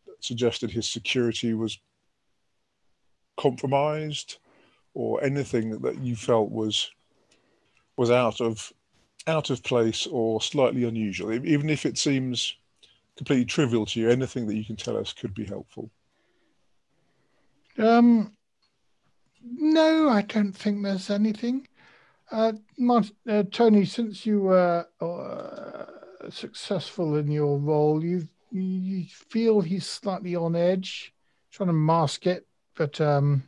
that 0.07 0.25
suggested 0.25 0.71
his 0.71 0.89
security 0.89 1.55
was 1.55 1.79
compromised 3.37 4.39
or 4.93 5.23
anything 5.23 5.79
that 5.81 5.99
you 6.01 6.17
felt 6.17 6.51
was 6.51 6.91
was 7.97 8.11
out 8.11 8.41
of 8.41 8.73
out 9.27 9.51
of 9.51 9.63
place 9.63 10.07
or 10.07 10.41
slightly 10.41 10.85
unusual 10.85 11.33
even 11.33 11.71
if 11.71 11.87
it 11.87 11.97
seems 11.97 12.57
completely 13.17 13.45
trivial 13.45 13.87
to 13.87 14.01
you 14.01 14.11
anything 14.11 14.47
that 14.47 14.57
you 14.57 14.65
can 14.65 14.77
tell 14.77 14.97
us 14.97 15.13
could 15.13 15.35
be 15.35 15.45
helpful 15.45 15.91
Um, 17.79 18.33
no, 19.43 20.09
I 20.09 20.23
don't 20.23 20.53
think 20.53 20.83
there's 20.83 21.11
anything. 21.11 21.67
Uh, 22.31 22.53
uh, 23.29 23.43
Tony, 23.51 23.85
since 23.85 24.25
you 24.25 24.41
were 24.43 24.87
uh, 25.01 26.31
successful 26.31 27.17
in 27.17 27.31
your 27.31 27.59
role, 27.59 28.03
you 28.03 28.29
you 28.51 29.05
feel 29.09 29.61
he's 29.61 29.87
slightly 29.87 30.37
on 30.37 30.55
edge, 30.55 31.13
trying 31.51 31.67
to 31.67 31.73
mask 31.73 32.27
it, 32.27 32.47
but 32.77 33.01
um, 33.01 33.43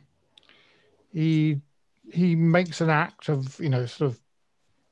he 1.13 1.61
he 2.11 2.35
makes 2.35 2.81
an 2.81 2.89
act 2.89 3.29
of 3.29 3.59
you 3.59 3.69
know 3.69 3.85
sort 3.85 4.11
of 4.11 4.19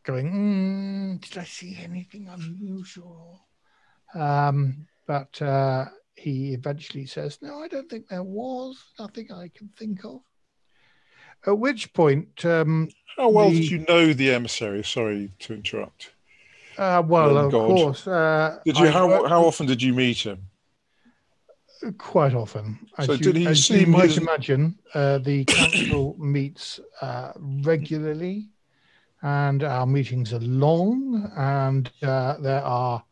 going, 0.04 0.32
mm, 0.32 1.22
"Did 1.22 1.38
I 1.38 1.44
see 1.44 1.78
anything 1.82 2.28
unusual?" 2.30 3.45
Um, 4.16 4.88
but 5.08 5.40
uh, 5.42 5.86
he 6.16 6.54
eventually 6.54 7.06
says, 7.06 7.38
No, 7.42 7.62
I 7.62 7.68
don't 7.68 7.90
think 7.90 8.08
there 8.08 8.24
was. 8.24 8.82
Nothing 9.00 9.32
I 9.32 9.50
can 9.54 9.70
think 9.78 10.04
of. 10.06 10.22
At 11.46 11.60
which 11.60 11.94
point, 11.94 12.44
um, 12.46 12.90
how 13.18 13.30
well 13.30 13.50
The- 13.50 13.60
did 13.62 13.70
you 13.70 13.86
know 13.88 14.14
the 14.14 14.34
emissary 14.34 14.84
sorry 14.84 15.32
to 15.40 15.54
interrupt 15.54 16.12
uh, 16.78 17.02
well, 17.06 17.38
Oh, 17.38 17.46
of 17.46 17.52
God. 17.54 17.68
course, 17.68 18.08
uh, 18.08 18.60
did 18.66 18.78
you 18.78 18.88
I 18.88 18.92
how, 18.92 19.28
how 19.28 19.46
often 19.46 19.66
did 19.66 19.82
you 19.82 19.94
meet 19.94 20.18
him 20.26 20.40
quite 21.98 22.34
often. 22.34 22.80
As 22.98 23.06
So 23.06 23.14
you, 23.14 23.20
did 23.20 23.36
he 23.36 23.48
as 23.48 23.70
you 23.70 23.86
might 23.88 24.06
his- 24.10 24.18
imagine, 24.18 24.78
uh, 24.94 25.20
the 25.20 25.46
council 25.60 26.16
meets 26.20 26.80
uh, 27.02 27.32
regularly, 27.38 28.50
and 29.22 29.64
our 29.64 29.86
meetings 29.86 30.34
are 30.34 30.40
long, 30.40 31.32
and 31.38 31.90
uh, 32.02 32.38
there 32.38 32.64
are 32.64 33.04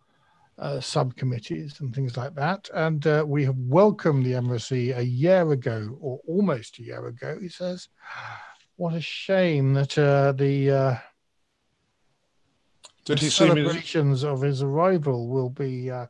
uh, 0.57 0.79
subcommittees 0.79 1.79
and 1.79 1.93
things 1.93 2.17
like 2.17 2.35
that. 2.35 2.69
And 2.73 3.05
uh, 3.07 3.23
we 3.27 3.43
have 3.45 3.57
welcomed 3.57 4.25
the 4.25 4.35
embassy 4.35 4.91
a 4.91 5.01
year 5.01 5.51
ago, 5.51 5.97
or 5.99 6.19
almost 6.27 6.79
a 6.79 6.83
year 6.83 7.07
ago. 7.07 7.37
He 7.41 7.49
says, 7.49 7.87
"What 8.75 8.93
a 8.93 9.01
shame 9.01 9.73
that 9.73 9.97
uh, 9.97 10.31
the." 10.33 10.71
Uh, 10.71 10.95
did 13.05 13.19
the 13.19 13.25
he 13.25 13.29
seem 13.29 13.55
his, 13.55 13.65
celebrations 13.65 14.23
of 14.23 14.41
his 14.41 14.63
arrival 14.63 15.27
will 15.27 15.49
be 15.49 15.91
uh, 15.91 16.05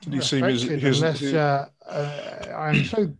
did 0.00 0.14
he 0.14 0.20
seem 0.20 0.44
his, 0.44 0.62
his, 0.62 0.98
unless 0.98 1.20
his- 1.20 1.34
uh, 1.34 1.68
uh, 1.86 2.54
I'm 2.56 2.84
so 2.84 3.14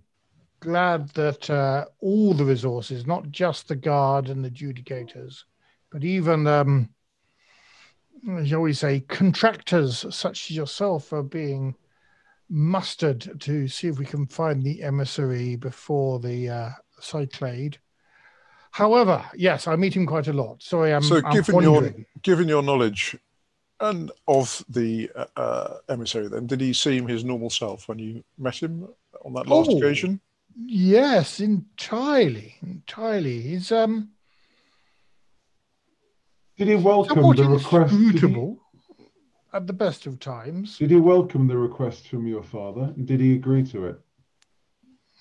glad 0.60 1.08
that 1.10 1.50
uh, 1.50 1.84
all 2.00 2.32
the 2.32 2.44
resources, 2.44 3.06
not 3.06 3.30
just 3.30 3.68
the 3.68 3.76
guard 3.76 4.28
and 4.30 4.44
the 4.44 4.50
adjudicators, 4.50 5.44
but 5.92 6.04
even, 6.04 6.46
um, 6.46 6.88
shall 8.44 8.60
we 8.60 8.72
say, 8.72 9.00
contractors 9.00 10.04
such 10.14 10.50
as 10.50 10.56
yourself 10.56 11.12
are 11.12 11.22
being 11.22 11.74
mustered 12.48 13.40
to 13.40 13.66
see 13.68 13.88
if 13.88 13.98
we 13.98 14.04
can 14.04 14.26
find 14.26 14.62
the 14.62 14.82
emissary 14.82 15.56
before 15.56 16.20
the 16.20 16.48
uh, 16.48 16.70
cyclade. 17.00 17.78
However, 18.70 19.24
yes, 19.34 19.66
I 19.66 19.76
meet 19.76 19.94
him 19.94 20.06
quite 20.06 20.28
a 20.28 20.32
lot. 20.32 20.62
Sorry, 20.62 20.92
I'm, 20.92 21.02
So 21.02 21.20
I'm 21.24 21.32
given 21.32 21.62
your- 21.62 21.94
given 22.22 22.48
your 22.48 22.62
knowledge 22.62 23.16
and 23.80 24.10
of 24.28 24.64
the 24.68 25.10
uh, 25.16 25.26
uh, 25.36 25.76
emissary 25.88 26.28
then 26.28 26.46
did 26.46 26.60
he 26.60 26.72
seem 26.72 27.08
his 27.08 27.24
normal 27.24 27.50
self 27.50 27.88
when 27.88 27.98
you 27.98 28.22
met 28.38 28.54
him 28.54 28.86
on 29.24 29.32
that 29.34 29.48
last 29.48 29.68
Oh. 29.70 29.78
occasion 29.78 30.20
Yes, 30.56 31.40
entirely, 31.40 32.54
entirely. 32.62 33.40
He's 33.40 33.72
um 33.72 34.10
Did 36.56 36.68
he 36.68 36.76
welcome 36.76 37.34
the 37.34 37.48
request? 37.48 37.94
He, 37.94 38.56
at 39.52 39.66
the 39.66 39.72
best 39.72 40.06
of 40.06 40.20
times. 40.20 40.78
did 40.78 40.90
he 40.90 40.96
welcome 40.96 41.46
the 41.46 41.56
request 41.56 42.08
from 42.08 42.26
your 42.26 42.42
father? 42.42 42.92
Did 43.04 43.20
he 43.20 43.34
agree 43.34 43.64
to 43.66 43.86
it? 43.86 44.00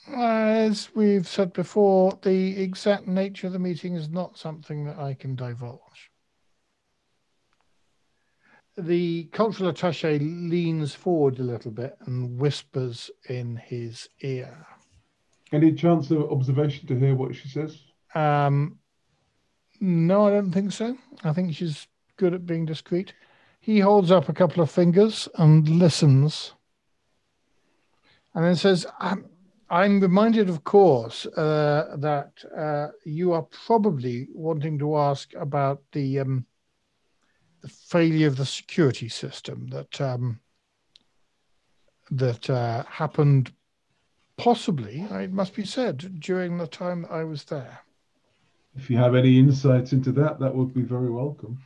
As 0.07 0.89
we've 0.93 1.27
said 1.27 1.53
before, 1.53 2.17
the 2.21 2.61
exact 2.61 3.07
nature 3.07 3.47
of 3.47 3.53
the 3.53 3.59
meeting 3.59 3.95
is 3.95 4.09
not 4.09 4.37
something 4.37 4.85
that 4.85 4.97
I 4.97 5.13
can 5.13 5.35
divulge. 5.35 6.11
The 8.77 9.25
cultural 9.25 9.71
attaché 9.71 10.19
leans 10.19 10.93
forward 10.93 11.39
a 11.39 11.43
little 11.43 11.71
bit 11.71 11.95
and 12.05 12.39
whispers 12.39 13.09
in 13.29 13.55
his 13.55 14.09
ear. 14.21 14.65
Any 15.51 15.73
chance 15.73 16.09
of 16.09 16.31
observation 16.31 16.87
to 16.87 16.99
hear 16.99 17.15
what 17.15 17.35
she 17.35 17.47
says? 17.47 17.79
Um, 18.15 18.79
no, 19.83 20.27
I 20.27 20.31
don't 20.31 20.51
think 20.51 20.71
so. 20.71 20.97
I 21.25 21.33
think 21.33 21.53
she's 21.53 21.87
good 22.15 22.33
at 22.33 22.45
being 22.45 22.65
discreet. 22.65 23.13
He 23.59 23.79
holds 23.79 24.11
up 24.11 24.29
a 24.29 24.33
couple 24.33 24.63
of 24.63 24.71
fingers 24.71 25.27
and 25.35 25.67
listens. 25.67 26.53
And 28.33 28.45
then 28.45 28.55
says, 28.55 28.85
I'm, 28.99 29.25
I'm 29.69 29.99
reminded, 29.99 30.47
of 30.47 30.63
course, 30.63 31.25
uh, 31.25 31.97
that 31.97 32.31
uh, 32.57 32.87
you 33.03 33.33
are 33.33 33.41
probably 33.41 34.29
wanting 34.33 34.79
to 34.79 34.97
ask 34.97 35.33
about 35.35 35.81
the 35.91 36.19
um, 36.19 36.45
the 37.61 37.67
failure 37.69 38.27
of 38.27 38.37
the 38.37 38.45
security 38.45 39.09
system 39.09 39.67
that 39.67 39.99
um, 39.99 40.39
that 42.11 42.49
uh, 42.49 42.83
happened, 42.83 43.51
possibly, 44.37 45.01
it 45.11 45.31
must 45.31 45.55
be 45.55 45.65
said, 45.65 46.19
during 46.19 46.57
the 46.57 46.67
time 46.67 47.05
I 47.09 47.23
was 47.23 47.43
there. 47.45 47.82
If 48.75 48.89
you 48.89 48.97
have 48.97 49.15
any 49.15 49.37
insights 49.37 49.93
into 49.93 50.11
that, 50.13 50.39
that 50.39 50.53
would 50.53 50.73
be 50.73 50.81
very 50.81 51.09
welcome. 51.09 51.61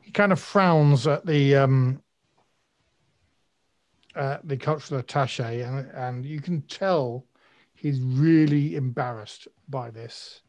He 0.00 0.10
kind 0.10 0.32
of 0.32 0.40
frowns 0.40 1.06
at 1.06 1.26
the 1.26 1.56
um, 1.56 2.02
uh, 4.14 4.38
the 4.44 4.56
cultural 4.56 5.00
attache, 5.00 5.60
and, 5.62 5.90
and 5.90 6.24
you 6.24 6.40
can 6.40 6.62
tell 6.62 7.26
he's 7.74 8.00
really 8.00 8.76
embarrassed 8.76 9.48
by 9.68 9.90
this. 9.90 10.40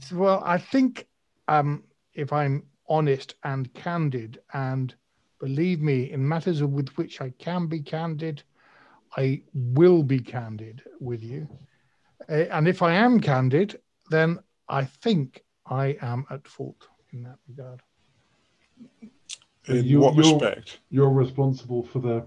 So, 0.00 0.16
well, 0.16 0.42
I 0.44 0.58
think 0.58 1.06
um, 1.48 1.84
if 2.14 2.32
I'm 2.32 2.64
honest 2.88 3.34
and 3.44 3.72
candid, 3.74 4.38
and 4.52 4.94
believe 5.38 5.80
me, 5.80 6.10
in 6.10 6.26
matters 6.26 6.62
with 6.62 6.88
which 6.96 7.20
I 7.20 7.30
can 7.38 7.66
be 7.66 7.80
candid, 7.80 8.42
I 9.16 9.42
will 9.54 10.02
be 10.02 10.18
candid 10.18 10.82
with 11.00 11.22
you. 11.22 11.48
Uh, 12.28 12.46
and 12.50 12.66
if 12.66 12.82
I 12.82 12.94
am 12.94 13.20
candid, 13.20 13.78
then 14.10 14.38
I 14.68 14.84
think 14.84 15.44
I 15.66 15.96
am 16.02 16.26
at 16.30 16.46
fault 16.46 16.88
in 17.12 17.22
that 17.24 17.38
regard. 17.48 17.80
In 19.68 19.84
You- 19.84 20.00
what 20.00 20.14
you're- 20.14 20.32
respect? 20.32 20.78
You're 20.90 21.10
responsible 21.10 21.82
for 21.84 21.98
the 21.98 22.26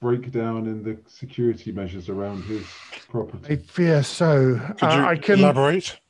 breakdown 0.00 0.66
in 0.66 0.82
the 0.82 0.98
security 1.06 1.72
measures 1.72 2.08
around 2.08 2.42
his 2.44 2.64
property. 3.08 3.54
I 3.54 3.56
fear 3.56 4.02
so. 4.02 4.58
Could 4.78 4.82
Uh, 4.84 4.96
you 4.96 5.04
I 5.04 5.16
can. 5.16 5.38
elaborate? 5.40 6.00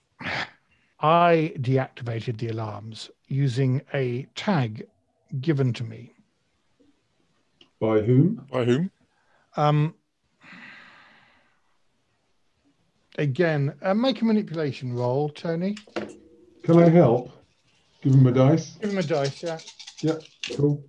I 1.01 1.53
deactivated 1.59 2.39
the 2.39 2.49
alarms 2.49 3.11
using 3.27 3.83
a 3.93 4.25
tag 4.35 4.87
given 5.41 5.73
to 5.75 5.85
me. 5.85 6.15
By 7.81 8.01
whom? 8.03 8.47
By 8.51 8.65
whom? 8.65 8.91
Um, 9.57 9.95
again, 13.19 13.75
uh, 13.83 13.95
make 13.95 14.21
a 14.23 14.25
manipulation 14.25 14.95
roll, 14.95 15.29
Tony. 15.29 15.77
Can 16.63 16.79
I 16.83 16.89
help? 16.89 17.31
Give 18.03 18.15
him 18.15 18.27
a 18.27 18.33
dice. 18.33 18.77
Give 18.81 18.91
him 18.91 18.99
a 18.99 19.03
dice, 19.03 19.43
yeah. 19.43 19.59
Yep, 20.03 20.23
cool. 20.57 20.85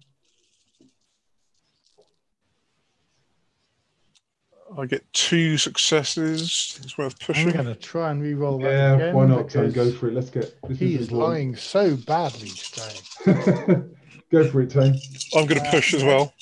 I 4.78 4.86
get 4.86 5.12
two 5.12 5.58
successes. 5.58 6.80
It's 6.82 6.98
worth 6.98 7.20
pushing. 7.20 7.48
I'm 7.50 7.54
going 7.54 7.66
to 7.66 7.76
try 7.76 8.10
and 8.12 8.22
re-roll 8.22 8.58
that 8.60 8.72
Yeah, 8.72 8.96
again. 8.96 9.16
why 9.16 9.26
not? 9.26 9.50
Tony? 9.50 9.68
because 9.68 9.92
Go 9.92 9.98
for 9.98 10.08
it. 10.08 10.14
Let's 10.14 10.30
get. 10.30 10.56
This 10.70 10.80
He 10.80 10.96
is 10.96 11.02
is 11.02 11.08
important. 11.10 11.30
lying 11.34 11.56
so 11.58 11.98
badly 11.98 12.50
today. 12.50 13.82
Go 14.32 14.50
for 14.50 14.62
it, 14.62 14.70
Tony. 14.70 14.98
I'm 15.36 15.46
going 15.46 15.62
to 15.62 15.70
push 15.72 15.94
as 15.94 16.04
well. 16.06 16.34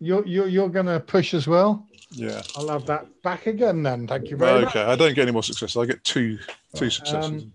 You're 0.00 0.26
you're 0.26 0.48
you're 0.48 0.68
going 0.70 0.86
to 0.86 1.00
push 1.00 1.34
as 1.34 1.46
well. 1.46 1.86
Yeah. 2.16 2.42
I'll 2.56 2.68
have 2.68 2.86
that 2.86 3.06
back 3.22 3.46
again 3.46 3.82
then. 3.82 4.06
Thank 4.06 4.30
you 4.30 4.36
very 4.36 4.62
much. 4.62 4.76
Okay. 4.76 4.82
I 4.82 4.96
don't 4.96 5.14
get 5.14 5.22
any 5.22 5.32
more 5.32 5.42
successes. 5.42 5.76
I 5.76 5.86
get 5.86 6.02
two 6.04 6.38
two 6.74 6.90
successes. 6.90 7.42
Um, 7.42 7.52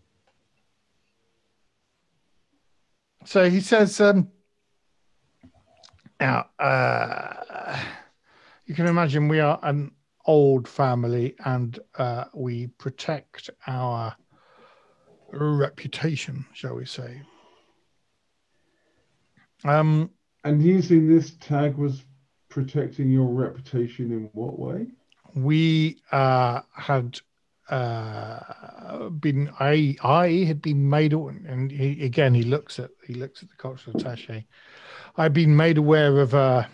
So 3.26 3.50
he 3.50 3.60
says, 3.60 4.00
um, 4.02 4.30
now, 6.20 6.48
uh, 6.58 7.78
you 8.66 8.74
can 8.74 8.88
imagine 8.88 9.28
we 9.28 9.40
are 9.40 9.60
an 9.62 9.92
old 10.26 10.68
family 10.68 11.36
and 11.46 11.80
uh, 11.98 12.26
we 12.34 12.68
protect 12.68 13.50
our 13.68 14.16
reputation, 15.32 16.46
shall 16.54 16.76
we 16.76 16.86
say. 16.86 17.22
Um, 19.64 20.10
And 20.44 20.64
using 20.64 21.08
this 21.08 21.32
tag 21.40 21.76
was 21.76 22.06
protecting 22.50 23.12
your 23.12 23.28
reputation 23.28 24.12
in 24.12 24.30
what 24.34 24.60
way? 24.60 24.88
we 25.36 26.02
uh, 26.12 26.62
had 26.74 27.20
uh, 27.70 29.10
been 29.10 29.52
I 29.60 29.96
I 30.04 30.30
had 30.48 30.62
been 30.62 30.90
made 30.90 31.14
and 31.14 31.72
he, 31.72 32.04
again 32.04 32.34
he 32.34 32.44
looks 32.44 32.80
at 32.80 32.92
he 33.06 33.14
looks 33.14 33.44
at 33.44 33.50
the 33.50 33.56
cultural 33.56 33.96
attaché. 33.96 34.46
I'd 35.18 35.34
been 35.34 35.56
made 35.56 35.78
aware 35.78 36.20
of 36.20 36.34
a 36.34 36.70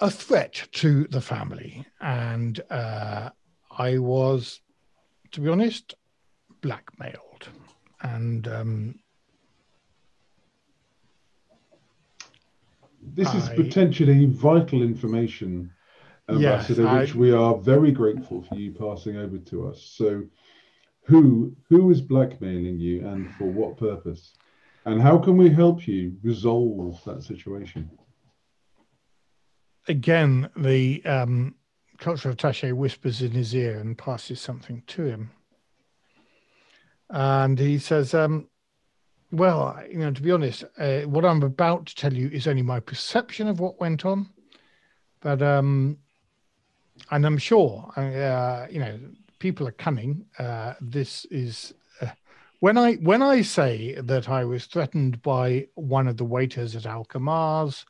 a 0.00 0.10
threat 0.10 0.68
to 0.72 1.04
the 1.04 1.20
family, 1.20 1.86
and 2.00 2.60
uh, 2.70 3.30
I 3.78 3.98
was, 3.98 4.60
to 5.30 5.40
be 5.40 5.48
honest, 5.48 5.94
blackmailed, 6.60 7.48
and 8.00 8.48
um, 8.48 8.98
This 13.02 13.34
is 13.34 13.48
potentially 13.50 14.26
vital 14.26 14.82
information, 14.82 15.70
Yes, 16.28 16.70
Ambassador, 16.70 16.88
I- 16.88 17.00
which 17.00 17.14
we 17.14 17.32
are 17.32 17.56
very 17.58 17.90
grateful 17.90 18.42
for 18.42 18.54
you 18.54 18.72
passing 18.72 19.16
over 19.16 19.38
to 19.38 19.68
us. 19.68 19.82
So, 19.82 20.24
who 21.02 21.54
who 21.68 21.90
is 21.90 22.00
blackmailing 22.00 22.78
you, 22.78 23.06
and 23.06 23.28
for 23.34 23.44
what 23.44 23.76
purpose? 23.76 24.34
And 24.84 25.00
how 25.00 25.18
can 25.18 25.36
we 25.36 25.48
help 25.48 25.86
you 25.86 26.16
resolve 26.22 27.02
that 27.04 27.22
situation? 27.22 27.90
again, 29.88 30.48
the 30.56 31.04
um, 31.04 31.54
cultural 31.98 32.34
attaché 32.34 32.72
whispers 32.72 33.22
in 33.22 33.32
his 33.32 33.54
ear 33.54 33.78
and 33.78 33.96
passes 33.98 34.40
something 34.40 34.82
to 34.86 35.04
him. 35.04 35.30
And 37.10 37.58
he 37.58 37.78
says, 37.78 38.14
um, 38.14 38.48
Well, 39.32 39.82
you 39.90 39.98
know, 39.98 40.12
to 40.12 40.22
be 40.22 40.30
honest, 40.30 40.62
uh, 40.78 41.00
what 41.00 41.24
I'm 41.24 41.42
about 41.42 41.86
to 41.86 41.94
tell 41.94 42.12
you 42.12 42.28
is 42.28 42.46
only 42.46 42.60
my 42.60 42.80
perception 42.80 43.48
of 43.48 43.60
what 43.60 43.80
went 43.80 44.04
on. 44.04 44.28
But, 45.20 45.40
um, 45.40 45.96
and 47.10 47.24
I'm 47.24 47.38
sure, 47.38 47.90
uh, 47.96 48.66
you 48.70 48.78
know, 48.78 48.98
people 49.38 49.66
are 49.66 49.72
cunning. 49.72 50.26
Uh, 50.38 50.74
this 50.82 51.24
is. 51.30 51.72
Uh, 52.02 52.08
when 52.60 52.76
I 52.76 52.94
when 52.96 53.22
I 53.22 53.40
say 53.40 53.94
that 54.02 54.28
I 54.28 54.44
was 54.44 54.66
threatened 54.66 55.22
by 55.22 55.66
one 55.74 56.08
of 56.08 56.18
the 56.18 56.24
waiters 56.24 56.76
at 56.76 56.84
Alcamar's, 56.84 57.86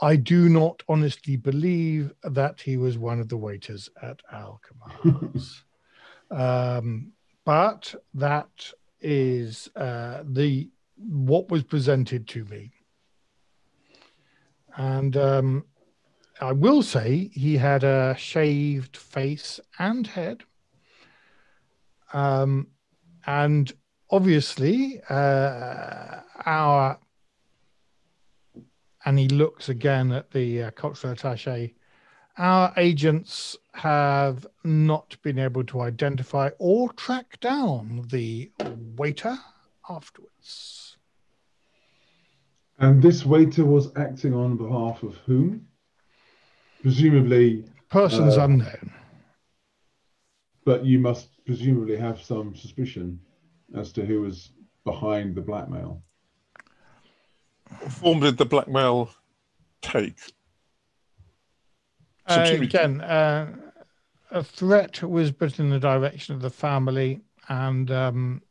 I 0.00 0.16
do 0.16 0.48
not 0.48 0.82
honestly 0.88 1.36
believe 1.36 2.12
that 2.22 2.60
he 2.60 2.78
was 2.78 2.96
one 2.96 3.20
of 3.20 3.28
the 3.28 3.36
waiters 3.36 3.90
at 4.02 4.20
Alcamar's. 4.32 5.62
um, 6.30 7.12
but 7.44 7.94
that 8.14 8.48
is 9.04 9.68
uh, 9.76 10.22
the 10.24 10.70
what 10.96 11.50
was 11.50 11.62
presented 11.62 12.26
to 12.28 12.44
me. 12.46 12.72
And 14.76 15.16
um, 15.16 15.64
I 16.40 16.52
will 16.52 16.82
say 16.82 17.30
he 17.32 17.58
had 17.58 17.84
a 17.84 18.16
shaved 18.18 18.96
face 18.96 19.60
and 19.78 20.06
head. 20.06 20.42
Um, 22.12 22.68
and 23.26 23.72
obviously, 24.10 25.00
uh, 25.08 26.20
our 26.46 26.98
and 29.04 29.18
he 29.18 29.28
looks 29.28 29.68
again 29.68 30.12
at 30.12 30.30
the 30.30 30.64
uh, 30.64 30.70
cultural 30.70 31.12
attache. 31.12 31.74
Our 32.36 32.72
agents 32.76 33.56
have 33.74 34.46
not 34.64 35.16
been 35.22 35.38
able 35.38 35.64
to 35.64 35.82
identify 35.82 36.50
or 36.58 36.92
track 36.94 37.38
down 37.40 38.06
the 38.10 38.50
waiter 38.96 39.38
afterwards. 39.88 40.96
And 42.78 43.00
this 43.00 43.24
waiter 43.24 43.64
was 43.64 43.96
acting 43.96 44.34
on 44.34 44.56
behalf 44.56 45.02
of 45.04 45.16
whom? 45.18 45.68
Presumably, 46.82 47.64
Person's 47.88 48.36
Uh, 48.36 48.44
unknown. 48.44 48.92
but 50.64 50.84
you 50.84 50.98
must 50.98 51.28
presumably 51.44 51.96
have 51.96 52.20
some 52.20 52.56
suspicion 52.56 53.20
as 53.76 53.92
to 53.92 54.04
who 54.04 54.22
was 54.22 54.50
behind 54.84 55.36
the 55.36 55.40
blackmail. 55.40 56.02
What 57.78 57.92
form 57.92 58.20
did 58.20 58.36
the 58.38 58.44
blackmail 58.44 59.10
take? 59.82 60.18
Uh, 62.26 62.56
again, 62.60 63.00
uh, 63.00 63.54
a 64.30 64.42
threat 64.42 65.02
was 65.02 65.30
put 65.30 65.58
in 65.58 65.70
the 65.70 65.78
direction 65.78 66.34
of 66.34 66.40
the 66.40 66.50
family, 66.50 67.20
and 67.48 67.90
um, 67.90 68.42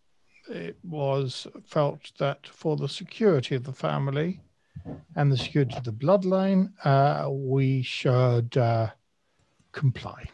it 0.48 0.78
was 0.84 1.48
felt 1.66 2.12
that 2.20 2.46
for 2.48 2.78
the 2.78 2.88
security 2.88 3.56
of 3.56 3.64
the 3.64 3.74
family 3.74 4.40
and 5.16 5.32
the 5.32 5.38
security 5.38 5.76
of 5.76 5.84
the 5.84 5.92
bloodline, 5.92 6.72
uh, 6.86 7.30
we 7.30 7.82
should 7.82 8.56
uh, 8.58 8.88
comply. 9.72 10.26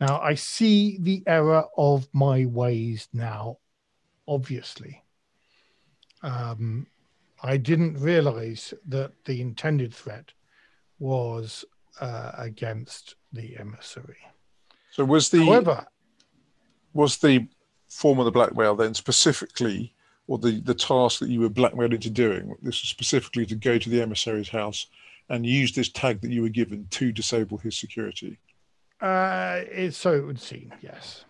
Now, 0.00 0.20
I 0.20 0.34
see 0.34 0.98
the 1.00 1.22
error 1.26 1.64
of 1.76 2.08
my 2.12 2.46
ways 2.46 3.08
now, 3.12 3.58
obviously. 4.26 5.02
Um, 6.22 6.86
I 7.42 7.56
didn't 7.56 7.98
realize 7.98 8.72
that 8.88 9.12
the 9.24 9.40
intended 9.40 9.94
threat 9.94 10.32
was 10.98 11.64
uh, 12.00 12.32
against 12.36 13.14
the 13.32 13.56
emissary. 13.58 14.18
So 14.90 15.04
was 15.04 15.28
the 15.30 15.44
However, 15.44 15.86
was 16.92 17.18
the 17.18 17.46
form 17.88 18.18
of 18.18 18.24
the 18.24 18.30
blackmail 18.32 18.74
then 18.74 18.94
specifically, 18.94 19.94
or 20.26 20.38
the 20.38 20.60
the 20.60 20.74
task 20.74 21.20
that 21.20 21.28
you 21.28 21.40
were 21.40 21.48
blackmailed 21.48 21.92
into 21.94 22.10
doing? 22.10 22.54
This 22.62 22.82
was 22.82 22.88
specifically 22.88 23.46
to 23.46 23.54
go 23.54 23.78
to 23.78 23.88
the 23.90 24.02
emissary's 24.02 24.48
house 24.48 24.86
and 25.28 25.46
use 25.46 25.72
this 25.72 25.88
tag 25.90 26.20
that 26.22 26.30
you 26.30 26.42
were 26.42 26.48
given 26.48 26.86
to 26.90 27.12
disable 27.12 27.58
his 27.58 27.78
security. 27.78 28.36
uh, 29.00 29.60
it, 29.70 29.94
so 29.94 30.12
it 30.12 30.26
would 30.26 30.40
seem, 30.40 30.74
yes. 30.82 31.24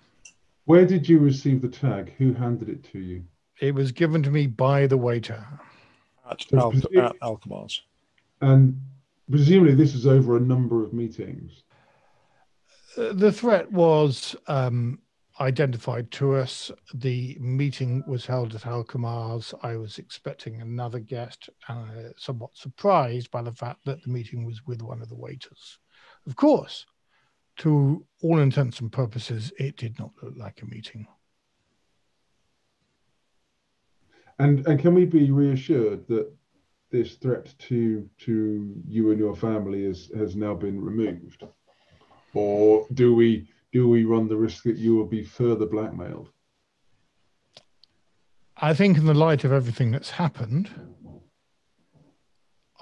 Where 0.65 0.87
did 0.87 1.07
you 1.09 1.19
receive 1.19 1.61
the 1.61 1.69
tag? 1.69 2.15
Who 2.17 2.33
handed 2.33 2.69
it 2.71 2.83
to 2.93 2.99
you? 2.99 3.25
It 3.61 3.75
was 3.75 3.93
given 3.93 4.23
to 4.23 4.31
me 4.31 4.47
by 4.47 4.87
the 4.87 4.97
waiter. 4.97 5.47
At, 6.31 6.43
So 6.49 6.73
Al- 6.97 7.05
at 7.05 7.17
Alkmaar's. 7.21 7.83
And 8.41 8.81
presumably 9.31 9.75
this 9.75 9.95
is 9.95 10.07
over 10.07 10.37
a 10.37 10.41
number 10.41 10.85
of 10.85 10.93
meetings. 10.93 11.63
Uh, 12.97 13.13
The 13.13 13.33
threat 13.33 13.71
was 13.71 14.35
um, 14.47 14.99
identified 15.41 16.11
to 16.13 16.35
us. 16.35 16.71
The 16.95 17.37
meeting 17.41 18.03
was 18.07 18.27
held 18.27 18.55
at 18.55 18.67
Alcamar's. 18.67 19.55
I 19.63 19.77
was 19.77 19.99
expecting 19.99 20.61
another 20.61 20.99
guest, 20.99 21.49
uh, 21.69 22.11
somewhat 22.17 22.57
surprised 22.57 23.31
by 23.31 23.43
the 23.43 23.55
fact 23.55 23.85
that 23.87 24.03
the 24.03 24.11
meeting 24.11 24.45
was 24.45 24.67
with 24.67 24.83
one 24.83 25.01
of 25.01 25.09
the 25.09 25.17
waiters. 25.17 25.79
Of 26.27 26.37
course, 26.37 26.85
to 27.59 28.05
all 28.23 28.39
intents 28.39 28.81
and 28.81 28.93
purposes, 28.93 29.53
it 29.59 29.77
did 29.77 29.99
not 29.99 30.13
look 30.23 30.35
like 30.37 30.63
a 30.63 30.67
meeting. 30.67 31.07
And 34.39 34.67
and 34.67 34.81
can 34.81 34.95
we 34.95 35.05
be 35.05 35.31
reassured 35.31 36.07
that 36.09 36.33
this 36.91 37.15
threat 37.15 37.55
to 37.59 38.09
to 38.19 38.83
you 38.87 39.11
and 39.11 39.19
your 39.19 39.37
family 39.37 39.85
is 39.85 40.11
has 40.17 40.37
now 40.37 40.55
been 40.55 40.81
removed? 40.81 41.45
Or 42.35 42.87
do 42.95 43.15
we 43.15 43.49
do 43.73 43.89
we 43.89 44.05
run 44.05 44.29
the 44.29 44.37
risk 44.37 44.65
that 44.65 44.77
you 44.77 44.97
will 44.97 45.07
be 45.07 45.23
further 45.23 45.67
blackmailed? 45.67 46.31
I 48.57 48.75
think, 48.75 48.99
in 48.99 49.07
the 49.07 49.15
light 49.15 49.45
of 49.45 49.53
everything 49.53 49.91
that's 49.91 50.11
happened, 50.11 50.69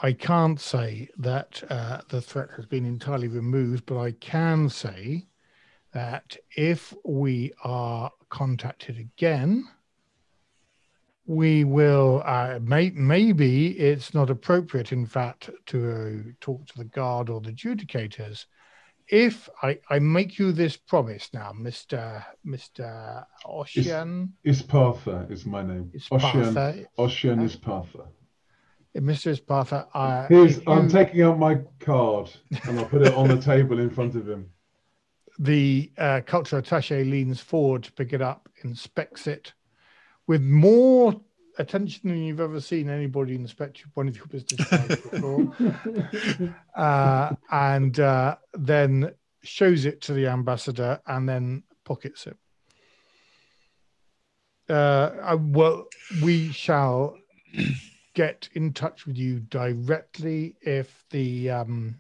I 0.03 0.13
can't 0.13 0.61
say 0.61 1.09
that 1.19 1.63
uh, 1.71 2.01
the 2.09 2.21
threat 2.21 2.51
has 2.57 2.67
been 2.67 2.85
entirely 2.85 3.29
removed, 3.29 3.87
but 3.87 3.99
I 3.99 4.13
can 4.13 4.69
say 4.69 5.27
that 5.93 6.37
if 6.57 6.95
we 7.05 7.53
are 7.65 8.11
contacted 8.29 8.99
again, 8.99 9.69
we 11.29 11.63
will. 11.63 12.23
Uh, 12.25 12.59
may, 12.63 12.91
maybe 12.91 13.79
it's 13.79 14.15
not 14.15 14.31
appropriate, 14.31 14.93
in 14.93 15.07
fact, 15.07 15.51
to 15.67 15.91
uh, 16.27 16.33
talk 16.41 16.67
to 16.67 16.79
the 16.79 16.85
guard 16.87 17.29
or 17.29 17.41
the 17.41 17.53
adjudicators. 17.53 18.47
If 19.11 19.49
I, 19.63 19.79
I 19.91 19.99
make 20.01 20.39
you 20.39 20.53
this 20.53 20.77
promise 20.77 21.31
now, 21.33 21.53
Mister 21.53 22.25
Mister 22.45 23.25
Ocean, 23.47 24.33
Ispartha 24.45 25.31
is 25.31 25.47
my 25.47 25.63
name. 25.63 25.93
Ocean 26.11 26.41
Ispartha, 26.43 26.87
Ocean 26.99 27.39
Ispartha. 27.41 28.09
Mr. 28.97 29.39
Ispartha, 29.39 29.87
uh, 29.95 30.27
Here's 30.29 30.59
I'm 30.67 30.85
you- 30.85 30.91
taking 30.91 31.23
out 31.23 31.39
my 31.39 31.61
card 31.79 32.31
and 32.67 32.81
I'll 32.81 32.87
put 32.87 33.03
it 33.03 33.15
on 33.15 33.29
the 33.29 33.41
table 33.41 33.79
in 33.79 33.91
front 33.91 34.17
of 34.17 34.29
him. 34.29 34.51
the 35.39 35.93
uh, 35.99 36.21
culture 36.27 36.59
attache 36.59 37.05
leans 37.05 37.39
forward 37.41 37.85
to 37.85 37.93
pick 37.93 38.13
it 38.13 38.21
up, 38.21 38.49
inspects 38.65 39.27
it 39.29 39.53
with 40.29 40.43
more 40.43 41.21
attention 41.59 42.11
than 42.11 42.23
you've 42.23 42.39
ever 42.39 42.61
seen 42.61 42.89
anybody 42.89 43.35
inspect 43.35 43.83
one 43.95 44.07
of 44.07 44.17
your 44.17 44.27
business 44.27 44.69
cards 44.69 44.97
before, 45.01 45.53
uh, 46.77 47.35
and 47.51 47.99
uh, 47.99 48.37
then 48.55 49.11
shows 49.43 49.85
it 49.85 50.01
to 50.03 50.13
the 50.13 50.29
ambassador 50.29 51.01
and 51.07 51.29
then 51.29 51.65
pockets 51.85 52.29
it. 52.29 52.37
Uh, 54.71 55.11
I, 55.23 55.35
well, 55.35 55.87
we 56.23 56.53
shall 56.53 57.17
get 58.15 58.49
in 58.53 58.73
touch 58.73 59.07
with 59.07 59.17
you 59.17 59.41
directly 59.41 60.57
if 60.61 61.05
the 61.11 61.51
um, 61.51 61.97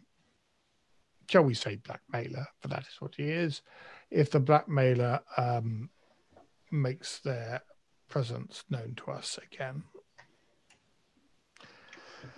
shall 1.29 1.45
we 1.45 1.55
say 1.55 1.77
blackmailer, 1.77 2.47
for 2.61 2.69
that 2.69 2.83
is 2.83 3.01
what 3.01 3.15
he 3.15 3.25
is, 3.25 3.63
if 4.11 4.31
the 4.31 4.41
blackmailer 4.41 5.21
um, 5.37 5.89
makes 6.71 7.21
their 7.21 7.63
presence 8.09 8.65
known 8.71 8.95
to 8.97 9.11
us 9.11 9.39
again. 9.51 9.83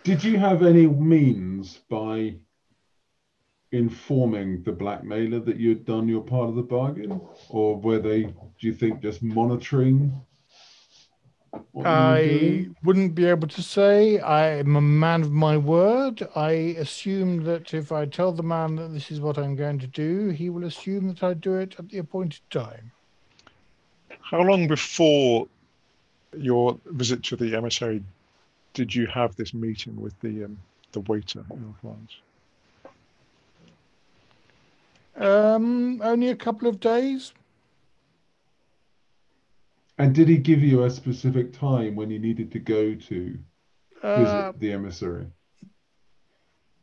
Did 0.03 0.25
you 0.25 0.39
have 0.39 0.63
any 0.63 0.87
means 0.87 1.79
by 1.89 2.37
informing 3.73 4.63
the 4.63 4.73
blackmailer 4.73 5.41
that 5.41 5.57
you'd 5.57 5.85
done 5.85 6.09
your 6.09 6.23
part 6.23 6.49
of 6.49 6.57
the 6.57 6.63
bargain? 6.63 7.21
Or 7.49 7.77
were 7.77 7.99
they, 7.99 8.25
do 8.25 8.35
you 8.61 8.73
think, 8.73 9.01
just 9.01 9.23
monitoring? 9.23 10.21
what 11.73 11.83
you 11.83 11.83
were 11.83 11.89
I 11.89 12.69
wouldn't 12.85 13.15
be 13.15 13.27
able 13.27 13.49
to 13.49 13.63
say. 13.63 14.21
I'm 14.21 14.77
a 14.77 14.81
man 14.81 15.23
of 15.23 15.33
my 15.33 15.57
word. 15.57 16.27
I 16.35 16.51
assume 16.79 17.45
that 17.45 17.75
if 17.75 17.93
I 17.93 18.07
tell 18.07 18.33
the 18.33 18.43
man 18.43 18.77
that 18.77 18.93
this 18.93 19.11
is 19.11 19.21
what 19.21 19.39
I'm 19.39 19.57
going 19.57 19.79
to 19.81 19.87
do, 19.87 20.29
he 20.29 20.51
will 20.51 20.65
assume 20.65 21.09
that 21.09 21.23
I 21.23 21.35
do 21.35 21.57
it 21.57 21.77
at 21.79 21.89
the 21.89 21.99
appointed 21.99 22.43
time. 22.51 22.93
How 24.21 24.43
long 24.43 24.69
before 24.69 25.49
your 26.37 26.79
visit 26.87 27.23
to 27.25 27.37
the 27.37 27.57
emissary 27.57 28.03
did 28.73 28.95
you 28.95 29.07
have 29.07 29.35
this 29.37 29.53
meeting 29.53 30.01
with 30.01 30.19
the 30.21 30.45
um, 30.45 30.59
the 30.93 31.01
waiter 31.01 31.45
in 31.51 31.65
Alkmaar's? 31.65 32.21
Um, 35.17 36.01
only 36.03 36.29
a 36.29 36.37
couple 36.37 36.69
of 36.69 36.81
days. 36.81 37.33
And 39.99 40.15
did 40.15 40.29
he 40.29 40.39
give 40.39 40.63
you 40.63 40.85
a 40.85 40.91
specific 40.91 41.53
time 41.53 41.95
when 41.95 42.11
you 42.11 42.19
needed 42.19 42.51
to 42.53 42.59
go 42.59 42.95
to 42.95 43.39
visit 44.03 44.47
Uh, 44.47 44.53
the 44.57 44.73
emissary? 44.73 45.27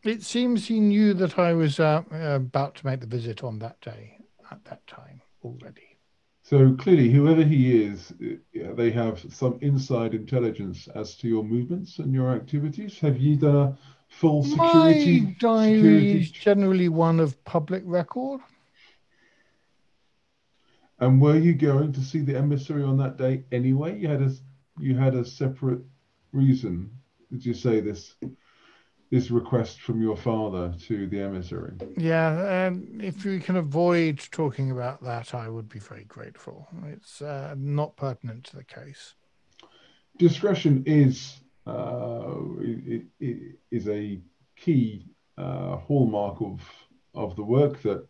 It 0.03 0.21
seems 0.21 0.67
he 0.67 0.79
knew 0.79 1.13
that 1.15 1.39
I 1.39 1.53
was 1.53 1.79
uh, 1.79 2.03
about 2.11 2.75
to 2.75 2.85
make 2.85 2.99
the 2.99 3.07
visit 3.07 3.43
on 3.43 3.59
that 3.59 3.81
day, 3.81 4.19
at 4.51 4.63
that 4.65 4.85
time 4.85 5.21
already. 5.43 5.96
So 6.49 6.73
clearly, 6.75 7.09
whoever 7.09 7.43
he 7.43 7.83
is, 7.83 8.13
uh, 8.23 8.73
they 8.75 8.89
have 8.91 9.19
some 9.33 9.59
inside 9.59 10.13
intelligence 10.13 10.87
as 10.95 11.15
to 11.17 11.27
your 11.27 11.43
movements 11.43 11.99
and 11.99 12.13
your 12.13 12.31
activities. 12.31 12.97
Have 12.99 13.17
you 13.17 13.35
done 13.35 13.55
a 13.55 13.77
full 14.07 14.45
security? 14.45 15.19
My 15.19 15.35
diary 15.39 15.75
security 15.75 16.19
is 16.21 16.31
generally 16.31 16.87
one 16.87 17.19
of 17.19 17.43
public 17.43 17.83
record. 17.85 18.39
And 20.99 21.21
were 21.21 21.37
you 21.37 21.53
going 21.53 21.91
to 21.91 21.99
see 21.99 22.21
the 22.21 22.37
emissary 22.37 22.83
on 22.83 22.95
that 22.95 23.17
day 23.17 23.43
anyway? 23.51 23.99
You 23.99 24.07
had 24.07 24.21
a 24.21 24.31
you 24.79 24.95
had 24.95 25.15
a 25.15 25.25
separate 25.25 25.81
reason. 26.31 26.89
Did 27.29 27.45
you 27.45 27.53
say 27.53 27.81
this 27.81 28.15
this 29.10 29.32
request 29.32 29.82
from 29.82 30.01
your 30.01 30.18
father 30.18 30.74
to 30.88 31.08
the 31.08 31.20
emissary? 31.22 31.74
Yeah, 31.97 32.66
and 32.68 33.01
if 33.01 33.24
we 33.24 33.39
can 33.39 33.55
avoid 33.55 34.20
talking 34.32 34.72
about 34.72 35.01
that, 35.03 35.34
I 35.34 35.47
would 35.49 35.70
be 35.70 35.80
very 35.80 36.03
grateful. 36.03 36.68
It's 36.88 37.22
uh, 37.22 37.55
not 37.58 37.95
pertinent 37.95 38.43
to 38.45 38.58
the 38.58 38.64
case. 38.64 39.14
Discretion 40.18 40.84
is 40.86 41.38
uh, 41.66 42.34
it, 42.60 43.03
it 43.20 43.55
is 43.72 43.88
a 43.88 44.20
key 44.55 45.05
uh, 45.38 45.78
hallmark 45.78 46.41
of 46.41 46.62
of 47.14 47.36
the 47.36 47.43
work 47.43 47.82
that 47.82 48.08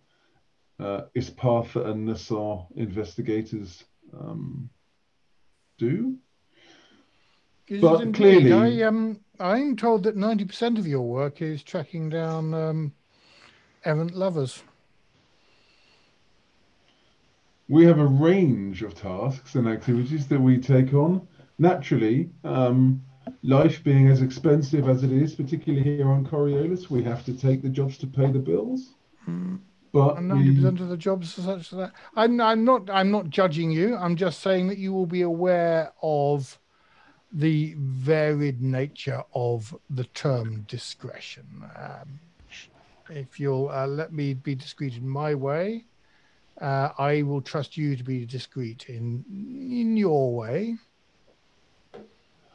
uh, 0.80 1.02
Ispartha 1.16 1.88
and 1.88 2.08
Nassar 2.08 2.66
investigators 2.76 3.84
um, 4.18 4.70
do. 5.78 6.16
Is 7.68 7.82
But 7.82 8.02
indeed? 8.02 8.16
clearly- 8.41 8.84
I 8.84 8.88
um, 8.88 9.20
I'm 9.39 9.75
told 9.75 10.03
that 10.03 10.15
ninety 10.15 10.45
percent 10.45 10.77
of 10.77 10.88
your 10.88 11.01
work 11.01 11.41
is 11.41 11.63
tracking 11.63 12.09
down 12.09 12.53
um, 12.53 12.93
errant 13.85 14.15
lovers. 14.15 14.63
We 17.69 17.85
have 17.85 17.99
a 17.99 18.05
range 18.05 18.81
of 18.81 18.95
tasks 18.95 19.55
and 19.55 19.67
activities 19.67 20.27
that 20.27 20.39
we 20.39 20.57
take 20.57 20.93
on. 20.93 21.27
Naturally, 21.59 22.29
um, 22.43 23.03
life 23.43 23.83
being 23.83 24.07
as 24.07 24.21
expensive 24.21 24.88
as 24.88 25.03
it 25.03 25.11
is, 25.11 25.35
particularly 25.35 25.83
here 25.83 26.09
on 26.09 26.25
Coriolis, 26.25 26.89
we 26.89 27.03
have 27.03 27.25
to 27.25 27.33
take 27.33 27.61
the 27.61 27.69
jobs 27.69 27.97
to 27.99 28.07
pay 28.07 28.31
the 28.31 28.39
bills. 28.39 28.93
But 29.91 30.21
ninety 30.21 30.55
percent 30.55 30.79
of 30.79 30.89
the 30.89 30.97
jobs 30.97 31.38
are 31.39 31.41
such 31.41 31.71
that 31.71 31.91
I'm 32.15 32.39
I'm 32.39 32.63
not 32.63 32.89
I'm 32.89 33.11
not 33.11 33.29
judging 33.29 33.71
you. 33.71 33.95
I'm 33.97 34.15
just 34.15 34.41
saying 34.41 34.67
that 34.67 34.77
you 34.77 34.93
will 34.93 35.05
be 35.05 35.21
aware 35.21 35.91
of 36.01 36.57
the 37.32 37.75
varied 37.78 38.61
nature 38.61 39.23
of 39.34 39.75
the 39.89 40.05
term 40.05 40.65
discretion. 40.67 41.45
Um, 41.75 42.19
if 43.09 43.39
you'll 43.39 43.69
uh, 43.69 43.88
let 43.88 44.11
me 44.11 44.34
be 44.34 44.55
discreet 44.55 44.95
in 44.95 45.07
my 45.07 45.34
way, 45.34 45.86
uh, 46.61 46.89
I 46.97 47.21
will 47.21 47.41
trust 47.41 47.78
you 47.78 47.95
to 47.95 48.03
be 48.03 48.25
discreet 48.25 48.86
in 48.89 49.23
in 49.30 49.95
your 49.95 50.34
way. 50.34 50.75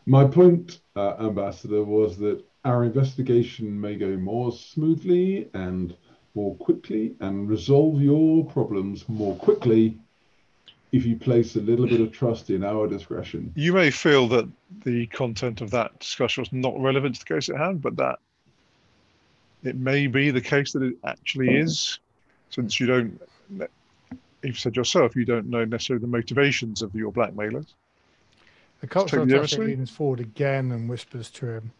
my 0.06 0.24
point, 0.24 0.80
uh, 0.96 1.14
Ambassador, 1.20 1.84
was 1.84 2.18
that 2.18 2.44
our 2.64 2.84
investigation 2.84 3.80
may 3.80 3.96
go 3.96 4.16
more 4.16 4.52
smoothly 4.52 5.48
and 5.54 5.96
more 6.34 6.54
quickly 6.56 7.14
and 7.20 7.48
resolve 7.48 8.00
your 8.00 8.44
problems 8.46 9.08
more 9.08 9.36
quickly 9.36 9.98
if 10.92 11.06
you 11.06 11.16
place 11.16 11.56
a 11.56 11.60
little 11.60 11.86
bit 11.86 12.00
of 12.00 12.12
trust 12.12 12.50
in 12.50 12.62
our 12.62 12.86
discretion. 12.86 13.50
You 13.56 13.72
may 13.72 13.90
feel 13.90 14.28
that 14.28 14.48
the 14.84 15.06
content 15.06 15.62
of 15.62 15.70
that 15.70 15.98
discussion 15.98 16.42
was 16.42 16.52
not 16.52 16.78
relevant 16.78 17.14
to 17.14 17.20
the 17.20 17.34
case 17.34 17.48
at 17.48 17.56
hand, 17.56 17.80
but 17.80 17.96
that 17.96 18.18
it 19.64 19.76
may 19.76 20.06
be 20.06 20.30
the 20.30 20.40
case 20.40 20.72
that 20.72 20.82
it 20.82 20.96
actually 21.04 21.56
is, 21.56 21.98
since 22.50 22.78
you 22.78 22.86
don't, 22.86 23.20
you've 24.42 24.58
said 24.58 24.76
yourself, 24.76 25.16
you 25.16 25.24
don't 25.24 25.46
know 25.46 25.64
necessarily 25.64 26.02
the 26.02 26.08
motivations 26.08 26.82
of 26.82 26.94
your 26.94 27.10
blackmailers. 27.10 27.74
The 28.82 28.86
cultural 28.86 29.24
the 29.24 29.34
attaché 29.34 29.64
leans 29.64 29.90
forward 29.90 30.20
again 30.20 30.72
and 30.72 30.90
whispers 30.90 31.30
to 31.30 31.46
him. 31.46 31.72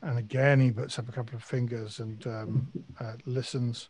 And 0.00 0.18
again, 0.18 0.60
he 0.60 0.70
puts 0.70 0.98
up 0.98 1.08
a 1.08 1.12
couple 1.12 1.34
of 1.34 1.42
fingers 1.42 1.98
and 1.98 2.24
um, 2.26 2.68
uh, 3.00 3.14
listens. 3.26 3.88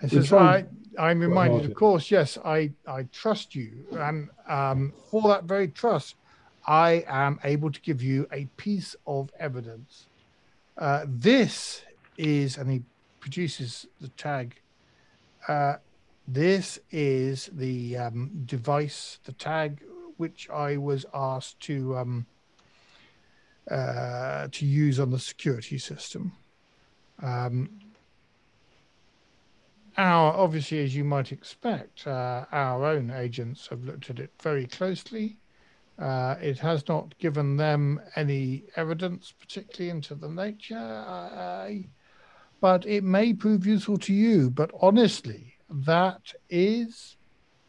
And 0.00 0.10
says, 0.10 0.32
I, 0.32 0.66
I'm 0.98 1.20
reminded, 1.20 1.64
of 1.64 1.74
course, 1.74 2.10
yes, 2.10 2.38
I, 2.44 2.72
I 2.86 3.04
trust 3.12 3.54
you. 3.54 3.86
And 3.92 4.28
um, 4.48 4.92
for 5.10 5.22
that 5.28 5.44
very 5.44 5.68
trust, 5.68 6.16
I 6.66 7.04
am 7.08 7.38
able 7.44 7.70
to 7.70 7.80
give 7.80 8.02
you 8.02 8.26
a 8.32 8.46
piece 8.56 8.96
of 9.06 9.30
evidence. 9.38 10.06
Uh, 10.76 11.04
this 11.06 11.82
is, 12.16 12.56
and 12.58 12.70
he 12.70 12.82
produces 13.20 13.86
the 14.00 14.08
tag. 14.08 14.60
Uh, 15.46 15.76
this 16.26 16.78
is 16.90 17.50
the 17.52 17.96
um, 17.98 18.30
device, 18.46 19.18
the 19.24 19.32
tag, 19.32 19.82
which 20.16 20.48
I 20.50 20.76
was 20.76 21.04
asked 21.12 21.60
to 21.60 21.96
um, 21.96 22.26
uh, 23.70 24.48
to 24.52 24.66
use 24.66 25.00
on 25.00 25.10
the 25.10 25.18
security 25.18 25.78
system. 25.78 26.32
Um, 27.22 27.70
our 29.96 30.32
obviously, 30.32 30.82
as 30.82 30.94
you 30.96 31.04
might 31.04 31.32
expect, 31.32 32.06
uh, 32.06 32.46
our 32.52 32.84
own 32.84 33.10
agents 33.10 33.68
have 33.68 33.84
looked 33.84 34.10
at 34.10 34.18
it 34.18 34.32
very 34.42 34.66
closely. 34.66 35.38
Uh, 35.98 36.34
it 36.40 36.58
has 36.58 36.88
not 36.88 37.16
given 37.18 37.56
them 37.56 38.00
any 38.16 38.64
evidence, 38.76 39.32
particularly 39.38 39.90
into 39.90 40.14
the 40.14 40.28
nature, 40.28 41.84
but 42.60 42.86
it 42.86 43.04
may 43.04 43.32
prove 43.32 43.66
useful 43.66 43.98
to 43.98 44.12
you. 44.12 44.50
But 44.50 44.72
honestly, 44.80 45.54
that 45.70 46.32
is 46.50 47.16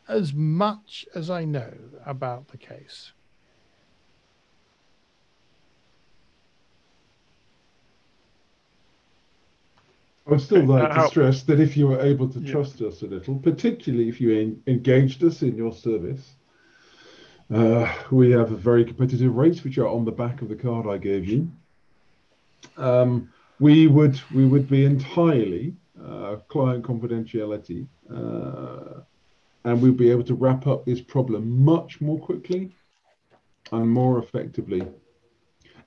as 0.07 0.34
much 0.34 1.05
as 1.13 1.30
I 1.30 1.45
know 1.45 1.73
about 2.05 2.47
the 2.47 2.57
case. 2.57 3.11
I 10.28 10.32
would 10.32 10.41
still 10.41 10.65
like 10.65 10.93
to 10.93 11.07
stress 11.07 11.43
that 11.43 11.59
if 11.59 11.78
you 11.78 11.88
were 11.88 12.01
able 12.01 12.28
to 12.30 12.39
Yeah. 12.39 12.51
trust 12.51 12.82
us 12.82 13.03
a 13.03 13.05
little, 13.05 13.36
particularly 13.36 14.09
if 14.09 14.19
you 14.19 14.32
en- 14.32 14.61
engaged 14.65 15.23
us 15.23 15.43
in 15.43 15.55
your 15.55 15.71
service, 15.71 16.36
uh, 17.53 17.88
we 18.09 18.32
have 18.32 18.51
a 18.51 18.55
very 18.55 18.84
competitive 18.84 19.36
rates 19.36 19.63
which 19.63 19.78
are 19.78 19.88
on 19.88 20.03
the 20.03 20.11
back 20.11 20.41
of 20.41 20.49
the 20.49 20.55
card 20.55 20.88
I 20.88 20.97
gave 20.97 21.26
you. 21.26 21.47
Um, 22.78 23.30
we 23.59 23.86
would 23.86 24.19
we 24.34 24.45
would 24.45 24.67
be 24.67 24.84
entirely 24.86 25.76
uh, 26.03 26.38
client 26.47 26.84
confidentiality, 26.84 27.88
uh, 28.11 29.01
and 29.63 29.82
we'd 29.82 29.95
be 29.95 30.09
able 30.09 30.23
to 30.23 30.34
wrap 30.34 30.65
up 30.65 30.86
this 30.86 31.01
problem 31.01 31.63
much 31.63 32.01
more 32.01 32.19
quickly 32.19 32.71
and 33.71 33.89
more 33.89 34.17
effectively. 34.17 34.84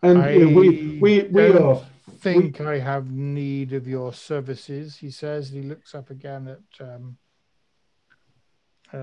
And 0.02 0.18
you 0.32 0.46
know, 0.46 0.56
we 0.60 0.98
we 1.00 1.22
we 1.24 1.50
are 1.50 1.82
think 2.08 2.60
I 2.60 2.78
have 2.78 3.10
need 3.10 3.72
of 3.72 3.86
your 3.86 4.12
services, 4.12 4.96
he 4.96 5.10
says. 5.10 5.50
He 5.50 5.62
looks 5.62 5.94
up 5.94 6.10
again 6.10 6.48
at 6.48 6.86
um, 6.86 7.16
uh, 8.92 8.96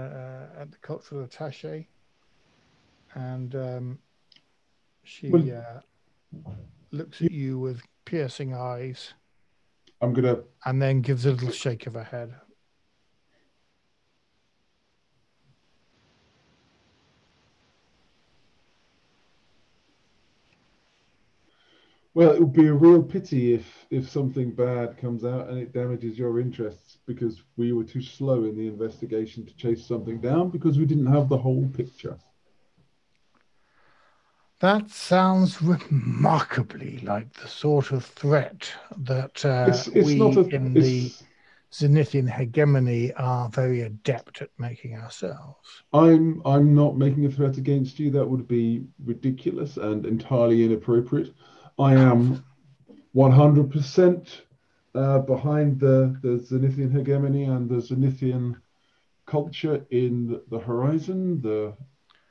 at 0.60 0.72
the 0.72 0.78
cultural 0.82 1.26
attaché, 1.26 1.88
and 3.14 3.56
um, 3.56 4.00
she 5.04 5.30
Well- 5.30 5.64
uh, 6.44 6.52
looks 6.92 7.22
at 7.22 7.32
you 7.32 7.60
with 7.60 7.82
piercing 8.06 8.54
eyes, 8.54 9.14
I'm 10.02 10.14
gonna 10.14 10.44
and 10.66 10.82
then 10.82 11.02
gives 11.02 11.26
a 11.26 11.32
little 11.32 11.52
shake 11.52 11.88
of 11.88 11.94
her 11.94 12.04
head. 12.04 12.36
Well, 22.16 22.32
it 22.32 22.40
would 22.40 22.54
be 22.54 22.68
a 22.68 22.74
real 22.74 23.04
pity 23.04 23.54
if 23.54 23.86
if 23.92 24.10
something 24.10 24.52
bad 24.52 24.98
comes 24.98 25.26
out 25.26 25.50
and 25.50 25.60
it 25.60 25.74
damages 25.74 26.18
your 26.18 26.40
interests 26.40 26.98
because 27.06 27.44
we 27.58 27.74
were 27.74 27.84
too 27.84 28.02
slow 28.02 28.46
in 28.46 28.56
the 28.56 28.68
investigation 28.68 29.46
to 29.46 29.56
chase 29.58 29.86
something 29.86 30.22
down 30.22 30.50
because 30.50 30.80
we 30.80 30.86
didn't 30.86 31.12
have 31.12 31.28
the 31.28 31.38
whole 31.38 31.68
picture. 31.74 32.18
That 34.62 34.90
sounds 34.90 35.62
remarkably 35.62 37.00
like 37.00 37.34
the 37.34 37.50
sort 37.50 37.92
of 37.92 38.06
threat 38.06 38.72
that 38.96 39.44
uh, 39.44 39.66
It's 39.68 39.88
it's 39.90 40.08
we 40.08 40.22
a 40.22 40.56
in 40.56 40.74
the 40.74 41.12
Zenithian 41.74 42.30
hegemony 42.30 43.12
are 43.16 43.50
very 43.50 43.82
adept 43.82 44.42
at 44.42 44.52
making 44.58 44.96
ourselves. 44.96 45.84
I'm 45.92 46.42
I'm 46.46 46.74
not 46.74 46.98
making 46.98 47.26
a 47.26 47.30
threat 47.30 47.58
against 47.58 48.00
you. 48.00 48.10
That 48.12 48.26
would 48.26 48.48
be 48.48 48.86
ridiculous 49.04 49.76
and 49.76 50.06
entirely 50.06 50.64
inappropriate. 50.64 51.34
I 51.78 51.94
am 51.96 52.44
100% 53.16 54.42
uh, 54.94 55.20
behind 55.20 55.80
the 55.80 56.18
the 56.22 56.38
Zenithian 56.40 56.92
hegemony 56.92 57.44
and 57.44 57.70
the 57.70 57.76
Zenithian 57.76 58.56
culture 59.26 59.86
in 59.90 60.40
the 60.50 60.60
horizon. 60.60 61.42
The 61.42 61.76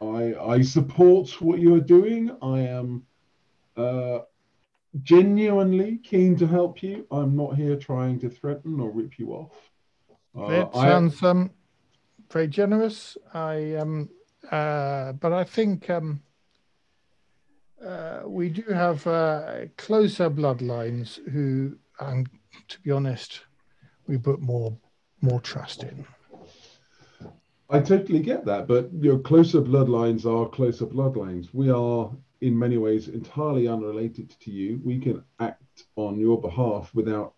I 0.00 0.34
I 0.34 0.62
support 0.62 1.40
what 1.42 1.58
you 1.58 1.74
are 1.74 1.80
doing. 1.80 2.30
I 2.42 2.60
am 2.60 3.04
uh, 3.76 4.20
genuinely 5.02 5.98
keen 5.98 6.36
to 6.36 6.46
help 6.46 6.82
you. 6.82 7.06
I'm 7.10 7.36
not 7.36 7.56
here 7.56 7.76
trying 7.76 8.18
to 8.20 8.30
threaten 8.30 8.80
or 8.80 8.90
rip 8.90 9.18
you 9.18 9.32
off. 9.32 9.52
Uh, 10.36 10.62
it 10.62 10.68
I- 10.74 10.84
sounds 10.84 11.22
um, 11.22 11.50
very 12.30 12.48
generous. 12.48 13.16
I 13.34 13.74
um, 13.74 14.08
uh, 14.50 15.12
but 15.12 15.32
I 15.32 15.44
think 15.44 15.90
um, 15.90 16.22
uh, 17.84 18.22
we 18.26 18.48
do 18.48 18.62
have 18.72 19.06
uh, 19.06 19.66
closer 19.76 20.30
bloodlines 20.30 21.18
who, 21.30 21.76
um, 22.00 22.24
to 22.68 22.80
be 22.80 22.90
honest, 22.90 23.40
we 24.06 24.18
put 24.18 24.40
more 24.40 24.76
more 25.20 25.40
trust 25.40 25.82
in. 25.82 26.04
I 27.70 27.80
totally 27.80 28.20
get 28.20 28.44
that, 28.44 28.68
but 28.68 28.90
your 29.00 29.18
closer 29.18 29.62
bloodlines 29.62 30.26
are 30.26 30.48
closer 30.48 30.86
bloodlines. 30.86 31.48
We 31.52 31.70
are, 31.70 32.10
in 32.42 32.58
many 32.58 32.76
ways, 32.76 33.08
entirely 33.08 33.68
unrelated 33.68 34.34
to 34.40 34.50
you. 34.50 34.80
We 34.84 35.00
can 35.00 35.24
act 35.40 35.84
on 35.96 36.18
your 36.20 36.40
behalf 36.40 36.94
without 36.94 37.34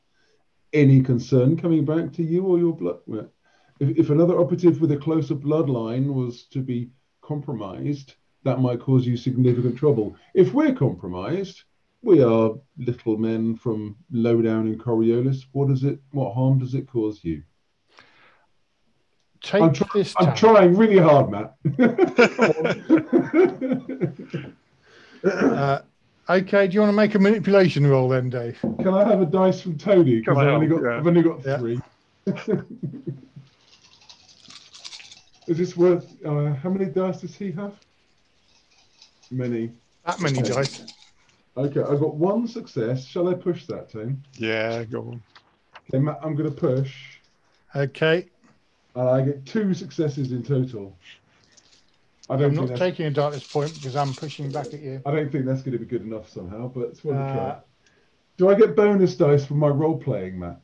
any 0.72 1.01
concern 1.01 1.57
coming 1.57 1.84
back 1.84 2.12
to 2.14 2.24
you 2.24 2.44
or 2.44 2.59
your 2.59 2.74
blood. 2.74 2.99
If, 3.78 3.97
if 3.97 4.11
another 4.11 4.38
operative 4.40 4.80
with 4.80 4.90
a 4.90 4.97
closer 4.97 5.36
bloodline 5.36 6.12
was 6.12 6.47
to 6.49 6.61
be 6.61 6.90
compromised, 7.22 8.16
that 8.47 8.61
might 8.61 8.80
cause 8.80 9.05
you 9.07 9.16
significant 9.16 9.76
trouble. 9.76 10.16
If 10.32 10.55
we're 10.55 10.72
compromised, 10.72 11.64
we 12.03 12.22
are 12.22 12.53
little 12.78 13.18
men 13.18 13.57
from 13.57 13.97
low 14.12 14.40
down 14.40 14.68
in 14.68 14.78
Coriolis. 14.78 15.42
What 15.53 15.68
does 15.68 15.82
it? 15.84 15.99
What 16.12 16.32
harm 16.32 16.59
does 16.61 16.74
it 16.74 16.88
cause 16.88 17.20
you? 17.22 17.42
Take 19.42 19.62
I'm 19.62 19.72
try- 19.74 19.88
this 19.94 20.14
I'm 20.18 20.34
trying 20.34 20.74
really 20.76 20.99
hard, 20.99 21.30
Matt. 21.30 21.55
Uh, 25.24 25.80
okay, 26.30 26.68
do 26.68 26.74
you 26.74 26.80
want 26.80 26.90
to 26.90 26.97
make 26.97 27.16
a 27.16 27.18
manipulation 27.18 27.84
roll 27.84 28.09
then, 28.09 28.30
Dave? 28.30 28.57
Can 28.61 28.88
I 28.88 29.03
have 29.09 29.20
a 29.20 29.26
dice 29.26 29.61
from 29.61 29.76
Tony? 29.76 30.20
Because 30.20 30.36
Come 30.36 30.38
I've 30.38 30.55
only 30.55 30.68
got 30.68 30.82
yeah. 30.82 30.97
I've 30.99 31.07
only 31.07 31.22
got 31.22 31.44
Yeah. 31.44 31.59
three. 31.59 31.80
Is 35.49 35.59
this 35.59 35.76
worth? 35.76 36.07
Uh, 36.24 36.55
how 36.55 36.70
many 36.70 36.84
dice 36.84 37.22
does 37.22 37.34
he 37.34 37.51
have? 37.53 37.74
Many. 39.31 39.70
That 40.05 40.20
many 40.20 40.43
dice. 40.43 40.85
Okay, 41.57 41.81
I've 41.81 42.01
got 42.01 42.14
one 42.14 42.47
success. 42.47 43.05
Shall 43.07 43.29
I 43.29 43.35
push 43.35 43.66
that, 43.66 43.91
Tony? 43.91 44.16
Yeah, 44.35 44.85
go 44.85 45.01
on. 45.01 45.22
Okay, 45.89 45.99
Matt, 45.99 46.18
I'm 46.22 46.35
going 46.37 46.53
to 46.53 46.55
push, 46.55 46.95
Okay, 47.74 48.27
and 48.95 49.09
I 49.09 49.22
get 49.22 49.45
two 49.47 49.74
successes 49.74 50.33
in 50.33 50.43
total. 50.43 50.97
I 52.29 52.37
don't 52.37 52.51
I'm 52.51 52.55
not 52.57 52.68
that's, 52.68 52.81
taking 52.81 53.07
a 53.07 53.11
darkness 53.11 53.45
point 53.45 53.72
because 53.74 53.95
I'm 53.95 54.14
pushing 54.14 54.51
back 54.51 54.66
at 54.66 54.81
you. 54.81 55.01
I 55.07 55.11
don't 55.12 55.31
think 55.31 55.47
that's 55.47 55.62
going 55.62 55.72
to 55.72 55.79
be 55.79 55.85
good 55.85 56.03
enough 56.03 56.29
somehow, 56.29 56.68
but 56.68 56.89
it's 56.89 57.05
worth 57.05 57.16
a 57.16 57.33
try. 57.33 57.49
Uh, 57.49 57.61
Do 58.37 58.49
I 58.49 58.55
get 58.55 58.74
bonus 58.74 59.14
dice 59.14 59.45
for 59.45 59.55
my 59.55 59.68
role 59.68 59.99
playing, 59.99 60.39
Matt? 60.39 60.61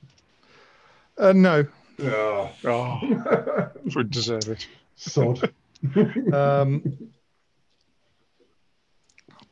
Uh, 1.18 1.32
no. 1.32 1.66
Yeah. 1.98 2.48
Oh, 2.64 3.68
we 3.94 4.04
deserve 4.04 4.48
it. 4.48 4.66
Sod. 4.96 5.52
Um, 6.32 6.82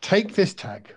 take 0.00 0.34
this 0.34 0.54
tag. 0.54 0.94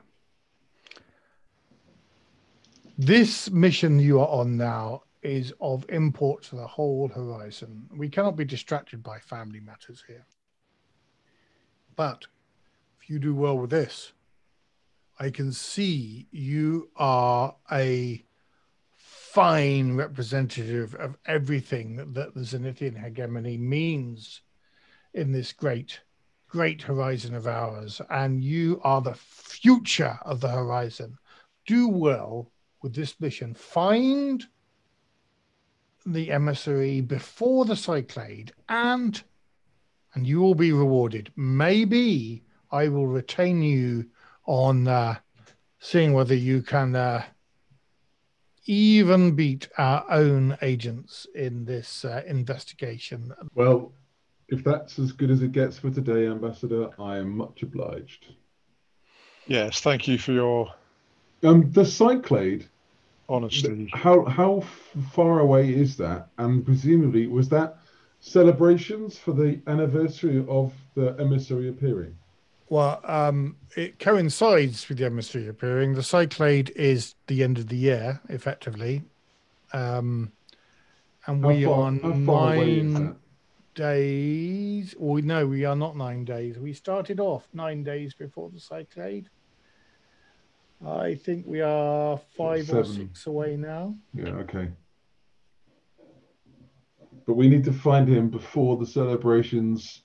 This 2.97 3.49
mission 3.49 3.99
you 3.99 4.19
are 4.19 4.27
on 4.27 4.57
now 4.57 5.03
is 5.23 5.53
of 5.61 5.85
import 5.89 6.43
to 6.43 6.55
the 6.55 6.67
whole 6.67 7.07
horizon. 7.07 7.89
We 7.95 8.09
cannot 8.09 8.35
be 8.35 8.45
distracted 8.45 9.01
by 9.01 9.19
family 9.19 9.59
matters 9.59 10.03
here. 10.05 10.25
But 11.95 12.25
if 13.01 13.09
you 13.09 13.19
do 13.19 13.33
well 13.33 13.57
with 13.57 13.69
this, 13.69 14.13
I 15.19 15.29
can 15.29 15.53
see 15.53 16.27
you 16.31 16.89
are 16.95 17.55
a 17.71 18.23
fine 18.97 19.95
representative 19.95 20.95
of 20.95 21.17
everything 21.25 22.13
that 22.13 22.33
the 22.33 22.41
Zenithian 22.41 23.03
hegemony 23.03 23.57
means 23.57 24.41
in 25.13 25.31
this 25.31 25.53
great, 25.53 26.01
great 26.53 26.83
horizon 26.83 27.33
of 27.33 27.47
ours. 27.47 27.99
And 28.11 28.43
you 28.43 28.79
are 28.83 29.01
the 29.01 29.15
future 29.15 30.19
of 30.21 30.39
the 30.39 30.49
horizon. 30.49 31.17
Do 31.65 31.87
well 31.87 32.51
with 32.83 32.93
this 32.93 33.19
mission. 33.19 33.55
Find 33.55 34.43
the 36.05 36.31
emissary 36.31 37.01
before 37.01 37.65
the 37.65 37.75
cyclade 37.75 38.51
and 38.69 39.23
and 40.13 40.27
you 40.27 40.39
will 40.41 40.53
be 40.53 40.71
rewarded. 40.71 41.31
Maybe 41.35 42.43
I 42.69 42.87
will 42.87 43.07
retain 43.07 43.63
you 43.63 44.05
on 44.45 44.87
uh, 44.87 45.15
seeing 45.79 46.13
whether 46.13 46.35
you 46.35 46.61
can 46.61 46.95
uh, 46.95 47.23
even 48.67 49.35
beat 49.35 49.69
our 49.79 50.05
own 50.11 50.55
agents 50.61 51.25
in 51.33 51.65
this 51.65 52.05
uh, 52.05 52.21
investigation. 52.27 53.33
Well, 53.55 53.93
if 54.53 54.63
that's 54.63 54.99
as 54.99 55.11
good 55.11 55.31
as 55.31 55.41
it 55.41 55.51
gets 55.51 55.79
for 55.79 55.89
today, 55.89 56.27
Ambassador, 56.27 56.89
I 56.99 57.17
am 57.17 57.35
much 57.35 57.63
obliged. 57.63 58.27
Yes, 59.47 59.81
thank 59.81 60.07
you 60.07 60.17
for 60.17 60.31
your 60.31 60.71
Um, 61.43 61.71
the 61.71 61.83
Cyclade, 61.83 62.65
Honestly. 63.27 63.89
how 63.93 64.23
how 64.25 64.63
far 65.11 65.39
away 65.39 65.73
is 65.73 65.97
that? 65.97 66.27
And 66.37 66.63
presumably, 66.63 67.27
was 67.27 67.49
that 67.49 67.79
celebrations 68.19 69.17
for 69.17 69.33
the 69.33 69.59
anniversary 69.67 70.45
of 70.47 70.71
the 70.95 71.15
emissary 71.19 71.67
appearing? 71.69 72.15
Well, 72.69 73.01
um, 73.03 73.57
it 73.75 73.99
coincides 73.99 74.87
with 74.87 74.99
the 74.99 75.05
emissary 75.05 75.47
appearing. 75.47 75.95
The 75.95 76.03
cyclade 76.03 76.69
is 76.75 77.15
the 77.27 77.43
end 77.43 77.57
of 77.57 77.67
the 77.67 77.75
year, 77.75 78.21
effectively. 78.29 79.03
Um, 79.73 80.31
and 81.25 81.41
How 81.43 81.47
we 81.49 81.65
far, 81.65 81.73
are 81.73 81.91
how 81.91 82.25
far 82.25 82.53
away 82.55 82.79
is 82.79 82.83
nine 82.83 83.05
that? 83.07 83.15
Days. 83.73 84.95
Or 84.99 85.21
no, 85.21 85.47
we 85.47 85.65
are 85.65 85.75
not 85.75 85.95
nine 85.95 86.25
days. 86.25 86.57
We 86.57 86.73
started 86.73 87.19
off 87.19 87.47
nine 87.53 87.83
days 87.83 88.13
before 88.13 88.49
the 88.49 88.59
cyclade. 88.59 89.29
I 90.85 91.15
think 91.15 91.45
we 91.45 91.61
are 91.61 92.17
five 92.35 92.69
or 92.73 92.83
six 92.83 93.25
away 93.25 93.55
now. 93.55 93.95
Yeah, 94.13 94.31
okay. 94.31 94.69
But 97.25 97.35
we 97.35 97.47
need 97.47 97.63
to 97.63 97.73
find 97.73 98.07
him 98.07 98.29
before 98.29 98.75
the 98.75 98.85
celebrations, 98.85 100.01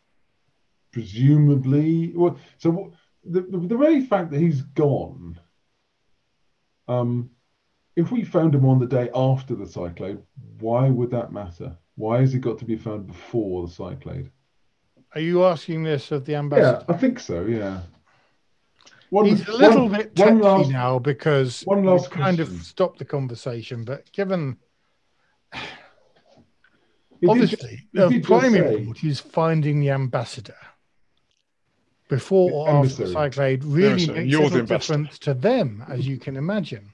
presumably. 0.92 2.12
Well, 2.14 2.38
so 2.58 2.92
the, 3.24 3.40
the 3.40 3.58
the 3.58 3.76
very 3.76 4.02
fact 4.02 4.30
that 4.30 4.40
he's 4.40 4.62
gone. 4.62 5.40
Um, 6.86 7.30
if 7.96 8.12
we 8.12 8.22
found 8.22 8.54
him 8.54 8.64
on 8.64 8.78
the 8.78 8.86
day 8.86 9.10
after 9.14 9.56
the 9.56 9.66
cyclade, 9.66 10.18
why 10.60 10.88
would 10.88 11.10
that 11.10 11.32
matter? 11.32 11.76
Why 11.98 12.20
has 12.20 12.32
he 12.32 12.38
got 12.38 12.58
to 12.60 12.64
be 12.64 12.76
found 12.76 13.08
before 13.08 13.66
the 13.66 13.72
cyclade? 13.72 14.30
Are 15.14 15.20
you 15.20 15.44
asking 15.44 15.82
this 15.82 16.12
of 16.12 16.24
the 16.24 16.36
ambassador? 16.36 16.62
Yeah, 16.64 16.70
ambassador? 16.74 16.92
I 16.94 16.96
think 16.96 17.18
so. 17.18 17.42
Yeah. 17.44 17.80
One, 19.10 19.24
He's 19.26 19.46
a 19.48 19.52
little 19.52 19.88
one- 19.88 19.98
bit 20.00 20.16
one 20.16 20.38
touchy 20.38 20.42
last- 20.44 20.70
now 20.70 20.98
because 21.00 21.62
one 21.62 21.82
we 21.82 21.88
last 21.88 22.10
kind 22.12 22.38
of 22.40 22.48
stopped 22.62 23.00
the 23.00 23.04
conversation. 23.04 23.84
But 23.84 24.10
given 24.12 24.58
he 27.20 27.26
obviously 27.26 27.88
he 27.92 27.98
the 27.98 28.08
did 28.10 28.18
just 28.22 28.28
prime 28.28 28.52
say- 28.52 28.74
import 28.78 29.02
is 29.02 29.18
finding 29.18 29.80
the 29.80 29.90
ambassador 29.90 30.54
before 32.08 32.50
The 32.50 32.56
or 32.56 32.68
after 32.84 33.06
the 33.06 33.12
cyclade 33.12 33.64
really 33.64 33.88
Emissary. 33.92 34.18
makes 34.20 34.30
You're 34.30 34.42
little 34.44 34.58
the 34.58 34.64
difference 34.66 35.18
to 35.20 35.34
them, 35.34 35.84
as 35.88 36.06
you 36.06 36.18
can 36.18 36.36
imagine. 36.36 36.92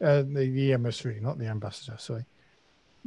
Uh, 0.00 0.22
the, 0.22 0.50
the 0.50 0.72
emissary, 0.72 1.20
not 1.20 1.38
the 1.38 1.46
ambassador. 1.46 1.96
Sorry. 1.98 2.24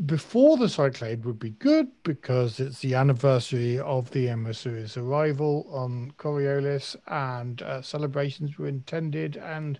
Before 0.05 0.57
the 0.57 0.69
cyclade 0.69 1.25
would 1.25 1.39
be 1.39 1.49
good 1.49 1.87
because 2.03 2.59
it's 2.59 2.81
the 2.81 2.93
anniversary 2.93 3.79
of 3.79 4.11
the 4.11 4.29
emissary's 4.29 4.95
arrival 4.95 5.67
on 5.71 6.13
Coriolis, 6.19 6.95
and 7.07 7.63
uh, 7.63 7.81
celebrations 7.81 8.59
were 8.59 8.67
intended. 8.67 9.37
And 9.37 9.79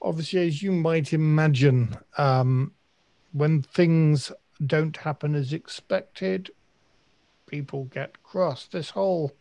obviously, 0.00 0.46
as 0.46 0.62
you 0.62 0.70
might 0.70 1.12
imagine, 1.12 1.96
um, 2.16 2.72
when 3.32 3.62
things 3.62 4.30
don't 4.64 4.96
happen 4.98 5.34
as 5.34 5.52
expected, 5.52 6.52
people 7.46 7.86
get 7.86 8.22
cross. 8.22 8.68
This 8.68 8.90
whole 8.90 9.32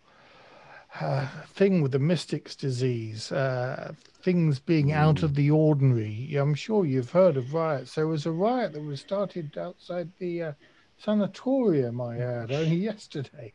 uh, 0.99 1.27
thing 1.47 1.83
with 1.83 1.91
the 1.91 1.99
mystic's 1.99 2.55
disease, 2.55 3.31
uh, 3.31 3.93
things 4.23 4.59
being 4.59 4.91
out 4.93 5.21
of 5.21 5.35
the 5.35 5.51
ordinary. 5.51 6.35
I'm 6.35 6.55
sure 6.55 6.85
you've 6.85 7.11
heard 7.11 7.37
of 7.37 7.53
riots. 7.53 7.95
There 7.95 8.07
was 8.07 8.25
a 8.25 8.31
riot 8.31 8.73
that 8.73 8.81
was 8.81 9.01
started 9.01 9.57
outside 9.57 10.09
the 10.17 10.43
uh, 10.43 10.51
sanatorium, 10.97 11.99
I 12.01 12.15
heard, 12.15 12.51
only 12.51 12.75
yesterday. 12.91 13.53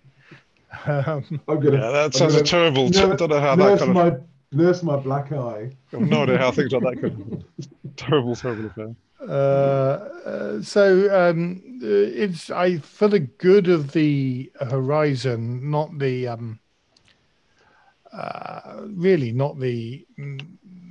Um, 0.87 1.41
gonna, 1.47 1.73
Yeah, 1.73 1.91
that 1.91 2.15
sounds 2.15 2.35
gonna 2.35 2.45
terrible. 2.45 2.87
I 2.87 3.17
don't 3.17 3.31
know 3.31 3.41
how 3.41 3.57
that 3.57 3.65
nurse 3.65 3.79
kind 3.81 3.91
of. 3.91 3.97
my 3.97 4.17
nurse 4.53 4.83
my 4.83 4.97
black 4.97 5.33
eye. 5.33 5.71
I've 5.93 6.01
no 6.01 6.25
idea 6.25 6.39
how 6.39 6.51
things 6.51 6.73
like 6.73 6.83
that 6.83 7.01
could. 7.01 7.45
terrible, 7.97 8.37
terrible 8.37 8.67
affair. 8.67 8.95
uh, 9.27 9.33
uh, 9.33 10.63
so 10.63 11.31
um, 11.31 11.63
uh, 11.83 11.87
it's 11.87 12.51
I 12.51 12.79
for 12.79 13.09
the 13.09 13.21
good 13.21 13.69
of 13.69 13.93
the 13.93 14.53
horizon, 14.61 15.71
not 15.71 15.99
the 15.99 16.29
um, 16.29 16.61
uh, 18.19 18.83
really 18.95 19.33
not 19.33 19.59
the 19.61 20.05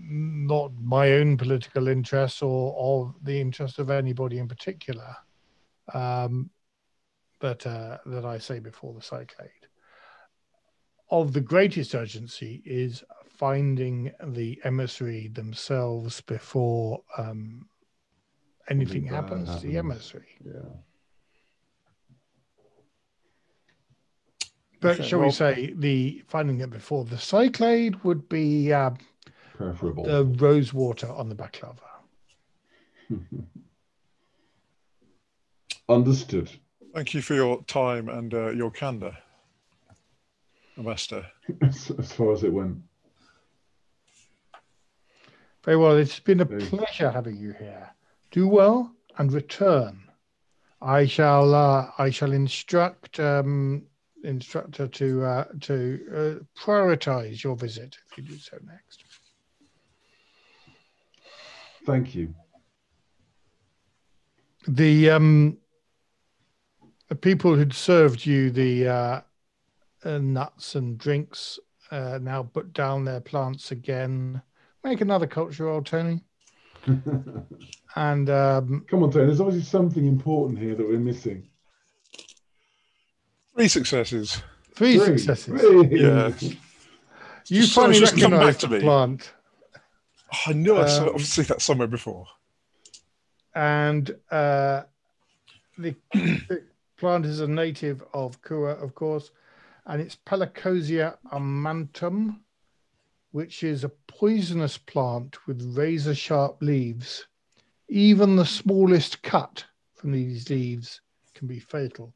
not 0.09 0.71
my 0.81 1.11
own 1.13 1.35
political 1.35 1.89
interests 1.89 2.41
or 2.41 2.73
or 2.73 3.13
the 3.23 3.39
interest 3.39 3.79
of 3.79 3.89
anybody 3.89 4.37
in 4.39 4.47
particular. 4.47 5.15
Um, 5.93 6.49
but 7.39 7.67
uh, 7.67 7.97
that 8.05 8.25
I 8.25 8.37
say 8.37 8.59
before 8.59 8.93
the 8.93 9.01
cyclade. 9.01 9.49
Of 11.11 11.33
the 11.33 11.41
greatest 11.41 11.93
urgency 11.95 12.63
is 12.65 13.03
finding 13.29 14.11
the 14.23 14.59
emissary 14.63 15.27
themselves 15.27 16.21
before 16.21 17.01
um, 17.17 17.67
anything 18.69 19.05
happens 19.05 19.61
to 19.61 19.67
the 19.67 19.77
emissary. 19.77 20.27
Yeah. 20.43 20.69
But 24.79 25.03
shall 25.05 25.19
well- 25.19 25.27
we 25.29 25.33
say 25.33 25.73
the 25.75 26.23
finding 26.27 26.59
it 26.61 26.69
before 26.69 27.03
the 27.05 27.17
cyclade 27.17 28.03
would 28.03 28.29
be 28.29 28.71
uh, 28.71 28.91
Preferable. 29.55 30.03
the 30.03 30.23
rose 30.25 30.73
water 30.73 31.07
on 31.11 31.29
the 31.29 31.35
baklava. 31.35 31.79
Understood. 35.89 36.51
Thank 36.93 37.13
you 37.13 37.21
for 37.21 37.33
your 37.33 37.63
time 37.63 38.09
and 38.09 38.33
uh, 38.33 38.49
your 38.49 38.71
candor, 38.71 39.15
Ambassador. 40.77 41.25
as, 41.61 41.91
as 41.99 42.11
far 42.11 42.33
as 42.33 42.43
it 42.43 42.51
went. 42.51 42.77
Very 45.63 45.77
well. 45.77 45.95
It's 45.97 46.19
been 46.19 46.41
a 46.41 46.45
Very- 46.45 46.61
pleasure 46.65 47.09
having 47.11 47.37
you 47.37 47.53
here. 47.53 47.89
Do 48.31 48.47
well 48.47 48.91
and 49.17 49.31
return. 49.31 50.01
I 50.81 51.05
shall. 51.05 51.53
Uh, 51.53 51.89
I 51.97 52.09
shall 52.09 52.31
instruct 52.33 53.19
um, 53.19 53.83
instructor 54.27 54.87
to 54.87 55.23
uh, 55.23 55.45
to 55.61 55.99
uh, 56.13 56.61
prioritize 56.61 57.43
your 57.43 57.55
visit 57.55 57.97
if 58.11 58.17
you 58.17 58.23
do 58.23 58.37
so 58.37 58.57
next. 58.65 59.03
Thank 61.85 62.13
you. 62.13 62.33
The 64.67 65.09
um, 65.11 65.57
the 67.07 67.15
people 67.15 67.55
who'd 67.55 67.73
served 67.73 68.25
you 68.25 68.51
the 68.51 68.87
uh, 68.87 69.21
uh, 70.03 70.17
nuts 70.17 70.75
and 70.75 70.97
drinks 70.97 71.57
uh, 71.91 72.19
now 72.21 72.43
put 72.43 72.73
down 72.73 73.05
their 73.05 73.21
plants 73.21 73.71
again. 73.71 74.41
Make 74.83 75.01
another 75.01 75.27
culture 75.27 75.65
roll, 75.65 75.81
Tony. 75.81 76.21
And 77.95 78.29
um, 78.29 78.85
Come 78.87 79.01
on, 79.01 79.11
Tony. 79.11 79.25
There's 79.25 79.41
obviously 79.41 79.63
something 79.63 80.05
important 80.05 80.59
here 80.59 80.75
that 80.75 80.87
we're 80.87 80.99
missing. 80.99 81.49
Three 83.57 83.67
successes. 83.67 84.41
three, 84.75 84.99
Three. 84.99 85.17
successes. 85.17 85.59
Three. 85.61 85.99
Yeah. 86.01 86.31
You 87.47 87.61
Just- 87.61 87.73
finally 87.73 87.99
just 87.99 88.19
come 88.19 88.31
back 88.31 88.57
to 88.59 88.67
me. 88.67 88.79
plant, 88.81 89.31
Oh, 90.31 90.37
I 90.47 90.53
knew 90.53 90.75
I'd 90.77 90.89
Um, 90.89 91.15
I've 91.15 91.25
seen 91.25 91.45
that 91.45 91.61
somewhere 91.61 91.87
before. 91.87 92.27
and 93.55 94.11
uh, 94.29 94.83
the, 95.77 95.95
the 96.13 96.63
plant 96.97 97.25
is 97.25 97.39
a 97.39 97.47
native 97.47 98.03
of 98.13 98.39
Kua, 98.43 98.71
of 98.73 98.93
course, 98.93 99.31
and 99.87 100.01
it's 100.01 100.17
Pelacosia 100.25 101.17
amantum. 101.31 102.39
which 103.31 103.63
is 103.63 103.83
a 103.83 103.89
poisonous 104.07 104.77
plant 104.77 105.47
with 105.47 105.61
razor 105.77 106.13
sharp 106.15 106.57
leaves. 106.61 107.25
Even 107.89 108.35
the 108.35 108.45
smallest 108.45 109.21
cut 109.23 109.63
from 109.95 110.11
these 110.11 110.49
leaves 110.49 111.01
can 111.33 111.47
be 111.47 111.59
fatal. 111.59 112.13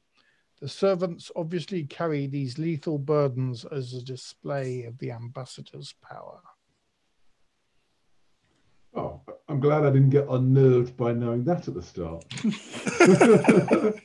The 0.62 0.70
servants 0.70 1.32
obviously 1.36 1.86
carry 1.86 2.28
these 2.28 2.60
lethal 2.60 3.00
burdens 3.00 3.66
as 3.66 3.94
a 3.94 4.04
display 4.04 4.84
of 4.84 5.00
the 5.00 5.12
ambassador's 5.12 5.96
power. 6.08 6.40
Oh, 8.94 9.22
I'm 9.50 9.60
glad 9.60 9.86
I 9.86 9.90
didn't 9.90 10.12
get 10.12 10.28
unnerved 10.30 10.96
by 10.96 11.14
knowing 11.14 11.44
that 11.46 11.68
at 11.68 11.74
the 11.74 11.82
start. 11.82 12.24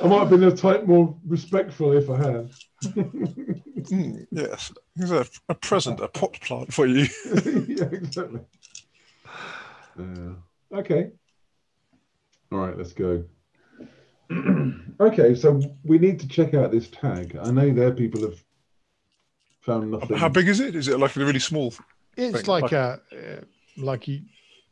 I 0.00 0.08
might 0.08 0.18
have 0.18 0.30
been 0.30 0.42
a 0.42 0.56
type 0.56 0.86
more 0.86 1.16
respectful 1.24 1.92
if 1.92 2.10
I 2.10 2.16
had. 2.16 2.50
Mm, 3.82 4.28
yes, 4.30 4.72
here's 4.94 5.10
a, 5.10 5.26
a 5.48 5.54
present, 5.56 5.98
a 5.98 6.06
pot 6.06 6.38
plant 6.40 6.72
for 6.72 6.86
you. 6.86 7.04
yeah, 7.66 7.86
exactly. 7.86 8.38
Uh, 9.98 10.34
okay. 10.72 11.10
All 12.52 12.58
right, 12.58 12.78
let's 12.78 12.92
go. 12.92 13.24
okay, 15.00 15.34
so 15.34 15.60
we 15.84 15.98
need 15.98 16.20
to 16.20 16.28
check 16.28 16.54
out 16.54 16.70
this 16.70 16.88
tag. 16.88 17.36
I 17.40 17.50
know 17.50 17.72
there 17.72 17.92
people 17.92 18.22
have 18.22 18.42
found 19.60 19.90
nothing. 19.90 20.16
How 20.16 20.28
big 20.28 20.48
is 20.48 20.60
it? 20.60 20.74
Is 20.74 20.88
it 20.88 20.98
like 20.98 21.16
a 21.16 21.24
really 21.24 21.38
small? 21.38 21.74
It's 22.16 22.40
Thing, 22.40 22.46
like 22.46 22.62
like- 22.62 22.72
a 22.72 23.00
uh, 23.12 23.40
like 23.76 24.08
a 24.08 24.22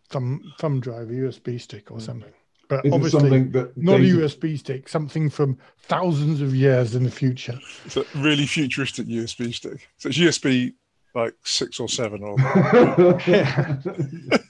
thumb 0.09 0.53
thumb 0.59 0.81
drive, 0.81 1.09
a 1.11 1.13
USB 1.13 1.61
stick 1.61 1.91
or 1.91 2.01
something. 2.01 2.33
But 2.69 2.87
Is 2.87 2.93
it 2.93 2.95
obviously 2.95 3.21
something 3.21 3.51
that 3.53 3.77
not 3.77 4.01
a 4.01 4.03
data- 4.03 4.17
USB 4.19 4.57
stick, 4.59 4.89
something 4.89 5.29
from 5.29 5.59
thousands 5.79 6.41
of 6.41 6.55
years 6.55 6.95
in 6.95 7.03
the 7.03 7.11
future. 7.11 7.59
It's 7.85 7.97
a 7.97 8.05
really 8.15 8.47
futuristic 8.47 9.07
USB 9.07 9.53
stick. 9.53 9.89
So 9.99 10.09
it's 10.09 10.19
USB 10.19 10.75
like 11.15 11.35
six 11.43 11.81
or 11.81 11.89
seven 11.89 12.23
or 12.23 12.37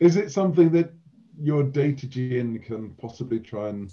Is 0.00 0.16
it 0.16 0.32
something 0.32 0.70
that 0.70 0.92
your 1.40 1.62
data 1.62 2.06
djinn 2.06 2.58
can 2.60 2.90
possibly 2.90 3.40
try 3.40 3.68
and 3.68 3.92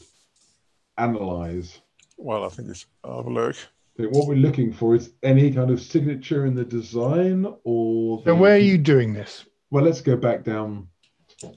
analyze? 0.98 1.80
well, 2.18 2.46
I 2.46 2.50
think 2.50 2.70
it's 2.70 2.86
I'll 3.04 3.18
have 3.18 3.26
a 3.28 3.30
look. 3.32 3.56
I 4.00 4.04
what 4.06 4.28
we're 4.28 4.36
looking 4.36 4.72
for 4.72 4.96
is 4.96 5.12
any 5.24 5.52
kind 5.52 5.70
of 5.72 5.82
signature 5.82 6.46
in 6.46 6.56
the 6.56 6.64
design 6.66 7.46
or 7.64 8.20
So 8.20 8.24
the- 8.26 8.36
where 8.36 8.56
are 8.56 8.60
you 8.60 8.78
doing 8.78 9.14
this? 9.14 9.46
Well, 9.70 9.84
let's 9.84 10.02
go 10.02 10.16
back 10.16 10.44
down 10.44 10.88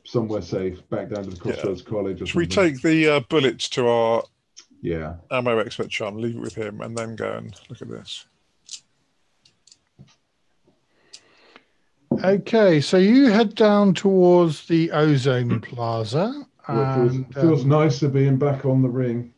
somewhere 0.04 0.40
safe, 0.42 0.88
back 0.88 1.10
down 1.10 1.24
to 1.24 1.30
the 1.30 1.36
Crossroads 1.36 1.82
College. 1.82 2.22
Or 2.22 2.26
Should 2.26 2.38
we 2.38 2.46
take 2.46 2.80
the 2.80 3.08
uh, 3.08 3.20
bullets 3.20 3.68
to 3.70 3.86
our 3.86 4.22
Yeah. 4.80 5.16
ammo 5.30 5.58
expert 5.58 5.92
Sean, 5.92 6.20
leave 6.20 6.36
it 6.36 6.40
with 6.40 6.54
him, 6.54 6.80
and 6.80 6.96
then 6.96 7.16
go 7.16 7.32
and 7.32 7.54
look 7.68 7.82
at 7.82 7.88
this? 7.88 8.26
Okay, 12.24 12.80
so 12.80 12.96
you 12.96 13.26
head 13.26 13.54
down 13.54 13.92
towards 13.92 14.66
the 14.66 14.90
Ozone 14.92 15.60
Plaza, 15.60 16.46
Well, 16.66 16.80
it 16.80 16.94
feels, 16.96 17.14
and 17.16 17.34
feels 17.34 17.62
um, 17.64 17.68
nicer 17.68 18.08
being 18.08 18.38
back 18.38 18.64
on 18.64 18.80
the 18.80 18.88
ring. 18.88 19.34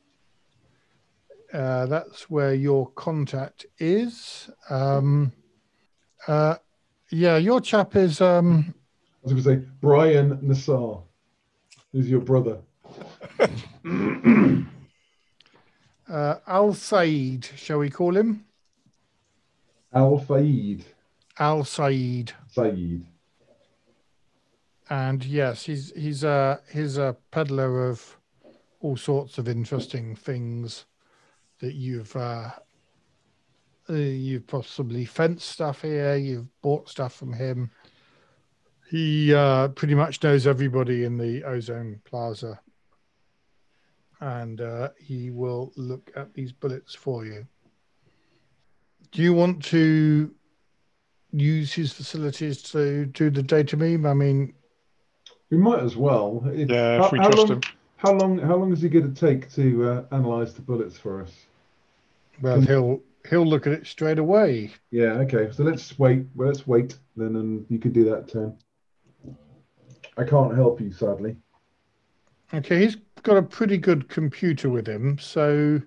uh, 1.52 1.86
that's 1.86 2.30
where 2.30 2.54
your 2.54 2.88
contact 2.92 3.66
is. 3.80 4.48
Um, 4.70 5.32
uh, 6.28 6.58
yeah, 7.10 7.38
your 7.38 7.60
chap 7.60 7.96
is. 7.96 8.20
Um, 8.20 8.72
I 9.24 9.34
was 9.34 9.44
going 9.44 9.58
to 9.58 9.64
say 9.64 9.68
Brian 9.80 10.36
Nassar, 10.36 11.02
who's 11.90 12.08
your 12.08 12.20
brother. 12.20 12.60
uh, 16.08 16.36
Al 16.46 16.72
Said, 16.72 17.48
shall 17.56 17.78
we 17.78 17.90
call 17.90 18.16
him? 18.16 18.44
Al 19.92 20.20
Faid 20.20 20.84
Al 21.38 21.64
Said. 21.64 22.32
Said. 22.48 23.06
And 24.88 25.24
yes, 25.24 25.64
he's 25.64 25.92
he's 25.92 26.24
a 26.24 26.60
he's 26.72 26.96
a 26.96 27.16
peddler 27.30 27.88
of 27.88 28.16
all 28.80 28.96
sorts 28.96 29.38
of 29.38 29.48
interesting 29.48 30.14
things 30.14 30.86
that 31.60 31.74
you've 31.74 32.14
uh, 32.14 32.50
uh, 33.88 33.92
you've 33.94 34.46
possibly 34.46 35.04
fenced 35.04 35.48
stuff 35.48 35.82
here. 35.82 36.16
You've 36.16 36.48
bought 36.62 36.88
stuff 36.88 37.14
from 37.14 37.32
him. 37.32 37.70
He 38.88 39.34
uh, 39.34 39.68
pretty 39.68 39.96
much 39.96 40.22
knows 40.22 40.46
everybody 40.46 41.04
in 41.04 41.18
the 41.18 41.42
Ozone 41.42 42.00
Plaza, 42.04 42.60
and 44.20 44.60
uh, 44.60 44.90
he 44.98 45.30
will 45.30 45.72
look 45.76 46.12
at 46.14 46.32
these 46.32 46.52
bullets 46.52 46.94
for 46.94 47.24
you. 47.24 47.46
Do 49.10 49.22
you 49.22 49.34
want 49.34 49.64
to 49.64 50.32
use 51.40 51.72
his 51.72 51.92
facilities 51.92 52.62
to 52.62 53.06
do 53.06 53.30
the 53.30 53.42
data 53.42 53.76
meme? 53.76 54.06
I 54.06 54.14
mean, 54.14 54.54
We 55.50 55.58
might 55.58 55.80
as 55.80 55.96
well. 55.96 56.42
If- 56.52 56.68
Yeah, 56.70 56.98
how, 56.98 57.06
if 57.06 57.12
we 57.12 57.18
how 57.18 57.24
trust 57.30 57.38
long, 57.38 57.48
him. 57.48 57.60
How 57.98 58.12
long? 58.12 58.38
How 58.38 58.56
long 58.56 58.72
is 58.72 58.82
he 58.82 58.88
going 58.88 59.12
to 59.12 59.20
take 59.20 59.50
to 59.54 59.88
uh, 59.88 60.04
analyze 60.12 60.54
the 60.54 60.62
bullets 60.62 60.98
for 60.98 61.22
us? 61.22 61.32
well, 62.42 62.60
he'll 62.60 63.00
he'll 63.30 63.46
look 63.46 63.66
at 63.66 63.72
it 63.72 63.86
straight 63.86 64.18
away. 64.18 64.70
Yeah. 64.90 65.12
Okay. 65.24 65.50
So 65.52 65.62
let's 65.64 65.98
wait. 65.98 66.26
Well, 66.34 66.48
let's 66.48 66.66
wait 66.66 66.98
then, 67.16 67.36
and 67.36 67.64
you 67.70 67.78
can 67.78 67.92
do 67.92 68.04
that 68.10 68.28
turn. 68.28 68.56
I 70.18 70.24
can't 70.24 70.54
help 70.54 70.80
you, 70.80 70.92
sadly. 70.92 71.36
Okay, 72.54 72.80
he's 72.80 72.96
got 73.22 73.36
a 73.36 73.42
pretty 73.42 73.76
good 73.76 74.08
computer 74.08 74.68
with 74.70 74.86
him. 74.86 75.18
So, 75.18 75.80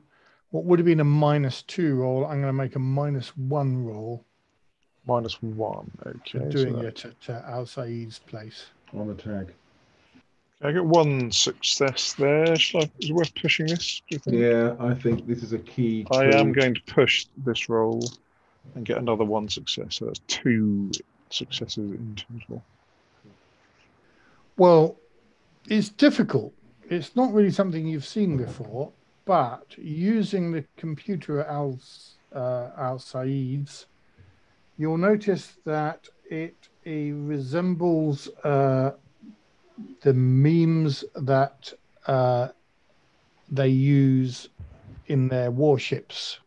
what 0.52 0.66
would 0.66 0.78
have 0.80 0.86
been 0.86 1.00
a 1.00 1.04
minus 1.06 1.62
two 1.64 1.96
roll? 1.96 2.26
I'm 2.26 2.42
going 2.42 2.48
to 2.48 2.54
make 2.54 2.76
a 2.76 2.80
minus 2.80 3.30
one 3.38 3.78
roll 3.84 4.26
Minus 5.10 5.42
one. 5.42 5.90
Okay. 6.06 6.40
for 6.40 6.52
so 6.52 6.58
doing 6.64 6.74
that- 6.80 7.06
it 7.06 7.14
at 7.28 7.36
uh, 7.36 7.52
Al 7.52 7.66
Said's 7.66 8.20
place. 8.20 8.68
On 8.94 9.08
the 9.08 9.16
tag. 9.16 9.54
I 10.62 10.72
get 10.74 10.84
one 10.84 11.32
success 11.32 12.14
there. 12.14 12.56
Shall 12.58 12.82
I, 12.82 12.92
is 13.00 13.10
it 13.10 13.14
worth 13.14 13.34
pushing 13.36 13.68
this? 13.68 14.02
Do 14.10 14.16
you 14.16 14.20
think? 14.20 14.38
Yeah, 14.38 14.76
I 14.80 14.94
think 14.94 15.26
this 15.26 15.42
is 15.42 15.54
a 15.54 15.60
key. 15.60 16.06
I 16.12 16.26
am 16.26 16.52
going 16.52 16.76
to 16.76 16.82
push 16.82 17.28
this 17.46 17.70
roll 17.70 18.04
and 18.76 18.86
get 18.86 18.98
another 18.98 19.24
one 19.24 19.48
success. 19.48 19.96
So 19.96 20.06
that's 20.06 20.20
two 20.28 20.92
successes 21.30 21.92
in 21.92 22.16
total. 22.16 22.64
Well, 24.58 24.98
it's 25.70 25.90
difficult. 25.90 26.54
It's 26.90 27.16
not 27.16 27.34
really 27.34 27.52
something 27.52 27.88
you've 27.88 28.06
seen 28.06 28.36
before, 28.36 28.92
but 29.26 29.64
using 29.78 30.52
the 30.52 30.66
computer 30.76 31.40
at 31.40 31.48
Al, 31.48 31.80
uh, 32.36 32.72
Al 32.78 33.00
Said's, 33.00 33.86
you'll 34.80 34.98
notice 34.98 35.58
that 35.66 36.08
it, 36.32 36.56
it 36.86 37.14
resembles 37.14 38.30
uh, 38.44 38.92
the 40.02 40.14
memes 40.14 41.04
that 41.16 41.72
uh, 42.08 42.48
they 43.52 43.68
use 43.68 44.50
in 45.08 45.28
their 45.28 45.52
warships 45.52 46.40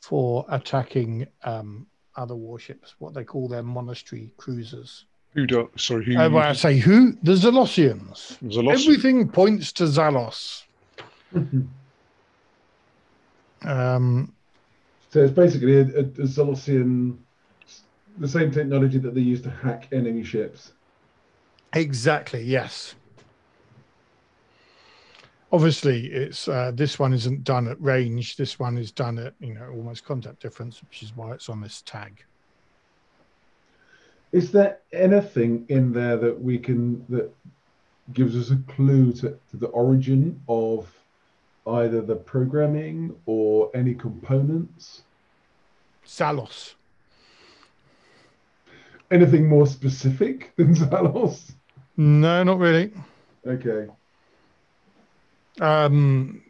for 0.00 0.46
attacking 0.48 1.26
um, 1.42 1.86
other 2.14 2.36
warships, 2.36 2.94
what 3.00 3.12
they 3.12 3.24
call 3.24 3.48
their 3.48 3.64
monastery 3.64 4.32
cruisers. 4.36 5.04
Who 5.34 5.46
do? 5.46 5.68
Sorry, 5.76 6.04
who? 6.04 6.16
Uh, 6.16 6.30
well, 6.30 6.48
I 6.48 6.52
say 6.52 6.78
who? 6.78 7.12
The 7.24 7.32
Zalosians. 7.32 8.38
There's. 8.40 8.86
Everything 8.86 9.28
points 9.28 9.72
to 9.72 9.84
Zalos. 9.84 10.62
um, 13.62 14.32
So 15.16 15.22
it's 15.22 15.32
basically 15.32 15.78
a, 15.78 15.80
a, 15.80 16.04
Zalosian, 16.26 17.16
the 18.18 18.28
same 18.28 18.50
technology 18.50 18.98
that 18.98 19.14
they 19.14 19.22
use 19.22 19.40
to 19.44 19.50
hack 19.50 19.88
enemy 19.90 20.22
ships. 20.22 20.72
exactly. 21.72 22.42
Yes. 22.42 22.96
Obviously, 25.50 26.08
it's 26.08 26.48
uh, 26.48 26.70
this 26.74 26.98
one 26.98 27.14
isn't 27.14 27.44
done 27.44 27.66
at 27.66 27.80
range. 27.80 28.36
This 28.36 28.58
one 28.58 28.76
is 28.76 28.92
done 28.92 29.18
at 29.18 29.32
you 29.40 29.54
know 29.54 29.70
almost 29.70 30.04
contact 30.04 30.42
difference, 30.42 30.82
which 30.82 31.02
is 31.02 31.16
why 31.16 31.32
it's 31.32 31.48
on 31.48 31.62
this 31.62 31.80
tag. 31.80 32.22
Is 34.32 34.52
there 34.52 34.80
anything 34.92 35.64
in 35.70 35.94
there 35.94 36.18
that 36.18 36.38
we 36.38 36.58
can 36.58 37.06
that 37.08 37.32
gives 38.12 38.36
us 38.36 38.50
a 38.50 38.62
clue 38.70 39.14
to, 39.14 39.38
to 39.48 39.56
the 39.56 39.68
origin 39.68 40.42
of 40.46 40.92
either 41.66 42.02
the 42.02 42.16
programming 42.16 43.16
or 43.24 43.70
any 43.74 43.94
components? 43.94 45.04
Zalos. 46.06 46.74
Anything 49.10 49.48
more 49.48 49.66
specific 49.66 50.52
than 50.56 50.74
Zalos? 50.74 51.52
No, 51.96 52.42
not 52.42 52.58
really. 52.58 52.92
Okay. 53.46 53.86
Um, 55.60 56.42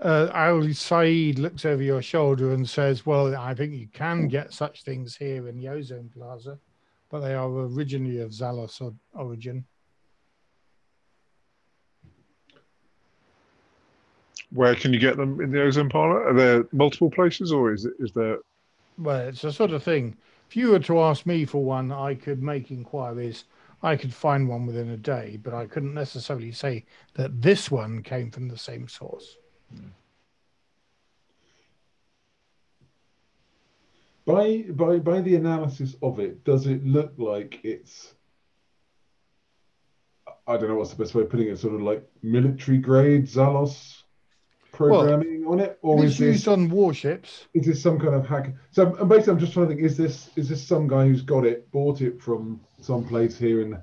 uh, 0.00 0.28
Al 0.32 0.72
Said 0.74 1.38
looks 1.38 1.64
over 1.64 1.82
your 1.82 2.02
shoulder 2.02 2.52
and 2.52 2.68
says, 2.68 3.06
Well, 3.06 3.34
I 3.34 3.54
think 3.54 3.72
you 3.72 3.88
can 3.92 4.28
get 4.28 4.52
such 4.52 4.82
things 4.84 5.16
here 5.16 5.48
in 5.48 5.56
the 5.56 5.68
Ozone 5.68 6.10
Plaza, 6.16 6.58
but 7.10 7.20
they 7.20 7.34
are 7.34 7.48
originally 7.48 8.20
of 8.20 8.30
Zalos 8.30 8.80
or- 8.80 8.94
origin. 9.14 9.64
Where 14.52 14.74
can 14.74 14.92
you 14.92 14.98
get 14.98 15.16
them 15.16 15.40
in 15.40 15.50
the 15.50 15.62
ozone 15.62 15.88
parlor? 15.88 16.28
Are 16.28 16.34
there 16.34 16.66
multiple 16.72 17.10
places, 17.10 17.52
or 17.52 17.72
is 17.72 17.84
it 17.84 17.94
is 17.98 18.12
there 18.12 18.38
Well, 18.98 19.28
it's 19.28 19.44
a 19.44 19.52
sort 19.52 19.72
of 19.72 19.82
thing. 19.82 20.16
If 20.48 20.56
you 20.56 20.70
were 20.70 20.80
to 20.80 21.00
ask 21.00 21.24
me 21.24 21.46
for 21.46 21.64
one, 21.64 21.90
I 21.90 22.14
could 22.14 22.42
make 22.42 22.70
inquiries. 22.70 23.44
I 23.82 23.96
could 23.96 24.12
find 24.12 24.48
one 24.48 24.66
within 24.66 24.90
a 24.90 24.96
day, 24.96 25.38
but 25.42 25.54
I 25.54 25.66
couldn't 25.66 25.94
necessarily 25.94 26.52
say 26.52 26.84
that 27.14 27.40
this 27.40 27.70
one 27.70 28.02
came 28.02 28.30
from 28.30 28.48
the 28.48 28.58
same 28.58 28.86
source. 28.86 29.38
By 34.26 34.66
by 34.70 34.98
by 34.98 35.20
the 35.20 35.34
analysis 35.36 35.96
of 36.02 36.20
it, 36.20 36.44
does 36.44 36.66
it 36.66 36.84
look 36.84 37.14
like 37.16 37.60
it's 37.64 38.14
I 40.46 40.56
don't 40.56 40.68
know 40.68 40.76
what's 40.76 40.90
the 40.90 41.02
best 41.02 41.14
way 41.14 41.22
of 41.22 41.30
putting 41.30 41.48
it, 41.48 41.58
sort 41.58 41.74
of 41.74 41.82
like 41.82 42.08
military 42.22 42.78
grade 42.78 43.24
Zalos 43.24 44.01
programming 44.72 45.44
on 45.46 45.60
it, 45.60 45.78
or 45.82 46.02
it's 46.04 46.14
is 46.14 46.20
used 46.20 46.38
this 46.40 46.48
on 46.48 46.68
warships. 46.70 47.46
is 47.54 47.66
this 47.66 47.82
some 47.82 47.98
kind 47.98 48.14
of 48.14 48.26
hack? 48.26 48.52
So 48.70 48.94
and 48.96 49.08
basically, 49.08 49.32
I'm 49.34 49.38
just 49.38 49.52
trying 49.52 49.68
to 49.68 49.74
think: 49.74 49.84
is 49.86 49.96
this 49.96 50.30
is 50.36 50.48
this 50.48 50.62
some 50.66 50.88
guy 50.88 51.06
who's 51.06 51.22
got 51.22 51.44
it, 51.46 51.70
bought 51.70 52.00
it 52.00 52.20
from 52.20 52.60
some 52.80 53.04
place 53.04 53.38
here, 53.38 53.60
and 53.62 53.76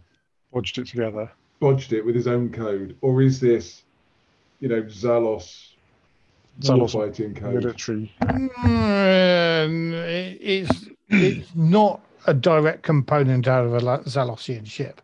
Bodged 0.53 0.79
it 0.79 0.87
together. 0.87 1.31
bodged 1.61 1.93
it 1.93 2.03
with 2.05 2.15
his 2.15 2.27
own 2.27 2.49
code, 2.51 2.95
or 3.01 3.21
is 3.21 3.39
this, 3.39 3.83
you 4.59 4.67
know, 4.67 4.81
Zalos, 4.83 5.73
Zalos 6.61 6.93
fighting 6.93 7.35
code? 7.35 7.53
Military. 7.55 8.11
Mm, 8.21 9.93
it- 9.93 10.37
it's 10.41 10.85
it's 11.09 11.55
not 11.55 12.01
a 12.27 12.33
direct 12.33 12.83
component 12.83 13.47
out 13.47 13.65
of 13.65 13.73
a 13.73 13.79
La- 13.79 14.03
Zalosian 14.03 14.65
ship. 14.65 15.01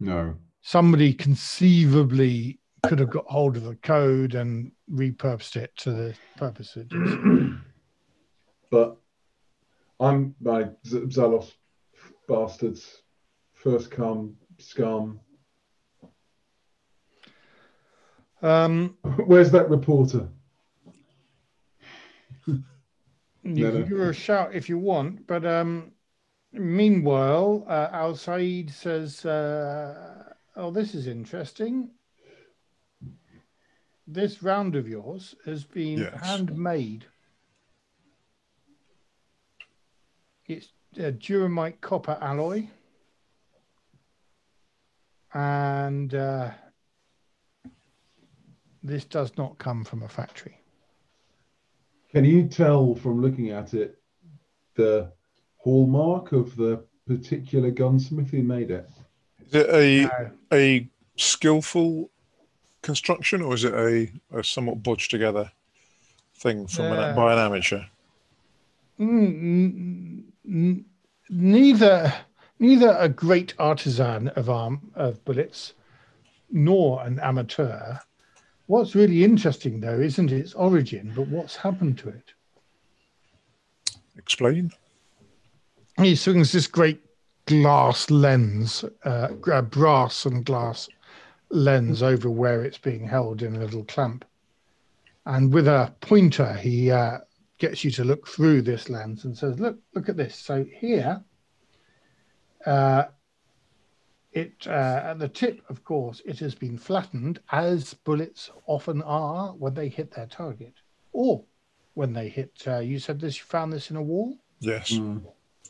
No. 0.00 0.34
Somebody 0.62 1.12
conceivably 1.14 2.58
could 2.86 2.98
have 2.98 3.10
got 3.10 3.24
hold 3.26 3.56
of 3.56 3.64
the 3.64 3.76
code 3.76 4.34
and 4.34 4.72
repurposed 4.90 5.56
it 5.56 5.74
to 5.76 5.92
the 5.92 6.14
purpose 6.36 6.76
it 6.76 6.88
but 8.70 8.96
I'm 10.00 10.34
my 10.40 10.64
Zalos 10.84 11.52
bastards, 12.28 13.02
first 13.52 13.90
come 13.90 14.36
scum. 14.58 15.20
Um, 18.42 18.96
Where's 19.26 19.50
that 19.52 19.70
reporter? 19.70 20.28
you 22.46 22.62
No, 23.42 23.70
can 23.70 23.80
no. 23.80 23.86
give 23.86 23.98
her 23.98 24.10
a 24.10 24.14
shout 24.14 24.54
if 24.54 24.68
you 24.68 24.78
want, 24.78 25.26
but 25.26 25.46
um, 25.46 25.92
meanwhile, 26.52 27.64
uh, 27.68 27.88
Al 27.92 28.14
Said 28.16 28.70
says, 28.70 29.24
uh, 29.24 30.32
"Oh, 30.56 30.70
this 30.70 30.94
is 30.94 31.06
interesting. 31.06 31.90
This 34.06 34.42
round 34.42 34.76
of 34.76 34.86
yours 34.86 35.34
has 35.44 35.64
been 35.64 35.98
Yes. 36.00 36.20
handmade. 36.20 37.06
It's 40.46 40.68
a 40.96 41.10
Duramite 41.10 41.80
copper 41.80 42.18
alloy, 42.20 42.68
and 45.32 46.14
uh, 46.14 46.52
this 48.82 49.04
does 49.06 49.36
not 49.38 49.58
come 49.58 49.84
from 49.84 50.02
a 50.02 50.08
factory." 50.08 50.60
Can 52.10 52.24
you 52.24 52.46
tell 52.46 52.94
from 52.94 53.20
looking 53.22 53.50
at 53.50 53.74
it 53.74 54.00
the 54.74 55.12
hallmark 55.56 56.32
of 56.32 56.54
the 56.56 56.84
particular 57.06 57.70
gunsmith 57.70 58.30
who 58.30 58.42
made 58.42 58.70
it? 58.70 58.88
Is 59.46 59.54
it 59.54 59.68
a 59.70 60.02
No. 60.02 60.30
a 60.52 60.90
skillful 61.16 62.10
construction 62.84 63.42
or 63.42 63.54
is 63.54 63.64
it 63.64 63.74
a, 63.74 64.38
a 64.38 64.44
somewhat 64.44 64.82
bodged 64.82 65.10
together 65.10 65.50
thing 66.36 66.66
from 66.66 66.86
an, 66.92 67.16
by 67.16 67.32
an 67.32 67.38
amateur? 67.38 67.82
Mm, 69.00 69.26
n- 69.26 70.24
n- 70.46 70.84
neither 71.30 72.12
neither 72.60 72.96
a 73.00 73.08
great 73.08 73.54
artisan 73.58 74.28
of 74.28 74.48
arm 74.48 74.92
of 74.94 75.24
bullets 75.24 75.72
nor 76.50 77.02
an 77.02 77.18
amateur. 77.20 77.96
What's 78.66 78.94
really 78.94 79.24
interesting 79.24 79.80
though 79.80 79.98
isn't 79.98 80.30
its 80.30 80.52
origin, 80.54 81.12
but 81.16 81.26
what's 81.28 81.56
happened 81.56 81.98
to 81.98 82.10
it. 82.10 82.34
Explain. 84.16 84.70
He 85.96 86.14
swings 86.14 86.52
this 86.52 86.66
great 86.66 87.00
glass 87.46 88.10
lens, 88.10 88.84
uh, 89.04 89.28
brass 89.62 90.26
and 90.26 90.44
glass 90.44 90.88
lens 91.54 92.02
over 92.02 92.28
where 92.28 92.62
it's 92.64 92.78
being 92.78 93.06
held 93.06 93.42
in 93.42 93.56
a 93.56 93.60
little 93.60 93.84
clamp. 93.84 94.24
And 95.26 95.52
with 95.52 95.68
a 95.68 95.94
pointer, 96.00 96.52
he 96.54 96.90
uh, 96.90 97.18
gets 97.58 97.84
you 97.84 97.90
to 97.92 98.04
look 98.04 98.26
through 98.28 98.62
this 98.62 98.90
lens 98.90 99.24
and 99.24 99.36
says, 99.36 99.58
"Look, 99.58 99.78
look 99.94 100.08
at 100.08 100.16
this." 100.16 100.36
So 100.36 100.64
here, 100.64 101.22
uh, 102.66 103.04
it 104.32 104.66
uh, 104.66 105.00
at 105.04 105.18
the 105.18 105.28
tip, 105.28 105.62
of 105.70 105.84
course, 105.84 106.20
it 106.26 106.38
has 106.40 106.54
been 106.54 106.76
flattened, 106.76 107.40
as 107.52 107.94
bullets 107.94 108.50
often 108.66 109.00
are 109.02 109.52
when 109.52 109.74
they 109.74 109.88
hit 109.88 110.10
their 110.10 110.26
target, 110.26 110.74
or 111.12 111.44
when 111.94 112.12
they 112.12 112.28
hit. 112.28 112.52
Uh, 112.66 112.80
you 112.80 112.98
said 112.98 113.20
this. 113.20 113.38
You 113.38 113.44
found 113.44 113.72
this 113.72 113.90
in 113.90 113.96
a 113.96 114.02
wall. 114.02 114.36
Yes, 114.60 114.96
Hmm. 114.96 115.18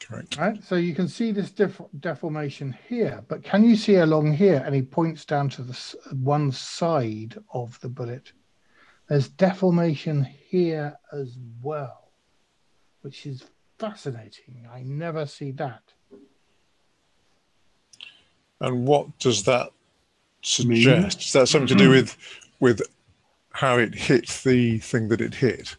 Correct. 0.06 0.36
Right, 0.36 0.62
so 0.62 0.76
you 0.76 0.94
can 0.94 1.08
see 1.08 1.32
this 1.32 1.50
def- 1.50 1.80
deformation 2.00 2.76
here, 2.88 3.24
but 3.28 3.42
can 3.42 3.64
you 3.64 3.76
see 3.76 3.96
along 3.96 4.34
here? 4.34 4.62
And 4.64 4.74
he 4.74 4.82
points 4.82 5.24
down 5.24 5.48
to 5.50 5.62
the 5.62 5.72
s- 5.72 5.96
one 6.12 6.52
side 6.52 7.36
of 7.52 7.80
the 7.80 7.88
bullet. 7.88 8.32
There's 9.08 9.28
deformation 9.28 10.24
here 10.24 10.96
as 11.12 11.36
well, 11.62 12.10
which 13.02 13.26
is 13.26 13.44
fascinating. 13.78 14.66
I 14.72 14.82
never 14.82 15.26
see 15.26 15.50
that. 15.52 15.82
And 18.60 18.86
what 18.86 19.18
does 19.18 19.42
that 19.44 19.70
suggest? 20.42 21.20
Is 21.20 21.32
that 21.32 21.48
something 21.48 21.68
to 21.68 21.74
do 21.74 21.84
mm-hmm. 21.84 21.92
with 21.92 22.16
with 22.60 22.82
how 23.50 23.78
it 23.78 23.94
hit 23.94 24.28
the 24.44 24.78
thing 24.78 25.08
that 25.08 25.20
it 25.20 25.34
hit? 25.34 25.76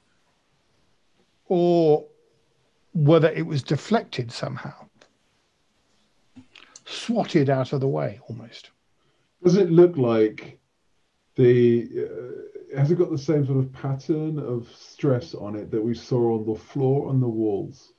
Or 1.48 2.06
whether 2.96 3.30
it 3.32 3.46
was 3.46 3.62
deflected 3.62 4.32
somehow, 4.32 4.74
swatted 6.86 7.50
out 7.50 7.74
of 7.74 7.82
the 7.82 7.88
way 7.88 8.20
almost. 8.30 8.72
Does 9.44 9.58
it 9.58 9.70
look 9.70 9.98
like 9.98 10.58
the 11.36 11.88
uh, 11.94 12.80
has 12.80 12.90
it 12.92 12.98
got 12.98 13.12
the 13.12 13.18
same 13.18 13.46
sort 13.46 13.60
of 13.60 13.72
pattern 13.74 14.40
of 14.40 14.68
stress 14.74 15.36
on 15.36 15.56
it 15.56 15.70
that 15.72 15.84
we 15.84 15.94
saw 15.94 16.40
on 16.40 16.46
the 16.46 16.60
floor 16.60 17.12
and 17.12 17.22
the 17.22 17.28
walls? 17.28 17.92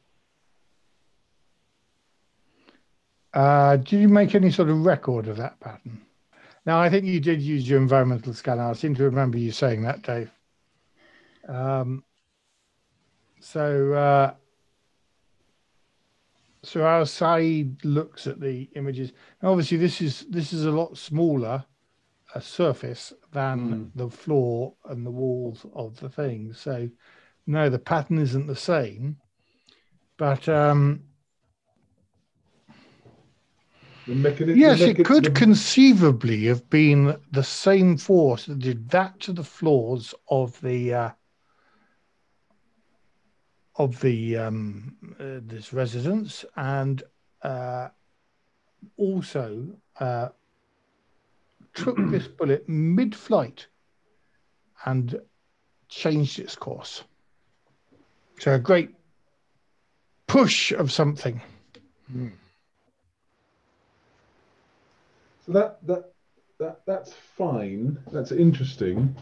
Uh, 3.35 3.77
did 3.77 4.01
you 4.01 4.09
make 4.09 4.35
any 4.35 4.51
sort 4.51 4.70
of 4.70 4.86
record 4.86 5.28
of 5.28 5.36
that 5.36 5.60
pattern? 5.60 6.01
Now, 6.64 6.81
I 6.81 6.89
think 6.89 7.05
you 7.05 7.20
did 7.20 7.43
use 7.43 7.68
your 7.68 7.78
environmental 7.78 8.32
scanner. 8.32 8.62
I 8.62 8.73
seem 8.73 8.94
to 8.94 9.05
remember 9.05 9.36
you 9.39 9.52
saying 9.52 9.82
that, 9.82 10.02
Dave. 10.02 10.31
Um, 11.47 12.02
so, 13.40 13.93
uh, 13.93 14.35
so 16.66 16.84
our 16.84 17.06
side 17.06 17.84
looks 17.84 18.26
at 18.26 18.40
the 18.40 18.68
images. 18.74 19.12
Now, 19.43 19.51
obviously, 19.51 19.76
this 19.76 20.01
is 20.01 20.26
this 20.28 20.52
is 20.52 20.64
a 20.64 20.70
lot 20.70 20.98
smaller 20.98 21.64
a 22.34 22.40
surface 22.40 23.12
than 23.32 23.90
the 23.94 24.10
floor 24.10 24.74
and 24.86 25.06
the 25.06 25.10
walls 25.10 25.64
of 25.74 25.98
the 26.01 26.09
thing. 26.09 26.52
So, 26.52 26.90
no, 27.47 27.70
the 27.70 27.78
pattern 27.78 28.18
isn't 28.18 28.47
the 28.47 28.56
same. 28.56 29.16
But 30.18 30.48
um, 30.48 31.05
The 34.06 34.14
mechanism. 34.14 34.59
Yes, 34.59 34.78
the 34.78 34.90
it 34.90 35.05
could 35.05 35.34
conceivably 35.34 36.44
have 36.44 36.68
been 36.70 37.16
the 37.32 37.43
same 37.43 37.97
force 37.97 38.47
that 38.47 38.60
did 38.60 38.88
that 38.90 39.18
to 39.20 39.32
the 39.32 39.44
floors 39.44 40.14
of 40.28 40.60
the 40.60 40.94
uh, 40.94 41.10
of 43.78 44.01
the 44.01 44.36
um, 44.36 44.97
uh, 45.20 45.40
this 45.43 45.73
residence, 45.73 46.44
and 46.57 47.03
uh, 47.43 47.89
also 48.97 49.66
uh, 50.01 50.28
took 51.74 51.97
this 52.11 52.27
bullet 52.27 52.69
mid-flight 52.69 53.66
and 54.85 55.20
changed 55.89 56.39
its 56.39 56.57
course. 56.57 57.05
So 58.39 58.55
a 58.55 58.59
great 58.59 58.94
push 60.27 60.73
of 60.73 60.93
something. 60.93 61.40
So 65.47 65.53
that 65.53 65.86
that 65.86 66.12
that 66.59 66.81
that's 66.86 67.12
fine. 67.12 67.98
That's 68.12 68.32
interesting. 68.32 69.15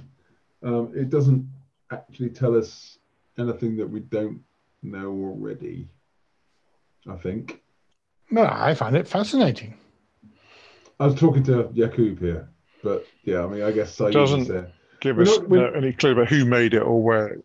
Um, 0.63 0.93
it 0.95 1.11
doesn't 1.11 1.47
actually 1.91 2.31
tell 2.31 2.57
us 2.57 2.99
anything 3.39 3.77
that 3.77 3.89
we 3.89 4.01
don't 4.01 4.41
know 4.83 5.09
already. 5.11 5.89
I 7.09 7.17
think. 7.17 7.63
Well, 8.31 8.47
I 8.51 8.75
find 8.75 8.97
it 8.97 9.07
fascinating. 9.07 9.77
I 11.01 11.07
was 11.07 11.15
talking 11.17 11.43
to 11.45 11.69
Yakub 11.75 12.19
here, 12.21 12.49
but 12.83 13.07
yeah, 13.25 13.45
I 13.45 13.47
mean, 13.49 13.63
I 13.63 13.73
guess 13.73 13.95
Saeed 13.95 14.13
Doesn't- 14.13 14.49
there. 14.49 14.71
Give 15.01 15.17
We're 15.17 15.23
us 15.25 15.39
not- 15.39 15.49
we're- 15.49 15.69
uh, 15.69 15.73
any 15.73 15.93
clue 15.93 16.13
about 16.13 16.29
who 16.29 16.45
made 16.47 16.73
it 16.73 16.79
or 16.81 17.03
where. 17.03 17.39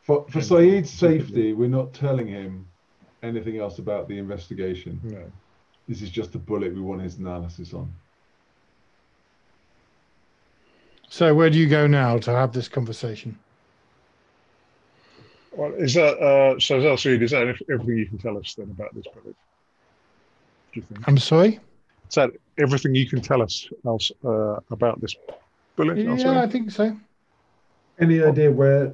For, 0.00 0.26
for 0.30 0.40
Saeed's 0.40 0.90
safety, 0.90 1.52
we're 1.52 1.68
not 1.68 1.92
telling 1.92 2.26
him 2.26 2.66
anything 3.22 3.58
else 3.58 3.78
about 3.78 4.08
the 4.08 4.18
investigation. 4.18 5.00
No. 5.04 5.30
This 5.88 6.02
is 6.02 6.10
just 6.10 6.34
a 6.34 6.38
bullet 6.38 6.74
we 6.74 6.80
want 6.80 7.02
his 7.02 7.18
analysis 7.18 7.72
on. 7.74 7.92
So 11.08 11.32
where 11.34 11.50
do 11.50 11.58
you 11.58 11.68
go 11.68 11.86
now 11.86 12.18
to 12.18 12.30
have 12.32 12.52
this 12.52 12.68
conversation? 12.68 13.38
Well, 15.56 15.72
is 15.74 15.94
that 15.94 16.18
uh, 16.18 16.60
so? 16.60 16.80
Zalsaid, 16.80 17.22
is 17.22 17.30
that 17.30 17.42
everything 17.70 17.96
you 17.96 18.06
can 18.06 18.18
tell 18.18 18.36
us 18.36 18.54
then 18.54 18.70
about 18.70 18.94
this 18.94 19.06
bullet? 19.06 19.34
Do 20.72 20.80
you 20.80 20.82
think? 20.82 21.08
I'm 21.08 21.18
sorry. 21.18 21.58
Is 22.08 22.14
that 22.14 22.30
everything 22.58 22.94
you 22.94 23.08
can 23.08 23.22
tell 23.22 23.40
us 23.40 23.66
else 23.86 24.12
uh, 24.24 24.58
about 24.70 25.00
this 25.00 25.16
bullet? 25.74 25.96
Yeah, 25.96 26.10
Zalsaid? 26.10 26.36
I 26.36 26.46
think 26.46 26.70
so. 26.70 26.96
Any 27.98 28.22
idea 28.22 28.50
where 28.50 28.92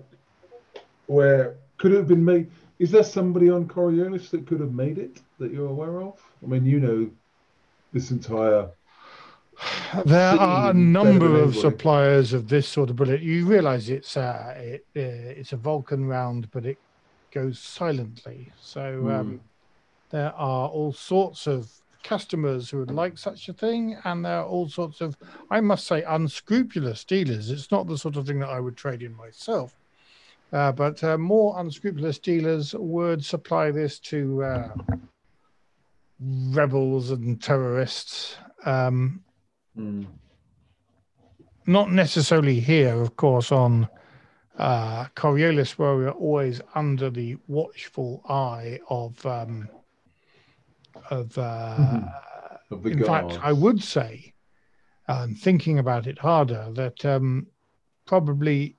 where 1.07 1.57
could 1.79 1.93
it 1.93 1.97
have 1.97 2.09
been 2.09 2.25
made? 2.25 2.49
Is 2.79 2.93
there 2.93 3.05
somebody 3.05 3.51
on 3.51 3.67
Coriolis 3.67 4.31
that 4.31 4.47
could 4.47 4.61
have 4.61 4.73
made 4.73 4.99
it 4.99 5.21
that 5.41 5.53
you're 5.53 5.69
aware 5.69 6.01
of? 6.01 6.21
I 6.43 6.47
mean, 6.47 6.65
you 6.65 6.79
know 6.79 7.11
this 7.93 8.13
entire 8.13 8.69
There 10.05 10.35
are 10.39 10.71
a 10.71 10.75
number 10.75 11.41
of 11.41 11.55
suppliers 11.55 12.33
of 12.33 12.49
this 12.49 12.69
sort 12.69 12.91
of 12.91 12.97
bullet. 12.97 13.21
You 13.21 13.47
realise 13.47 13.89
it's 13.89 14.17
uh, 14.17 14.55
it, 14.57 14.87
uh, 14.97 15.41
it's 15.41 15.53
a 15.53 15.57
Vulcan 15.57 16.07
round, 16.07 16.51
but 16.51 16.65
it 16.65 16.79
goes 17.31 17.59
silently. 17.59 18.53
So 18.61 19.09
um, 19.11 19.41
there 20.11 20.33
are 20.35 20.69
all 20.69 20.93
sorts 20.93 21.47
of 21.47 21.71
customers 22.03 22.71
who 22.71 22.79
would 22.79 22.91
like 22.91 23.17
such 23.19 23.49
a 23.49 23.53
thing, 23.53 23.97
and 24.05 24.25
there 24.25 24.39
are 24.39 24.45
all 24.45 24.69
sorts 24.69 25.01
of, 25.01 25.17
I 25.51 25.61
must 25.61 25.87
say, 25.87 26.03
unscrupulous 26.03 27.05
dealers. 27.05 27.51
It's 27.51 27.71
not 27.71 27.87
the 27.87 27.99
sort 27.99 28.17
of 28.17 28.27
thing 28.27 28.41
that 28.41 28.49
I 28.49 28.61
would 28.61 28.77
trade 28.77 29.03
in 29.03 29.15
myself. 29.17 29.77
Uh, 30.53 30.73
but 30.73 31.03
uh, 31.03 31.17
more 31.17 31.59
unscrupulous 31.59 32.19
dealers 32.19 32.75
would 32.75 33.25
supply 33.25 33.71
this 33.71 33.99
to 34.01 34.43
uh, 34.43 34.69
rebels 36.21 37.11
and 37.11 37.41
terrorists. 37.43 38.37
Um, 38.67 39.23
Hmm. 39.75 40.05
not 41.67 41.91
necessarily 41.91 42.61
here, 42.61 43.01
of 43.01 43.17
course, 43.17 43.51
on 43.53 43.89
uh, 44.59 45.07
Coriolis, 45.17 45.79
where 45.79 45.97
we're 45.97 46.11
always 46.11 46.61
under 46.75 47.09
the 47.11 47.37
watchful 47.47 48.23
eye 48.29 48.81
of 48.89 49.25
um, 49.27 49.69
of. 51.11 51.37
Uh, 51.39 51.77
Mm-hmm. 51.79 52.75
of 52.75 52.87
in 52.87 52.99
guards. 52.99 53.35
fact, 53.35 53.45
I 53.45 53.53
would 53.53 53.83
say, 53.83 54.35
um, 55.09 55.35
thinking 55.35 55.79
about 55.79 56.07
it 56.07 56.19
harder, 56.19 56.69
that 56.73 57.05
um, 57.05 57.47
probably 58.07 58.77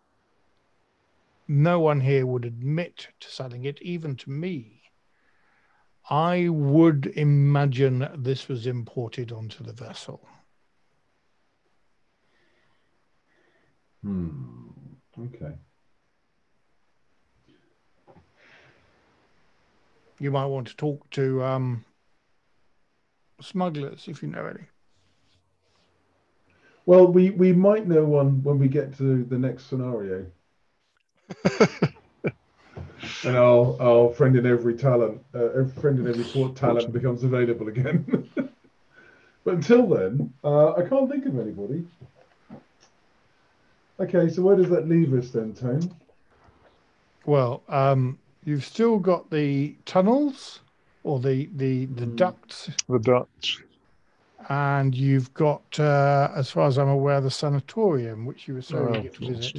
no 1.48 1.80
one 1.80 2.02
here 2.02 2.26
would 2.26 2.46
admit 2.46 3.08
to 3.20 3.30
selling 3.30 3.66
it, 3.66 3.82
even 3.82 4.16
to 4.18 4.30
me. 4.30 4.82
I 6.10 6.50
would 6.50 7.08
imagine 7.16 8.08
this 8.18 8.48
was 8.48 8.68
imported 8.68 9.32
onto 9.32 9.64
the 9.64 9.74
vessel. 9.74 10.28
Hmm. 14.04 14.30
Okay. 15.18 15.54
You 20.20 20.32
might 20.32 20.46
want 20.46 20.68
to 20.68 20.76
talk 20.76 21.10
to 21.12 21.44
um, 21.44 21.86
smugglers 23.42 24.08
if 24.08 24.22
you 24.22 24.30
know 24.30 24.46
any. 24.46 24.68
Well, 26.86 27.08
we 27.08 27.30
we 27.32 27.54
might 27.54 27.88
know 27.88 28.04
one 28.04 28.44
when 28.44 28.60
we 28.60 28.68
get 28.68 28.98
to 28.98 29.24
the 29.24 29.38
next 29.38 29.68
scenario. 29.68 30.26
and 33.24 33.38
our 33.38 33.82
our 33.82 34.14
friend 34.14 34.36
in 34.36 34.46
every 34.46 34.76
talent, 34.76 35.22
uh, 35.34 35.46
every 35.46 35.82
friend 35.82 36.00
in 36.00 36.08
every 36.08 36.26
port 36.26 36.56
talent 36.58 36.92
becomes 36.92 37.24
available 37.24 37.70
again. 37.70 38.30
but 39.46 39.54
until 39.54 39.88
then, 39.88 40.34
uh, 40.44 40.74
I 40.74 40.88
can't 40.88 41.10
think 41.10 41.26
of 41.26 41.40
anybody. 41.40 41.86
Okay, 44.00 44.30
so 44.30 44.42
where 44.42 44.56
does 44.56 44.70
that 44.70 44.88
leave 44.88 45.14
us 45.14 45.30
then, 45.32 45.54
Tone? 45.54 45.96
Well, 47.26 47.64
um, 47.70 48.20
you've 48.44 48.66
still 48.66 49.00
got 49.00 49.30
the 49.32 49.78
tunnels 49.86 50.62
or 51.04 51.20
the 51.20 51.50
the, 51.56 51.86
the 51.86 52.06
Mm. 52.06 52.16
ducts, 52.18 52.70
The 52.90 53.00
Dutch. 53.00 53.64
and 54.50 54.94
you've 54.96 55.34
got, 55.34 55.80
uh, 55.80 56.30
as 56.36 56.50
far 56.52 56.68
as 56.68 56.78
I'm 56.78 56.90
aware, 56.90 57.22
the 57.22 57.32
sanatorium, 57.32 58.26
which 58.26 58.48
you 58.48 58.56
were 58.56 58.62
so 58.62 58.78
Oh, 58.80 58.98
eager 59.00 59.10
to 59.10 59.26
visit 59.26 59.56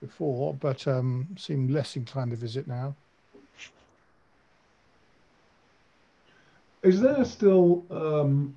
before, 0.00 0.54
but 0.54 0.86
um, 0.86 1.28
seem 1.36 1.68
less 1.68 1.96
inclined 1.96 2.30
to 2.30 2.36
visit 2.36 2.66
now. 2.66 2.96
Is 6.82 7.00
there 7.00 7.24
still 7.24 7.86
um, 7.90 8.56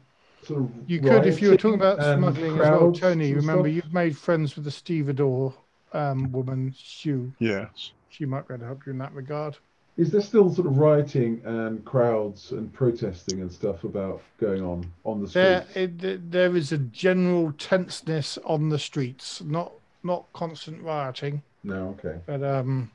sort 0.52 0.64
of 0.64 0.72
You 0.88 1.00
could, 1.00 1.26
if 1.26 1.42
you 1.42 1.50
were 1.50 1.58
talking 1.58 1.80
about 1.80 2.00
and 2.00 2.20
smuggling 2.20 2.54
as 2.54 2.60
well, 2.60 2.92
Tony. 2.92 3.34
Remember, 3.34 3.64
stuff? 3.70 3.76
you've 3.76 3.94
made 3.94 4.18
friends 4.18 4.56
with 4.56 4.66
the 4.66 4.72
stevedore 4.72 5.54
um, 5.94 6.32
woman, 6.32 6.74
Sue. 6.78 7.32
Yes. 7.40 7.92
She 8.10 8.26
might 8.26 8.48
be 8.48 8.54
able 8.54 8.62
to 8.62 8.66
help 8.68 8.86
you 8.86 8.92
in 8.92 8.98
that 9.00 9.14
regard. 9.14 9.58
Is 9.98 10.12
there 10.12 10.22
still 10.22 10.54
sort 10.54 10.68
of 10.68 10.78
rioting 10.78 11.42
and 11.46 11.84
crowds 11.86 12.52
and 12.52 12.72
protesting 12.74 13.42
and 13.42 13.52
stuff 13.52 13.84
about 13.84 14.22
going 14.40 14.64
on 14.64 14.92
on 15.04 15.22
the 15.22 15.28
There, 15.28 15.66
streets? 15.70 16.04
it, 16.04 16.32
there 16.32 16.56
is 16.56 16.72
a 16.72 16.78
general 16.78 17.52
tenseness 17.54 18.38
on 18.46 18.70
the 18.70 18.80
streets, 18.80 19.42
not 19.44 19.74
not 20.04 20.26
constant 20.34 20.82
rioting. 20.82 21.44
No, 21.64 21.90
okay. 22.00 22.20
But 22.26 22.42
um, 22.44 22.90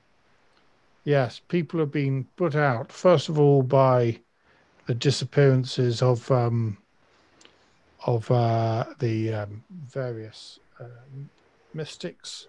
yes, 1.04 1.40
people 1.48 1.78
have 1.80 1.92
been 1.92 2.26
put 2.36 2.54
out. 2.56 2.90
First 2.90 3.28
of 3.28 3.38
all, 3.38 3.62
by 3.62 4.18
the 4.86 4.94
disappearances 4.94 6.02
of 6.02 6.28
um, 6.32 6.78
of 8.04 8.30
uh, 8.30 8.84
the 8.98 9.32
um, 9.32 9.64
various 9.70 10.58
um, 10.80 11.30
mystics, 11.74 12.46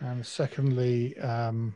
and 0.00 0.24
secondly, 0.24 1.16
um, 1.18 1.74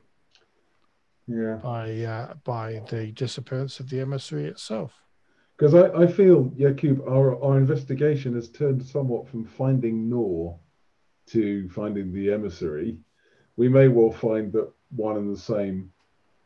Yeah. 1.27 1.57
by 1.63 2.03
uh, 2.03 2.35
by 2.45 2.83
the 2.91 3.13
disappearance 3.13 3.81
of 3.81 3.89
the 3.91 4.01
emissary 4.01 4.47
itself. 4.47 4.93
Because 5.57 5.75
I, 5.75 5.89
I 6.05 6.07
feel, 6.07 6.53
Yakub, 6.57 7.01
our, 7.09 7.43
our 7.43 7.59
investigation 7.59 8.35
has 8.37 8.49
turned 8.49 8.85
somewhat 8.85 9.29
from 9.29 9.45
finding 9.45 10.09
Nor 10.09 10.57
to 11.27 11.69
finding 11.71 12.13
the 12.13 12.33
emissary. 12.33 12.97
We 13.57 13.69
may 13.69 13.89
well 13.89 14.13
find 14.13 14.53
that 14.53 14.71
one 14.95 15.17
and 15.17 15.35
the 15.35 15.41
same 15.41 15.91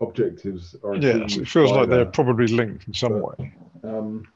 objectives 0.01 0.75
are 0.83 0.97
Yes. 0.97 1.37
It 1.37 1.47
feels 1.47 1.71
by 1.73 1.81
like 1.81 1.91
they're 1.91 2.07
probably 2.07 2.47
linked 2.47 2.89
in 2.89 2.95
some 2.95 3.21
But- 3.21 3.39
way. 3.39 3.55
Um, 3.85 4.27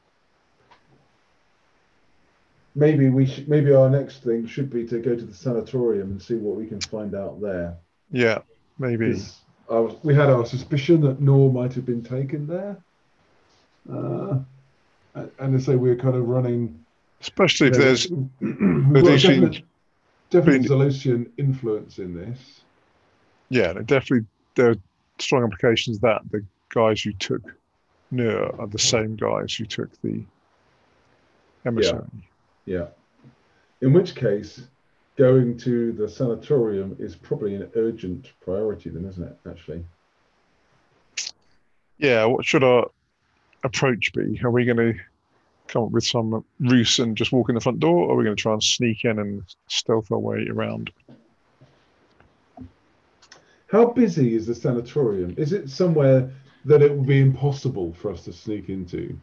maybe 2.77 3.09
we 3.09 3.25
should. 3.25 3.49
Maybe 3.49 3.73
our 3.73 3.89
next 3.89 4.23
thing 4.23 4.45
should 4.47 4.69
be 4.69 4.85
to 4.87 4.99
go 4.99 5.15
to 5.15 5.25
the 5.25 5.33
sanatorium 5.33 6.11
and 6.11 6.21
see 6.21 6.35
what 6.35 6.55
we 6.55 6.65
can 6.67 6.79
find 6.79 7.13
out 7.15 7.41
there. 7.41 7.75
Yeah. 8.11 8.39
maybe. 8.77 9.09
Was, 9.09 9.95
we 10.03 10.13
had 10.15 10.29
our 10.29 10.45
suspicion 10.45 11.01
that 11.01 11.19
Nor 11.19 11.51
might 11.51 11.73
have 11.73 11.85
been 11.85 12.03
taken 12.03 12.47
there. 12.47 12.77
Uh, 13.91 14.39
and 15.39 15.53
they 15.53 15.59
say 15.61 15.75
we're 15.75 15.95
kind 15.97 16.15
of 16.15 16.27
running. 16.27 16.83
Especially 17.19 17.67
if 17.67 17.73
you 17.73 17.79
know, 17.79 17.85
there's 17.85 18.09
we've 18.09 18.29
got 18.39 18.93
been- 18.93 19.03
definite, 19.03 19.63
definite 20.29 21.03
been- 21.03 21.31
influence 21.37 21.97
in 21.99 22.13
this. 22.13 22.61
yeah, 23.49 23.73
definitely 23.73 24.25
there 24.55 24.69
are 24.71 24.75
strong 25.19 25.43
implications 25.43 25.99
that 25.99 26.21
the 26.31 26.45
guys 26.69 27.01
who 27.01 27.11
took 27.13 27.41
Nur 28.11 28.55
are 28.61 28.67
the 28.67 28.77
same 28.79 29.15
guys 29.15 29.53
who 29.55 29.65
took 29.65 29.89
the 30.03 30.21
emissary. 31.65 32.03
Yeah. 32.13 32.21
In 32.67 33.93
which 33.93 34.15
case, 34.15 34.61
going 35.17 35.57
to 35.59 35.93
the 35.93 36.07
sanatorium 36.07 36.95
is 36.99 37.15
probably 37.15 37.55
an 37.55 37.69
urgent 37.75 38.31
priority, 38.41 38.89
then, 38.89 39.05
isn't 39.05 39.23
it? 39.23 39.37
Actually. 39.49 39.83
Yeah. 41.97 42.25
What 42.25 42.45
should 42.45 42.63
our 42.63 42.89
approach 43.63 44.13
be? 44.13 44.39
Are 44.43 44.51
we 44.51 44.65
going 44.65 44.77
to 44.77 44.93
come 45.67 45.83
up 45.83 45.91
with 45.91 46.05
some 46.05 46.45
ruse 46.59 46.99
and 46.99 47.17
just 47.17 47.31
walk 47.31 47.49
in 47.49 47.55
the 47.55 47.61
front 47.61 47.79
door, 47.79 48.07
or 48.07 48.13
are 48.13 48.15
we 48.15 48.23
going 48.23 48.35
to 48.35 48.41
try 48.41 48.53
and 48.53 48.63
sneak 48.63 49.03
in 49.03 49.19
and 49.19 49.43
stealth 49.67 50.11
our 50.11 50.19
way 50.19 50.47
around? 50.49 50.91
How 53.69 53.87
busy 53.87 54.33
is 54.33 54.47
the 54.47 54.55
sanatorium? 54.55 55.35
Is 55.37 55.51
it 55.51 55.69
somewhere 55.69 56.31
that 56.63 56.81
it 56.81 56.95
would 56.95 57.05
be 57.05 57.19
impossible 57.19 57.93
for 57.93 58.11
us 58.11 58.23
to 58.23 58.33
sneak 58.33 58.69
into? 58.69 59.19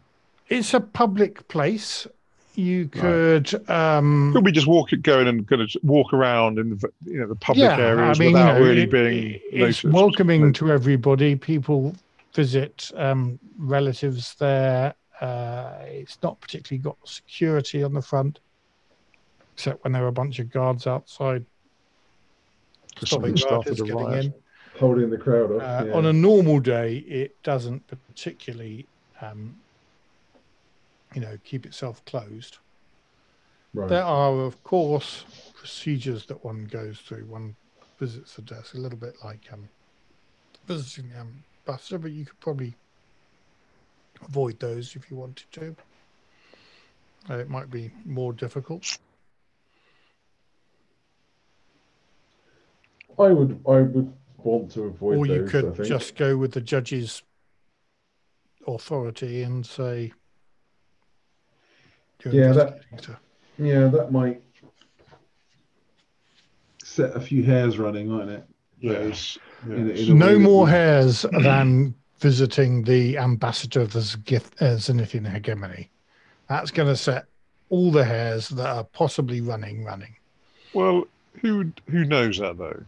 It's 0.49 0.75
a 0.75 0.81
public 0.81 1.49
place. 1.49 2.07
You 2.56 2.86
could. 2.89 3.68
Um, 3.68 4.32
Could 4.32 4.44
we 4.44 4.52
just 4.52 4.66
walk 4.68 4.93
it, 4.93 5.02
go 5.02 5.18
and 5.20 5.47
kind 5.48 5.60
of 5.60 5.70
walk 5.82 6.12
around 6.12 6.59
in 6.59 6.70
the 6.70 6.89
you 7.05 7.18
know 7.20 7.26
the 7.26 7.35
public 7.35 7.64
yeah, 7.64 7.76
areas 7.76 8.20
I 8.20 8.22
mean, 8.24 8.32
without 8.32 8.55
you 8.55 8.60
know, 8.60 8.66
really 8.68 8.82
it- 8.82 8.90
being 8.90 9.40
it's 9.51 9.82
noticed? 9.82 9.85
welcoming 9.85 10.52
to 10.55 10.70
everybody. 10.70 11.35
People 11.35 11.94
visit 12.32 12.90
um, 12.97 13.39
relatives 13.59 14.35
there. 14.36 14.94
Uh, 15.20 15.74
it's 15.86 16.18
not 16.22 16.40
particularly 16.40 16.82
got 16.82 16.97
security 17.05 17.82
on 17.82 17.93
the 17.93 18.02
front, 18.02 18.39
except 19.55 19.82
when 19.82 19.93
there 19.93 20.05
are 20.05 20.09
a 20.09 20.12
bunch 20.12 20.39
of 20.39 20.51
guards 20.51 20.86
outside 20.86 21.44
stopping 23.02 23.06
something 23.09 23.36
started 23.36 23.66
rioters 23.70 23.81
a 23.81 23.85
getting 23.85 24.05
riot. 24.05 24.24
in. 24.26 24.35
Holding 24.78 25.10
the 25.10 25.18
crowd 25.18 25.52
off. 25.52 25.62
Uh, 25.62 25.85
yeah. 25.86 25.93
On 25.94 26.06
a 26.06 26.12
normal 26.12 26.59
day, 26.60 26.97
it 27.06 27.40
doesn't 27.44 27.82
particularly, 27.89 28.86
um, 29.20 29.56
you 31.15 31.20
know, 31.20 31.39
keep 31.45 31.65
itself 31.65 32.05
closed. 32.05 32.59
right. 33.73 33.89
There 33.89 34.03
are, 34.03 34.41
of 34.41 34.62
course, 34.65 35.24
procedures 35.55 36.27
that 36.27 36.45
one 36.45 36.65
goes 36.65 36.99
through. 36.99 37.24
One 37.27 37.57
visits 37.99 38.35
the 38.35 38.43
desk, 38.43 38.74
a 38.74 38.78
little 38.78 38.99
bit 38.99 39.15
like 39.24 39.49
um, 39.53 39.69
visiting 40.66 41.11
the 41.11 41.27
ambassador, 41.66 41.99
but 41.99 42.12
you 42.12 42.24
could 42.27 42.41
probably 42.41 42.74
avoid 44.23 44.59
those 44.61 44.97
if 44.97 45.11
you 45.11 45.16
wanted 45.16 45.47
to. 45.53 45.77
Uh, 47.31 47.39
it 47.39 47.49
might 47.49 47.70
be 47.70 47.91
more 48.05 48.32
difficult. 48.32 48.99
I 53.19 53.28
would 53.28 53.61
I 53.66 53.81
would 53.81 54.12
want 54.39 54.73
to 54.73 54.82
avoid 54.82 55.19
or 55.19 55.27
you 55.27 55.43
those, 55.43 55.51
could 55.51 55.85
just 55.85 56.16
go 56.16 56.36
with 56.36 56.53
the 56.53 56.61
judge's 56.61 57.23
authority 58.66 59.43
and 59.43 59.65
say, 59.65 60.07
"You're 60.07 60.16
Yeah, 62.24 62.53
that- 62.53 62.81
investigating. 62.91 63.16
Yeah, 63.59 63.86
that 63.89 64.11
might 64.12 64.43
set 66.82 67.15
a 67.16 67.20
few 67.20 67.43
hairs 67.43 67.78
running, 67.78 68.09
mightn't 68.09 68.31
it? 68.31 68.45
Yes. 68.81 69.39
In 69.66 69.91
a- 69.91 69.93
in 69.93 70.19
no 70.19 70.39
more 70.39 70.65
we- 70.65 70.70
hairs 70.70 71.24
than 71.43 71.95
visiting 72.20 72.82
the 72.85 73.19
ambassador 73.19 73.81
of 73.81 73.93
the 73.93 74.01
Zgith- 74.01 74.61
uh, 74.61 74.77
Zenithian 74.77 75.27
hegemony. 75.31 75.91
That's 76.49 76.70
going 76.70 76.89
to 76.89 76.97
set 76.97 77.27
all 77.70 77.91
the 77.91 78.05
hairs 78.05 78.49
that 78.51 78.66
are 78.66 78.85
possibly 78.85 79.41
running 79.41 79.85
running. 79.85 80.15
Well, 80.74 81.05
who 81.41 81.73
who 81.89 82.05
knows 82.05 82.39
that 82.39 82.59
though? 82.59 82.82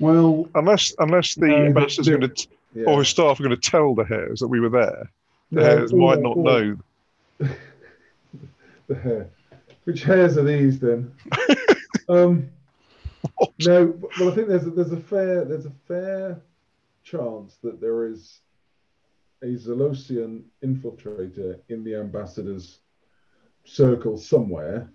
Well, 0.00 0.48
Unless 0.54 0.94
unless 0.98 1.34
the 1.34 1.46
No, 1.46 1.60
the- 1.60 1.66
ambassador's 1.66 2.08
going 2.08 2.20
to 2.28 2.48
yeah. 2.74 2.84
or 2.86 2.98
his 3.00 3.08
staff 3.08 3.38
are 3.40 3.42
going 3.44 3.58
to 3.58 3.70
tell 3.70 3.94
the 3.94 4.04
hairs 4.04 4.40
that 4.40 4.48
we 4.48 4.60
were 4.60 4.68
there. 4.68 5.10
The 5.52 5.60
No, 5.60 5.66
hares 5.66 5.92
or- 5.92 5.96
might 5.96 6.20
not 6.20 6.36
or 6.36 6.44
know. 6.44 6.76
The 8.88 8.94
hair. 9.02 9.30
Which 9.84 10.02
hairs 10.02 10.36
are 10.36 10.42
these 10.42 10.78
then? 10.78 11.12
um, 12.08 12.50
no, 13.60 13.98
well, 14.18 14.30
I 14.30 14.34
think 14.34 14.48
there's 14.48 14.66
a, 14.66 14.70
there's 14.70 14.92
a 14.92 15.00
fair 15.00 15.44
there's 15.44 15.66
a 15.66 15.72
fair 15.86 16.42
chance 17.02 17.56
that 17.62 17.80
there 17.80 18.06
is 18.06 18.40
a 19.42 19.46
Zalosian 19.46 20.42
infiltrator 20.64 21.60
in 21.68 21.84
the 21.84 21.94
ambassador's 21.94 22.80
circle 23.64 24.16
somewhere. 24.16 24.90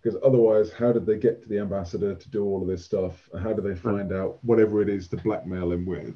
Because 0.00 0.20
otherwise, 0.22 0.70
how 0.70 0.92
did 0.92 1.06
they 1.06 1.16
get 1.16 1.42
to 1.42 1.48
the 1.48 1.58
ambassador 1.58 2.14
to 2.14 2.30
do 2.30 2.44
all 2.44 2.60
of 2.60 2.68
this 2.68 2.84
stuff? 2.84 3.28
And 3.32 3.42
how 3.42 3.54
do 3.54 3.62
they 3.62 3.74
find 3.74 4.12
out 4.12 4.38
whatever 4.42 4.82
it 4.82 4.90
is 4.90 5.08
to 5.08 5.16
blackmail 5.16 5.72
him 5.72 5.86
with? 5.86 6.14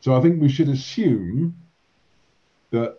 So 0.00 0.16
I 0.16 0.22
think 0.22 0.40
we 0.40 0.48
should 0.48 0.70
assume 0.70 1.54
that 2.70 2.98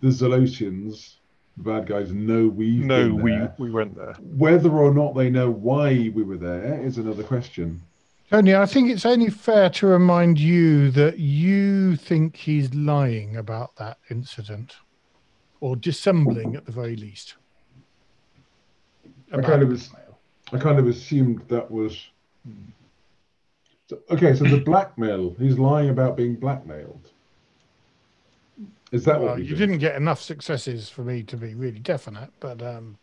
the 0.00 0.08
Zalosians, 0.08 1.16
the 1.56 1.62
bad 1.62 1.86
guys, 1.86 2.12
know 2.12 2.48
we've 2.48 2.84
No, 2.84 3.14
we 3.14 3.32
there. 3.32 3.54
we 3.58 3.70
went 3.70 3.94
there. 3.96 4.14
Whether 4.20 4.70
or 4.70 4.94
not 4.94 5.14
they 5.14 5.30
know 5.30 5.50
why 5.50 6.10
we 6.14 6.22
were 6.22 6.36
there 6.38 6.80
is 6.82 6.98
another 6.98 7.22
question. 7.22 7.82
Tony, 8.30 8.54
I 8.54 8.64
think 8.66 8.90
it's 8.90 9.04
only 9.04 9.28
fair 9.28 9.68
to 9.70 9.86
remind 9.88 10.38
you 10.38 10.90
that 10.92 11.18
you 11.18 11.96
think 11.96 12.36
he's 12.36 12.72
lying 12.74 13.36
about 13.36 13.74
that 13.76 13.98
incident, 14.08 14.76
or 15.60 15.74
dissembling 15.76 16.54
at 16.56 16.64
the 16.64 16.72
very 16.72 16.94
least. 16.96 17.34
I 19.32 19.40
kind 19.42 19.62
of 19.62 19.68
was- 19.68 19.90
I 20.52 20.58
kind 20.58 20.78
of 20.78 20.86
assumed 20.86 21.42
that 21.48 21.70
was. 21.70 22.08
So, 23.88 23.98
okay, 24.10 24.34
so 24.34 24.44
the 24.44 24.60
blackmail. 24.60 25.34
He's 25.38 25.58
lying 25.58 25.90
about 25.90 26.16
being 26.16 26.36
blackmailed. 26.36 27.09
Is 28.92 29.04
that 29.04 29.20
Well, 29.20 29.30
what 29.32 29.38
you 29.40 29.46
think? 29.46 29.58
didn't 29.58 29.78
get 29.78 29.96
enough 29.96 30.20
successes 30.20 30.88
for 30.88 31.02
me 31.04 31.22
to 31.24 31.36
be 31.36 31.54
really 31.54 31.78
definite, 31.78 32.30
but 32.40 32.60
um, 32.62 32.98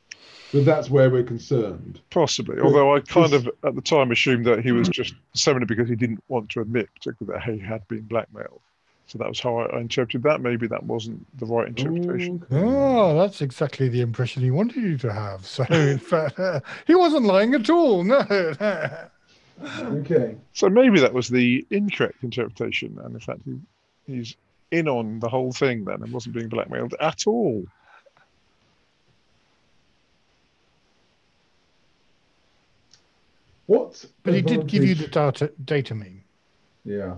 But 0.51 0.65
that's 0.65 0.89
where 0.89 1.09
we're 1.09 1.23
concerned. 1.23 2.01
Possibly. 2.09 2.59
Although 2.59 2.95
I 2.95 2.99
kind 3.01 3.31
This- 3.31 3.45
of 3.45 3.51
at 3.63 3.75
the 3.75 3.81
time 3.81 4.11
assumed 4.11 4.45
that 4.45 4.63
he 4.63 4.71
was 4.71 4.89
just 4.89 5.13
summoning 5.33 5.63
it 5.63 5.69
because 5.69 5.87
he 5.89 5.95
didn't 5.95 6.23
want 6.27 6.49
to 6.51 6.61
admit 6.61 6.89
particularly 6.95 7.39
that 7.39 7.53
he 7.53 7.59
had 7.59 7.87
been 7.87 8.01
blackmailed. 8.01 8.59
So 9.07 9.17
that 9.19 9.29
was 9.29 9.39
how 9.39 9.59
I, 9.59 9.77
I 9.77 9.79
interpreted 9.79 10.23
that. 10.23 10.41
Maybe 10.41 10.67
that 10.67 10.83
wasn't 10.83 11.25
the 11.39 11.45
right 11.45 11.69
interpretation. 11.69 12.43
Okay. 12.51 12.61
oh, 12.61 13.17
that's 13.17 13.41
exactly 13.41 13.87
the 13.87 14.01
impression 14.01 14.43
he 14.43 14.51
wanted 14.51 14.83
you 14.83 14.97
to 14.97 15.13
have. 15.13 15.45
So, 15.45 15.63
in 15.69 15.97
fact, 15.99 16.37
uh, 16.37 16.59
he 16.85 16.93
wasn't 16.95 17.23
lying 17.25 17.53
at 17.53 17.69
all. 17.69 18.03
No. 18.03 18.19
Okay. 19.81 20.35
So 20.53 20.69
maybe 20.69 20.99
that 20.99 21.13
was 21.13 21.29
the 21.29 21.65
incorrect 21.71 22.23
interpretation, 22.23 22.99
and 23.03 23.13
in 23.15 23.19
fact 23.19 23.39
he, 23.45 23.57
he's 24.05 24.35
in 24.71 24.87
on 24.87 25.19
the 25.19 25.29
whole 25.29 25.51
thing 25.51 25.85
then 25.85 26.01
and 26.01 26.11
wasn't 26.11 26.35
being 26.35 26.49
blackmailed 26.49 26.93
at 26.99 27.25
all. 27.27 27.65
What? 33.67 34.05
but 34.23 34.33
he 34.33 34.41
did 34.41 34.67
give 34.67 34.85
you 34.85 34.95
the 34.95 35.07
data, 35.07 35.51
data 35.65 35.93
meme. 35.93 36.23
Yeah. 36.85 37.17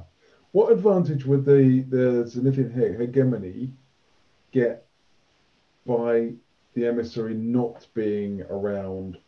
What 0.51 0.71
advantage 0.71 1.26
would 1.26 1.45
the 1.45 1.85
the 1.89 2.26
Zenithian 2.26 2.73
he- 2.73 2.97
hegemony 2.97 3.71
get 4.51 4.88
by 5.85 6.34
the 6.73 6.88
emissary 6.88 7.35
not 7.35 7.85
being 7.93 8.41
around? 8.49 9.19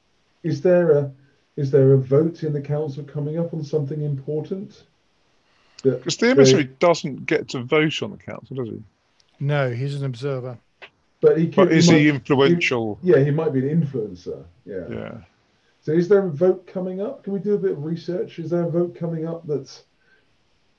Is 0.42 0.62
there 0.62 0.92
a 0.92 1.12
is 1.58 1.70
there 1.70 1.94
a 1.94 1.98
vote 1.98 2.42
in 2.42 2.54
the 2.54 2.62
council 2.62 3.04
coming 3.04 3.38
up 3.38 3.54
on 3.54 3.64
something 3.64 4.02
important? 4.02 4.84
That 5.84 6.00
Because 6.00 6.18
the 6.18 6.30
emissary 6.30 6.66
doesn't 6.80 7.26
get 7.26 7.50
to 7.50 7.64
vote 7.64 8.02
on 8.04 8.12
the 8.12 8.18
council, 8.18 8.56
does 8.56 8.70
he? 8.70 8.84
No, 9.40 9.72
he's 9.72 9.96
an 9.96 10.06
observer. 10.06 10.58
but 11.22 11.38
he 11.38 11.46
could, 11.48 11.56
But 11.70 11.72
is 11.72 11.90
might- 11.90 11.98
he 11.98 12.10
influential? 12.10 13.00
yeah, 13.02 13.20
he 13.20 13.32
might 13.32 13.54
be 13.54 13.68
an 13.68 13.82
influencer. 13.82 14.44
Yeah. 14.66 14.88
Yeah. 14.90 15.18
So 15.82 15.92
is 15.92 16.08
there 16.08 16.26
a 16.26 16.30
vote 16.30 16.68
coming 16.68 17.02
up? 17.02 17.24
Can 17.24 17.34
we 17.34 17.40
do 17.40 17.56
a 17.56 17.58
bit 17.58 17.72
of 17.72 17.84
research? 17.84 18.38
Is 18.38 18.52
there 18.52 18.64
a 18.64 18.70
vote 18.70 18.96
coming 18.96 19.28
up 19.28 19.48
that's 19.48 19.84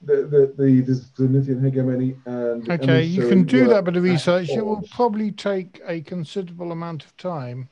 the 0.03 0.17
the 0.23 0.55
the, 0.57 0.81
the 0.81 0.93
Zenithian 0.93 1.61
hegemony 1.63 2.17
and 2.27 2.69
Okay, 2.71 3.03
you 3.03 3.29
can 3.29 3.45
do 3.45 3.67
that 3.69 3.85
bit 3.85 3.97
of 3.97 4.03
research. 4.05 4.49
It 4.51 4.65
will 4.65 4.83
probably 4.93 5.33
take 5.33 5.81
a 5.87 6.01
considerable 6.03 6.71
amount 6.73 7.05
of 7.05 7.17
time. 7.17 7.69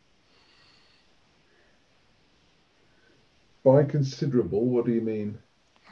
By 3.65 3.85
considerable, 3.85 4.65
what 4.67 4.87
do 4.87 4.93
you 4.93 5.03
mean? 5.03 5.39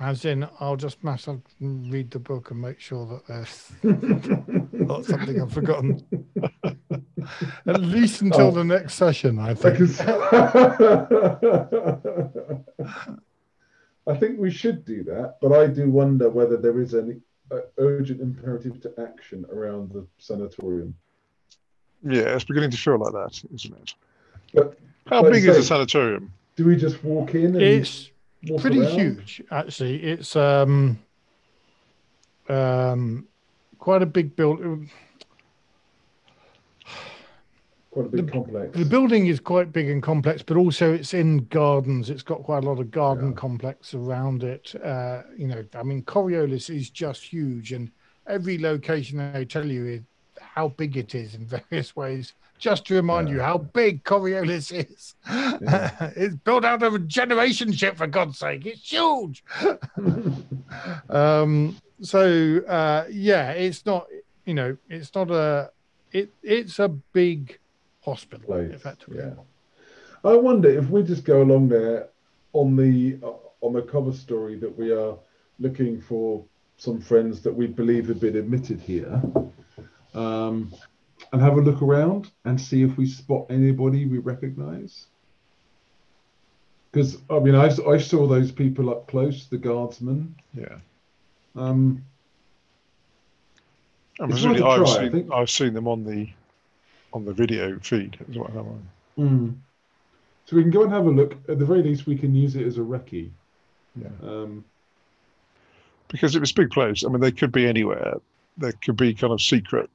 As 0.00 0.24
in, 0.24 0.46
I'll 0.60 0.76
just 0.76 1.02
mass 1.02 1.26
I'll 1.26 1.42
read 1.60 2.12
the 2.12 2.20
book 2.20 2.52
and 2.52 2.60
make 2.60 2.78
sure 2.78 3.04
that 3.06 3.26
there's 3.26 3.72
not 4.72 5.04
something 5.04 5.40
I've 5.40 5.52
forgotten. 5.52 6.04
At 7.66 7.80
least 7.80 8.22
until 8.22 8.48
Oh. 8.48 8.50
the 8.52 8.62
next 8.64 8.94
session, 8.94 9.38
I 9.40 9.50
I, 9.50 9.54
think. 9.54 9.80
I 14.06 14.16
think 14.16 14.38
we 14.38 14.50
should 14.50 14.84
do 14.84 15.02
that, 15.04 15.36
but 15.40 15.52
I 15.52 15.66
do 15.66 15.90
wonder 15.90 16.30
whether 16.30 16.56
there 16.56 16.80
is 16.80 16.94
any 16.94 17.16
uh, 17.50 17.60
urgent 17.78 18.20
imperative 18.20 18.80
to 18.82 18.92
action 18.98 19.44
around 19.52 19.90
the 19.92 20.06
sanatorium. 20.18 20.94
Yeah, 22.02 22.34
it's 22.36 22.44
beginning 22.44 22.70
to 22.70 22.76
feel 22.76 22.98
like 22.98 23.12
that, 23.12 23.42
isn't 23.54 23.74
it? 23.76 23.94
But 24.54 24.78
How 25.06 25.22
like 25.22 25.32
big 25.32 25.44
you 25.44 25.50
is 25.50 25.56
the 25.58 25.62
sanatorium? 25.64 26.32
do 26.56 26.64
we 26.64 26.76
just 26.76 27.02
walk 27.04 27.34
in 27.34 27.46
and 27.54 27.62
It's 27.62 28.06
walk 28.06 28.12
pretty 28.58 28.80
around? 28.80 28.98
huge, 28.98 29.42
actually. 29.50 30.02
It's 30.02 30.36
um, 30.36 30.98
um, 32.48 33.26
quite 33.78 34.02
a 34.02 34.06
big 34.06 34.36
building. 34.36 34.90
Quite 37.90 38.06
a 38.06 38.08
big 38.10 38.30
complex. 38.30 38.78
The 38.78 38.84
building 38.84 39.26
is 39.26 39.40
quite 39.40 39.72
big 39.72 39.88
and 39.88 40.02
complex, 40.02 40.42
but 40.42 40.56
also 40.56 40.92
it's 40.92 41.14
in 41.14 41.46
gardens. 41.46 42.10
It's 42.10 42.22
got 42.22 42.42
quite 42.42 42.64
a 42.64 42.66
lot 42.66 42.78
of 42.78 42.90
garden 42.90 43.30
Yeah. 43.30 43.34
complex 43.36 43.94
around 43.94 44.44
it. 44.44 44.74
Uh, 44.82 45.22
you 45.36 45.48
know, 45.48 45.64
I 45.74 45.82
mean, 45.82 46.02
Coriolis 46.02 46.74
is 46.74 46.90
just 46.90 47.22
huge, 47.24 47.72
and 47.72 47.90
every 48.26 48.58
location 48.58 49.32
they 49.32 49.44
tell 49.44 49.66
you 49.66 50.04
how 50.58 50.68
big 50.68 50.96
it 50.96 51.14
is 51.14 51.36
in 51.36 51.46
various 51.46 51.94
ways. 51.94 52.34
Just 52.58 52.84
to 52.86 52.94
remind 52.94 53.28
you 53.28 53.40
how 53.40 53.58
big 53.58 54.02
Coriolis 54.02 54.72
is. 54.72 55.14
Yeah. 55.30 56.10
it's 56.16 56.34
built 56.34 56.64
out 56.64 56.82
of 56.82 56.94
a 56.94 56.98
generation 56.98 57.72
ship, 57.72 57.96
for 57.96 58.08
God's 58.08 58.38
sake. 58.38 58.66
It's 58.66 58.90
huge. 58.90 59.44
um, 61.10 61.76
so 62.00 62.58
uh, 62.66 63.04
yeah, 63.08 63.52
it's 63.52 63.86
not. 63.86 64.08
You 64.44 64.54
know, 64.54 64.76
it's 64.90 65.14
not 65.14 65.30
a. 65.30 65.70
It 66.10 66.30
it's 66.42 66.80
a 66.80 66.88
big 66.88 67.56
hospital, 68.04 68.46
place. 68.46 68.72
effectively. 68.72 69.18
Yeah. 69.18 69.34
I 70.24 70.34
wonder 70.34 70.68
if 70.68 70.90
we 70.90 71.04
just 71.04 71.24
go 71.24 71.42
along 71.42 71.68
there 71.68 72.08
on 72.52 72.74
the 72.74 73.18
uh, 73.22 73.64
on 73.64 73.72
the 73.72 73.82
cover 73.82 74.12
story 74.12 74.56
that 74.58 74.76
we 74.76 74.90
are 74.90 75.16
looking 75.60 76.00
for 76.00 76.44
some 76.76 77.00
friends 77.00 77.42
that 77.42 77.54
we 77.54 77.68
believe 77.68 78.08
have 78.08 78.20
been 78.20 78.36
admitted 78.36 78.80
here, 78.80 79.22
um, 80.18 80.72
and 81.32 81.42
have 81.42 81.56
a 81.56 81.60
look 81.60 81.82
around 81.82 82.30
and 82.44 82.60
see 82.60 82.82
if 82.82 82.96
we 82.96 83.06
spot 83.06 83.46
anybody 83.50 84.06
we 84.06 84.18
recognise. 84.18 85.06
Because 86.90 87.18
I 87.30 87.38
mean, 87.38 87.54
I 87.54 87.98
saw 87.98 88.26
those 88.26 88.50
people 88.50 88.90
up 88.90 89.06
close, 89.08 89.46
the 89.46 89.58
guardsmen. 89.58 90.34
Yeah. 90.54 90.78
Um, 91.54 92.02
And 94.20 94.30
It's 94.32 94.40
presumably 94.40 94.62
worth 94.62 94.78
a 94.78 94.82
I've 94.82 94.96
try, 94.96 95.04
I 95.04 95.10
seen. 95.10 95.32
I've 95.32 95.50
seen 95.50 95.74
them 95.74 95.86
on 95.88 96.04
the 96.04 96.28
on 97.12 97.24
the 97.24 97.32
video 97.32 97.78
feed 97.78 98.18
as 98.28 98.36
well. 98.36 98.78
mm. 99.18 99.54
So 100.46 100.56
we 100.56 100.62
can 100.62 100.70
go 100.70 100.82
and 100.82 100.92
have 100.92 101.06
a 101.06 101.10
look. 101.10 101.32
At 101.48 101.58
the 101.58 101.64
very 101.64 101.82
least, 101.82 102.06
we 102.06 102.16
can 102.16 102.34
use 102.34 102.56
it 102.56 102.66
as 102.66 102.78
a 102.78 102.80
recce. 102.80 103.30
Yeah. 103.96 104.08
Um, 104.22 104.64
Because 106.08 106.34
if 106.36 106.42
it's 106.42 106.52
a 106.52 106.54
big 106.54 106.70
place, 106.70 107.04
I 107.04 107.08
mean, 107.08 107.20
they 107.20 107.32
could 107.32 107.52
be 107.52 107.66
anywhere. 107.66 108.14
There 108.56 108.72
could 108.84 108.96
be 108.96 109.12
kind 109.14 109.32
of 109.32 109.40
secret 109.40 109.90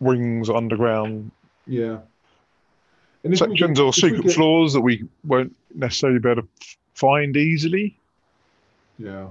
wings 0.00 0.48
underground 0.50 1.30
yeah. 1.66 1.98
And 3.24 3.34
if 3.34 3.40
we 3.42 3.48
sections 3.48 3.78
get- 3.78 3.84
or 3.84 3.92
secret 3.92 4.22
get- 4.22 4.32
floors 4.32 4.72
that 4.72 4.80
we 4.80 5.04
won't 5.24 5.54
necessarily 5.74 6.18
be 6.18 6.30
able 6.30 6.42
to 6.42 6.48
find 6.94 7.36
easily. 7.36 7.96
Yeah. 8.98 9.28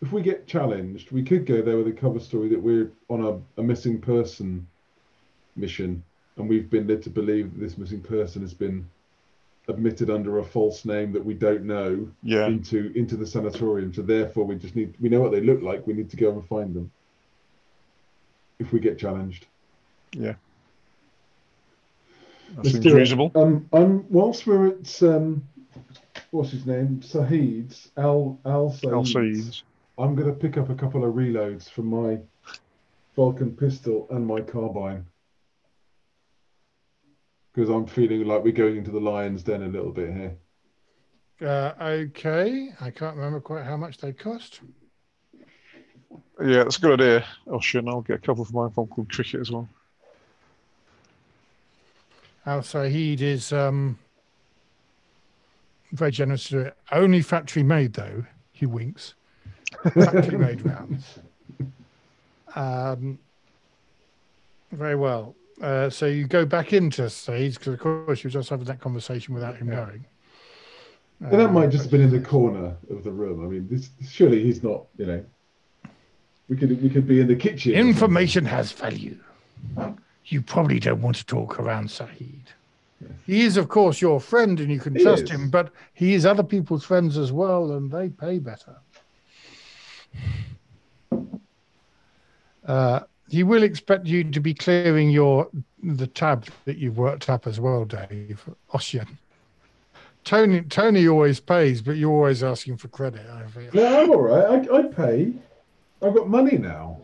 If 0.00 0.12
we 0.12 0.22
get 0.22 0.46
challenged, 0.46 1.10
we 1.10 1.24
could 1.24 1.44
go 1.44 1.60
there 1.60 1.76
with 1.76 1.88
a 1.88 1.92
cover 1.92 2.20
story 2.20 2.48
that 2.50 2.62
we're 2.62 2.90
on 3.08 3.24
a, 3.24 3.60
a 3.60 3.64
missing 3.64 4.00
person 4.00 4.66
mission 5.56 6.04
and 6.36 6.48
we've 6.48 6.70
been 6.70 6.86
led 6.86 7.02
to 7.02 7.10
believe 7.10 7.52
that 7.52 7.58
this 7.60 7.76
missing 7.76 8.00
person 8.00 8.42
has 8.42 8.54
been 8.54 8.88
admitted 9.66 10.08
under 10.08 10.38
a 10.38 10.44
false 10.44 10.84
name 10.84 11.12
that 11.12 11.24
we 11.24 11.34
don't 11.34 11.64
know 11.64 12.08
Yeah, 12.22 12.46
into 12.46 12.92
into 12.94 13.16
the 13.16 13.26
sanatorium. 13.26 13.92
So 13.92 14.02
therefore 14.02 14.44
we 14.44 14.54
just 14.54 14.76
need 14.76 14.94
we 15.00 15.08
know 15.08 15.20
what 15.20 15.32
they 15.32 15.40
look 15.40 15.60
like, 15.62 15.86
we 15.86 15.94
need 15.94 16.10
to 16.10 16.16
go 16.16 16.30
and 16.30 16.46
find 16.46 16.72
them. 16.74 16.90
If 18.60 18.72
we 18.72 18.78
get 18.80 18.98
challenged. 18.98 19.46
That 22.56 22.64
Let's 22.64 22.72
seems 22.72 22.92
reasonable. 22.92 23.30
Um, 23.34 23.68
um 23.72 24.06
whilst 24.08 24.46
we're 24.46 24.68
at 24.68 25.02
um 25.02 25.44
what's 26.30 26.50
his 26.50 26.66
name? 26.66 27.02
Saeed's 27.02 27.90
Al 27.96 28.38
Al 28.44 28.70
Saeed's. 28.70 28.86
I'll 28.86 29.04
see. 29.04 29.62
I'm 29.98 30.14
going 30.14 30.28
to 30.28 30.34
pick 30.34 30.56
up 30.56 30.70
a 30.70 30.74
couple 30.76 31.04
of 31.04 31.14
reloads 31.14 31.68
from 31.68 31.86
my 31.86 32.18
Vulcan 33.16 33.56
pistol 33.56 34.06
and 34.10 34.24
my 34.24 34.40
carbine. 34.40 35.04
Because 37.52 37.68
I'm 37.68 37.86
feeling 37.86 38.24
like 38.24 38.44
we're 38.44 38.52
going 38.52 38.76
into 38.76 38.92
the 38.92 39.00
lion's 39.00 39.42
den 39.42 39.64
a 39.64 39.66
little 39.66 39.90
bit 39.90 40.12
here. 40.12 40.36
Uh, 41.40 41.72
okay, 41.80 42.70
I 42.80 42.90
can't 42.90 43.16
remember 43.16 43.40
quite 43.40 43.64
how 43.64 43.76
much 43.76 43.98
they 43.98 44.12
cost. 44.12 44.60
Yeah, 46.40 46.62
that's 46.62 46.78
a 46.78 46.80
good 46.80 47.00
idea. 47.00 47.24
Oh 47.48 47.60
shit, 47.60 47.84
I'll 47.88 48.00
get 48.00 48.16
a 48.16 48.20
couple 48.20 48.44
for 48.44 48.68
my 48.68 48.72
phone 48.72 48.86
called 48.86 49.10
Cricket 49.10 49.40
as 49.40 49.50
well. 49.50 49.68
Al 52.48 52.62
Saeed 52.62 53.20
is 53.20 53.52
um, 53.52 53.98
very 55.92 56.10
generous 56.10 56.48
to 56.48 56.60
it. 56.60 56.76
Only 56.90 57.20
factory 57.20 57.62
made, 57.62 57.92
though. 57.92 58.24
He 58.52 58.64
winks. 58.64 59.12
Factory 59.92 60.38
made 60.46 60.64
rounds. 60.64 61.18
Um, 62.56 63.18
very 64.72 64.96
well. 64.96 65.34
Uh, 65.60 65.90
so 65.90 66.06
you 66.06 66.26
go 66.26 66.46
back 66.46 66.72
into 66.72 67.10
Saeed's 67.10 67.58
because, 67.58 67.74
of 67.74 67.80
course, 67.80 68.24
you 68.24 68.28
were 68.28 68.32
just 68.32 68.48
having 68.48 68.64
that 68.64 68.80
conversation 68.80 69.34
without 69.34 69.56
him 69.56 69.68
knowing. 69.68 70.06
And 71.20 71.32
that 71.32 71.50
Uh, 71.50 71.52
might 71.52 71.68
just 71.68 71.84
have 71.84 71.90
been 71.90 72.00
in 72.00 72.10
the 72.10 72.20
corner 72.26 72.74
of 72.88 73.04
the 73.04 73.10
room. 73.10 73.44
I 73.44 73.48
mean, 73.48 73.68
this 73.68 73.90
surely 74.08 74.42
he's 74.42 74.62
not, 74.62 74.86
you 74.96 75.04
know. 75.04 75.24
We 76.48 76.56
could 76.56 76.82
we 76.82 76.88
could 76.88 77.06
be 77.06 77.20
in 77.20 77.26
the 77.26 77.36
kitchen. 77.36 77.74
Information 77.74 78.46
has 78.46 78.72
value. 78.72 79.18
You 80.28 80.42
probably 80.42 80.78
don't 80.78 81.00
want 81.02 81.16
to 81.16 81.26
talk 81.26 81.58
around 81.58 81.90
Saeed. 81.90 82.44
He 83.26 83.42
is, 83.42 83.56
of 83.56 83.68
course, 83.68 84.00
your 84.00 84.20
friend 84.20 84.58
and 84.60 84.70
you 84.70 84.80
can 84.80 84.94
He 84.94 85.02
trust 85.02 85.24
is. 85.24 85.30
him, 85.30 85.50
but 85.50 85.70
he 85.94 86.14
is 86.14 86.26
other 86.26 86.42
people's 86.42 86.84
friends 86.84 87.16
as 87.16 87.30
well 87.32 87.72
and 87.72 87.90
they 87.90 88.08
pay 88.08 88.38
better. 88.38 88.76
Uh, 92.66 93.00
he 93.28 93.42
will 93.42 93.62
expect 93.62 94.06
you 94.06 94.24
to 94.24 94.40
be 94.40 94.54
clearing 94.54 95.10
your 95.10 95.48
the 95.82 96.06
tab 96.06 96.46
that 96.64 96.76
you've 96.76 96.98
worked 96.98 97.28
up 97.30 97.46
as 97.46 97.60
well, 97.60 97.84
Dave. 97.84 98.44
Ossian. 98.74 99.06
Tony 100.24 100.62
Tony 100.62 101.08
always 101.08 101.40
pays, 101.40 101.80
but 101.80 101.96
you're 101.96 102.10
always 102.12 102.42
asking 102.42 102.76
for 102.76 102.88
credit. 102.88 103.26
I 103.30 103.46
feel. 103.46 103.70
No, 103.72 104.02
I'm 104.02 104.10
all 104.10 104.22
right. 104.22 104.68
I, 104.70 104.76
I 104.76 104.82
pay. 104.82 105.32
I've 106.02 106.14
got 106.14 106.28
money 106.28 106.58
now. 106.58 106.98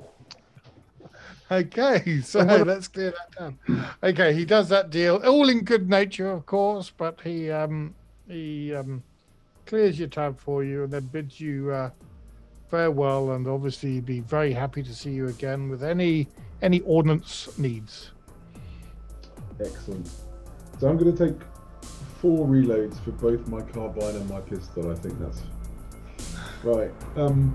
Okay, 1.50 2.20
so 2.22 2.40
let's 2.66 2.88
clear 2.88 3.12
that 3.12 3.38
down. 3.38 3.58
Okay, 4.02 4.32
he 4.32 4.44
does 4.44 4.68
that 4.70 4.90
deal, 4.90 5.16
all 5.24 5.48
in 5.48 5.62
good 5.62 5.88
nature, 5.88 6.30
of 6.30 6.46
course, 6.46 6.90
but 6.96 7.20
he 7.22 7.50
um 7.50 7.94
he 8.26 8.74
um 8.74 9.02
clears 9.66 9.98
your 9.98 10.08
tab 10.08 10.38
for 10.38 10.64
you 10.64 10.84
and 10.84 10.92
then 10.92 11.04
bids 11.06 11.40
you 11.40 11.70
uh, 11.70 11.90
farewell, 12.70 13.32
and 13.32 13.46
obviously 13.46 14.00
be 14.00 14.20
very 14.20 14.52
happy 14.52 14.82
to 14.82 14.94
see 14.94 15.10
you 15.10 15.28
again 15.28 15.68
with 15.68 15.82
any 15.82 16.28
any 16.62 16.80
ordnance 16.80 17.56
needs. 17.58 18.10
Excellent. 19.60 20.08
So 20.80 20.88
I'm 20.88 20.96
going 20.96 21.14
to 21.14 21.28
take 21.28 21.40
four 22.20 22.46
reloads 22.46 23.02
for 23.04 23.12
both 23.12 23.46
my 23.46 23.60
carbine 23.60 24.16
and 24.16 24.28
my 24.28 24.40
pistol. 24.40 24.90
I 24.90 24.94
think 24.94 25.18
that's 25.20 25.42
right. 26.64 26.90
Um, 27.16 27.54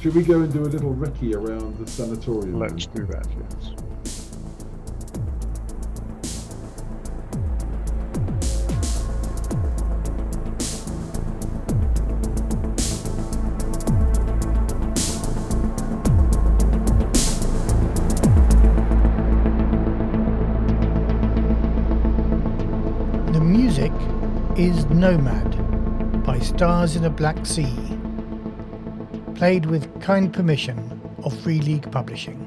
should 0.00 0.14
we 0.14 0.22
go 0.22 0.40
and 0.40 0.52
do 0.52 0.62
a 0.62 0.64
little 0.64 0.94
recce 0.94 1.34
around 1.34 1.78
the 1.78 1.90
sanatorium? 1.90 2.58
Let's 2.58 2.86
do 2.86 3.04
that. 3.06 3.26
Yes. 3.50 3.72
The 23.32 23.40
music 23.40 23.92
is 24.56 24.84
Nomad 24.86 26.22
by 26.24 26.38
Stars 26.38 26.96
in 26.96 27.04
a 27.04 27.10
Black 27.10 27.44
Sea, 27.44 27.95
played 29.36 29.66
with 29.66 30.00
kind 30.00 30.32
permission 30.32 31.00
of 31.22 31.38
Free 31.40 31.60
League 31.60 31.90
Publishing. 31.92 32.45